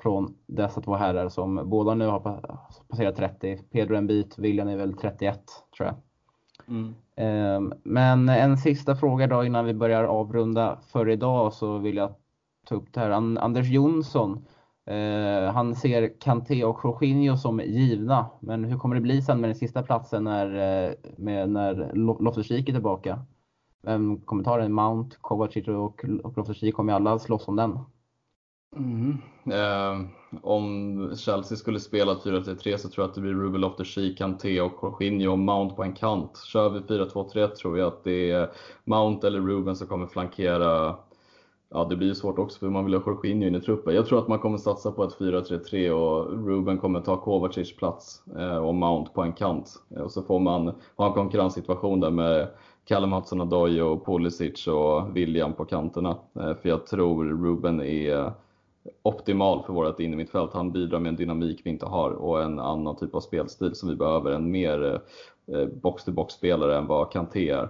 [0.01, 2.41] från dessa två herrar som båda nu har
[2.89, 3.57] passerat 30.
[3.57, 5.41] Pedro en bit, William är väl 31
[5.77, 5.95] tror jag.
[6.67, 6.95] Mm.
[7.15, 12.13] Ehm, men en sista fråga då innan vi börjar avrunda för idag så vill jag
[12.65, 13.09] ta upp det här.
[13.11, 14.45] Anders Jonsson,
[14.85, 18.25] eh, han ser Kanté och Jorginho som givna.
[18.39, 20.45] Men hur kommer det bli sen med den sista platsen när,
[20.87, 23.19] eh, med, när Loftus-Cheek är tillbaka?
[24.25, 27.79] Kommentaren Mount, Kovacic och, och Loftus-Cheek kommer alla slåss om den.
[28.75, 29.17] Mm.
[29.45, 30.05] Eh,
[30.41, 34.79] om Chelsea skulle spela 4-3-3 så tror jag att det blir Ruben Loftus-Cheek, Kanté och
[34.83, 36.37] Jorginho och Mount på en kant.
[36.37, 38.49] Kör vi 4-2-3 tror jag att det är
[38.83, 40.95] Mount eller Ruben som kommer flankera
[41.73, 43.95] Ja, det blir ju svårt också för man vill ha Jorginho in i truppen.
[43.95, 48.23] Jag tror att man kommer satsa på ett 4-3-3 och Ruben kommer ta Kovacic plats
[48.37, 49.69] eh, och Mount på en kant.
[49.95, 52.47] Eh, och så får man ha en konkurrenssituation där med
[52.87, 56.09] Callum Hudson-Odoi och Pulisic och William på kanterna.
[56.09, 58.33] Eh, för jag tror Ruben är
[59.01, 60.53] optimal för vårt innermittfält.
[60.53, 63.89] Han bidrar med en dynamik vi inte har och en annan typ av spelstil som
[63.89, 64.31] vi behöver.
[64.31, 65.01] En mer
[65.81, 67.69] box-to-box-spelare än vad Kanté är.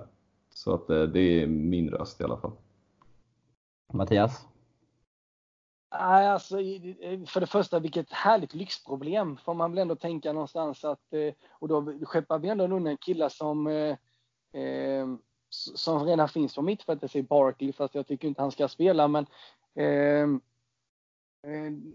[0.53, 2.51] Så att det är min röst i alla fall.
[3.93, 4.47] Mattias?
[5.99, 6.55] Nej, alltså,
[7.27, 11.67] för det första, vilket härligt lyxproblem får man väl ändå tänka någonstans att, eh, och
[11.67, 13.95] då skeppar vi ändå undan killar som, eh,
[14.61, 15.07] eh
[15.49, 19.25] som redan finns på mittfältet, säger Barkley, fast jag tycker inte han ska spela, men
[19.75, 20.27] eh, eh,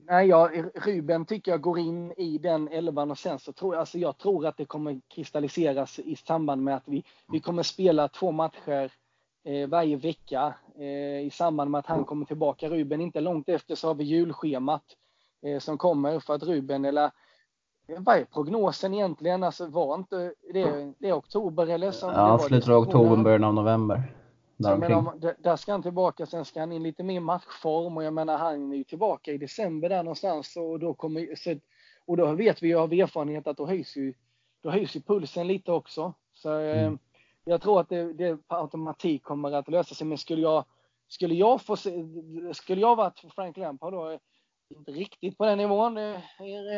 [0.07, 3.81] nej, ja, Ruben tycker jag går in i den elvan och sen så tror jag,
[3.81, 8.09] alltså jag tror att det kommer kristalliseras i samband med att vi, vi kommer spela
[8.09, 8.93] två matcher
[9.45, 12.69] eh, varje vecka eh, i samband med att han kommer tillbaka.
[12.69, 14.85] Ruben inte långt efter så har vi julschemat
[15.43, 17.11] eh, som kommer för att Ruben eller
[17.99, 19.43] vad är prognosen egentligen?
[19.43, 21.91] Alltså var inte det, det är oktober eller?
[21.91, 24.03] Som ja, slutet av oktober, början av november.
[24.57, 28.13] Där, menar, där ska han tillbaka, sen ska han in lite mer matchform och jag
[28.13, 31.55] menar han är ju tillbaka i december där någonstans och då kommer så,
[32.07, 34.15] och då vet vi ju av erfarenhet att då höjs ju,
[34.63, 36.15] då höjs ju pulsen lite också.
[36.35, 36.93] Så mm.
[36.93, 36.99] eh,
[37.45, 40.07] jag tror att det, det på automatik kommer att lösa sig.
[40.07, 40.65] Men skulle jag,
[41.09, 42.05] skulle jag få se,
[42.53, 44.19] skulle jag varit Frank Lampard då,
[44.77, 46.21] inte riktigt på den nivån eh,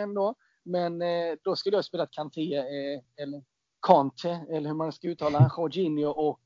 [0.03, 3.43] ändå, men eh, då skulle jag spelat Kanté eh, eller
[3.83, 6.41] Kante, eller hur man ska uttala Jorginho och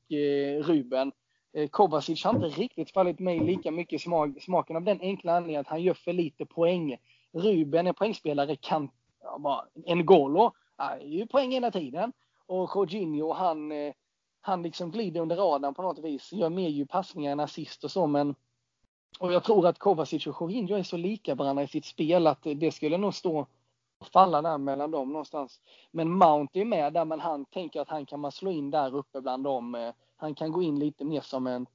[0.61, 1.11] Ruben.
[1.53, 5.61] Eh, Kovacic har inte riktigt fallit mig lika mycket i smaken av den enkla anledningen
[5.61, 6.97] att han gör för lite poäng.
[7.31, 8.89] Ruben är poängspelare, kan,
[9.23, 12.13] ja, bara, N'Golo är ju poäng hela tiden.
[12.45, 13.93] Och Jorginho, han, eh,
[14.41, 16.33] han liksom glider under radarn på något vis.
[16.33, 18.35] Gör mer ju passningar än assist och så men
[19.19, 22.43] och jag tror att Kovacic och Jorginho är så lika varandra i sitt spel att
[22.55, 23.47] det skulle nog stå
[24.03, 25.59] falla där mellan dem någonstans.
[25.91, 28.95] Men Mount är med där men han tänker att han kan man slå in där
[28.95, 29.75] uppe bland dem.
[29.75, 31.65] Eh, han kan gå in lite mer som en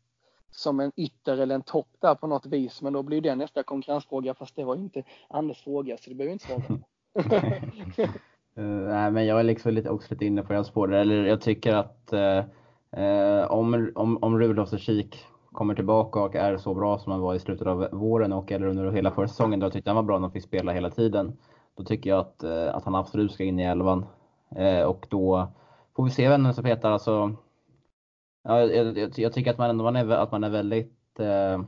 [0.50, 2.82] som en ytter eller en topp där på något vis.
[2.82, 6.16] Men då blir det nästa konkurrensfråga fast det var ju inte Anders fråga så det
[6.16, 6.74] behöver inte svara på.
[7.18, 8.04] Uh,
[8.54, 10.52] eh, nej, men jag är liksom lite, också lite inne på
[10.86, 11.00] det där.
[11.00, 16.56] Eller jag tycker att uh, om, om, om Rudolfs och Kik kommer tillbaka och är
[16.56, 19.60] så bra som han var i slutet av våren och eller under hela förra säsongen,
[19.60, 21.36] då jag tyckte han var bra när han fick spela hela tiden.
[21.78, 24.06] Då tycker jag att, eh, att han absolut ska in i elvan.
[24.56, 25.52] Eh, och då
[25.96, 26.90] får vi se vem som petar.
[26.90, 27.34] Alltså,
[28.44, 31.64] ja, jag, jag, jag, tycker att man ändå man är, att man är väldigt uh,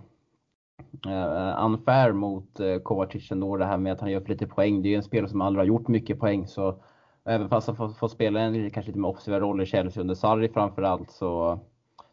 [1.64, 4.82] unfair mot uh, Kovacic ändå det här med att han gör för lite poäng.
[4.82, 6.82] Det är ju en spelare som aldrig har gjort mycket poäng så
[7.24, 10.14] även fast han får, får spela en kanske lite mer offensiva roll i Chelsea under
[10.14, 11.60] Sarri framförallt så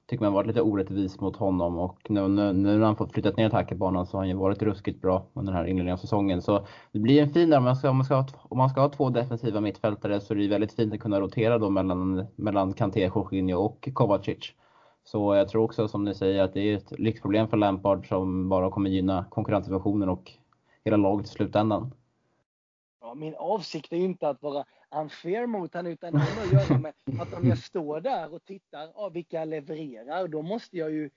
[0.07, 3.37] tycker man varit lite orättvis mot honom och nu, nu, nu när han fått flyttat
[3.37, 6.41] ner attackbanan så har han ju varit ruskigt bra under den här inledningen av säsongen.
[6.41, 8.69] Så det blir en fin där, om man ska, om man ska, ha, om man
[8.69, 12.25] ska ha två defensiva mittfältare så är det väldigt fint att kunna rotera då mellan,
[12.35, 14.53] mellan Kanté, Jorginho och Kovacic.
[15.03, 18.49] Så jag tror också som ni säger att det är ett lyxproblem för Lampard som
[18.49, 20.31] bara kommer gynna konkurrenssituationen och
[20.85, 21.91] hela laget i slutändan.
[23.07, 24.65] Ja, min avsikt är ju inte att vara
[24.95, 28.45] unfair mot honom utan det har att göra med att om jag står där och
[28.45, 31.09] tittar av vilka levererar då måste jag ju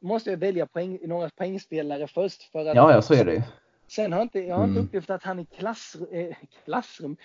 [0.00, 2.42] måste jag välja poäng, några poängspelare först.
[2.42, 3.42] För att, ja, ja, så är det ju.
[3.88, 4.86] Sen har jag inte, jag har inte mm.
[4.86, 7.16] upplevt att han i klass, eh, klassrum,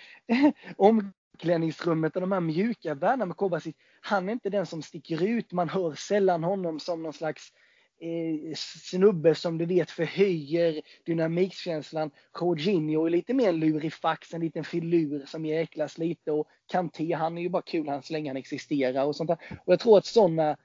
[0.76, 3.76] om, omklädningsrummet och de här mjuka värdena med Kovacic.
[4.00, 5.52] Han är inte den som sticker ut.
[5.52, 7.52] Man hör sällan honom som någon slags
[8.00, 12.10] eh, snubbe som du vet förhöjer dynamikkänslan.
[12.40, 17.42] Jorginho är lite mer lurifax, en liten filur som jäklas lite och Kanté, han är
[17.42, 19.38] ju bara kul han så länge han existerar och sånt där.
[19.64, 20.56] Och jag tror att sådana,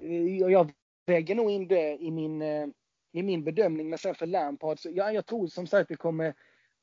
[0.00, 0.72] eh, jag
[1.06, 2.66] väger nog in det i min, eh,
[3.12, 6.26] i min bedömning, men sen för Lampard så ja, jag tror som sagt det kommer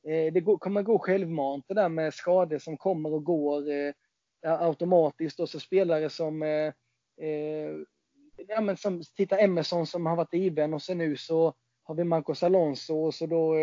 [0.08, 3.92] eh, det kommer gå självmant det där med skador som kommer och går eh,
[4.42, 6.72] automatiskt och så spelare som eh,
[8.48, 11.54] ja, men som titta Emerson som har varit given och sen nu så
[11.84, 13.54] har vi Marcos Alonso och så då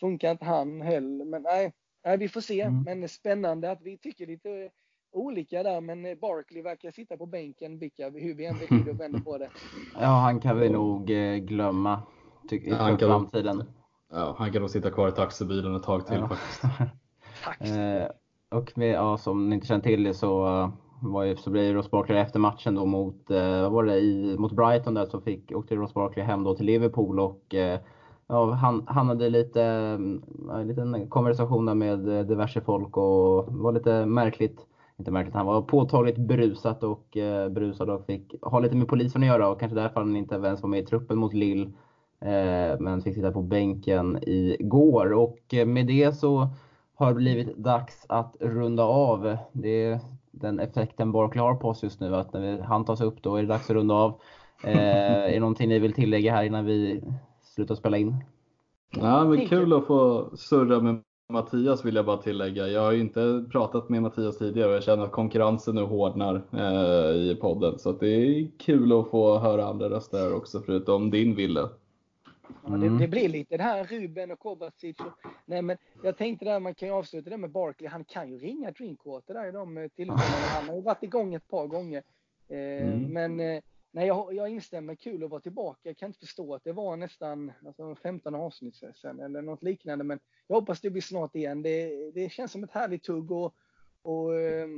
[0.00, 1.24] funkar inte han heller.
[1.24, 1.72] Men nej,
[2.04, 2.60] nej vi får se.
[2.60, 2.82] Mm.
[2.82, 4.70] Men spännande att vi tycker lite
[5.12, 9.20] olika där, men Barkley verkar sitta på bänken vilka, hur vi än vrider och vänder
[9.20, 9.50] på det.
[10.00, 12.02] Ja, han kan vi nog eh, glömma
[12.48, 13.64] tycker, ja, framtiden.
[14.12, 16.36] Ja, han kan nog sitta kvar i taxibilen ett tag till ja.
[17.44, 17.76] faktiskt.
[17.76, 20.72] eh, och med, ja, som ni inte känner till det så, ju,
[21.36, 24.94] så blev Ross Barkley efter matchen då mot, eh, vad var det, i, mot Brighton
[24.94, 27.80] där så fick, åkte Ross Barkley hem då till Liverpool och eh,
[28.26, 30.22] ja, han, han hade lite, mm,
[30.52, 34.66] en liten konversation där med eh, diverse folk och var lite märkligt
[35.00, 35.34] inte märkligt.
[35.34, 39.48] Han var påtagligt berusat och eh, berusad och fick ha lite med polisen att göra
[39.48, 41.72] och kanske därför han inte ens var med i truppen mot Lill.
[42.20, 46.48] Eh, men fick sitta på bänken igår och eh, med det så
[46.94, 49.36] har det blivit dags att runda av.
[49.52, 53.36] Det den effekten Barkley har på oss just nu att när han tas upp då
[53.36, 54.20] är det dags att runda av.
[54.64, 57.02] Eh, är det någonting ni vill tillägga här innan vi
[57.42, 58.24] slutar spela in?
[58.90, 62.68] Ja, men kul att få surra med Mattias vill jag bara tillägga.
[62.68, 66.42] Jag har ju inte pratat med Mattias tidigare och jag känner att konkurrensen nu hårdnar
[66.52, 67.78] eh, i podden.
[67.78, 71.68] Så det är kul att få höra andra röster också förutom din Ville.
[72.66, 74.96] Ja, det, det, blir lite det här Ruben och Kovacic.
[75.46, 77.88] Nej, men jag tänkte där, man kan ju avsluta det med Barkley.
[77.88, 80.46] Han kan ju ringa Drinkwater där i de tillfällena.
[80.46, 82.02] Han har ju varit igång ett par gånger.
[82.48, 83.12] Eh, mm.
[83.12, 83.62] Men eh,
[83.92, 84.94] Nej, jag, jag instämmer.
[84.94, 85.80] Kul att vara tillbaka.
[85.82, 90.04] Jag kan inte förstå att det var nästan alltså, 15 avsnitt sen eller något liknande.
[90.04, 91.62] Men jag hoppas det blir snart igen.
[91.62, 93.54] Det, det känns som ett härligt tugg och,
[94.02, 94.68] och eh,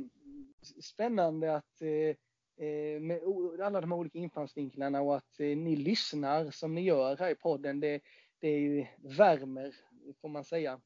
[0.82, 2.16] spännande att eh, eh
[2.56, 3.20] Eh, med
[3.62, 7.34] alla de här olika infallsvinklarna och att eh, ni lyssnar som ni gör här i
[7.34, 7.80] podden.
[7.80, 8.00] Det,
[8.40, 8.88] det
[9.18, 9.72] värmer,
[10.20, 10.80] får man säga.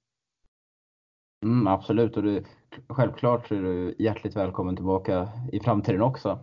[1.43, 2.45] Mm, absolut, och du,
[2.89, 6.39] självklart så är du hjärtligt välkommen tillbaka i framtiden också.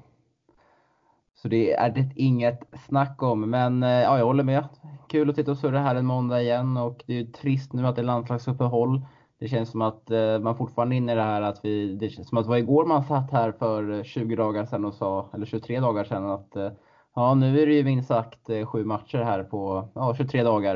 [1.35, 3.49] Så det är det inget snack om.
[3.49, 4.67] Men eh, ja, jag håller med.
[5.09, 7.87] Kul att sitta och surra här en måndag igen och det är ju trist nu
[7.87, 9.01] att det är landslagsuppehåll.
[9.43, 12.09] Det känns som att eh, man fortfarande är inne i det här att vi, det
[12.09, 14.93] känns som att det var igår man satt här för eh, 20 dagar sedan och
[14.93, 16.71] sa, eller 23 dagar sedan att eh,
[17.15, 20.75] ja, nu är det ju minst sagt sju matcher här på ja, 23 dagar.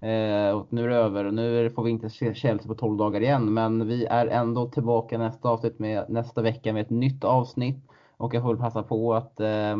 [0.00, 2.96] Eh, och nu är det över och nu får vi inte se Chelsea på 12
[2.96, 3.54] dagar igen.
[3.54, 7.90] Men vi är ändå tillbaka nästa avsnitt med, nästa vecka med ett nytt avsnitt.
[8.16, 9.76] Och jag får väl passa på att eh,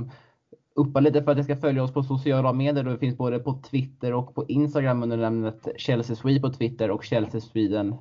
[0.77, 2.85] uppa lite för att ni ska följa oss på sociala medier.
[2.85, 7.05] Det finns både på Twitter och på Instagram under namnet Chelsea Sweden på Twitter och
[7.05, 7.95] Chelsea Sweden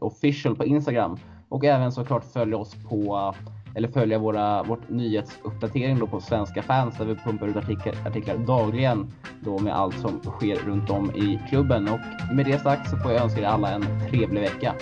[0.00, 1.16] official på Instagram.
[1.48, 3.34] Och även såklart följa oss på
[3.74, 8.36] eller följa våra, vårt nyhetsuppdatering då på Svenska fans där vi pumpar ut artiklar, artiklar
[8.36, 11.88] dagligen då med allt som sker runt om i klubben.
[11.88, 12.00] Och
[12.34, 14.74] med det sagt så får jag önska er alla en trevlig vecka.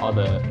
[0.00, 0.42] Ha det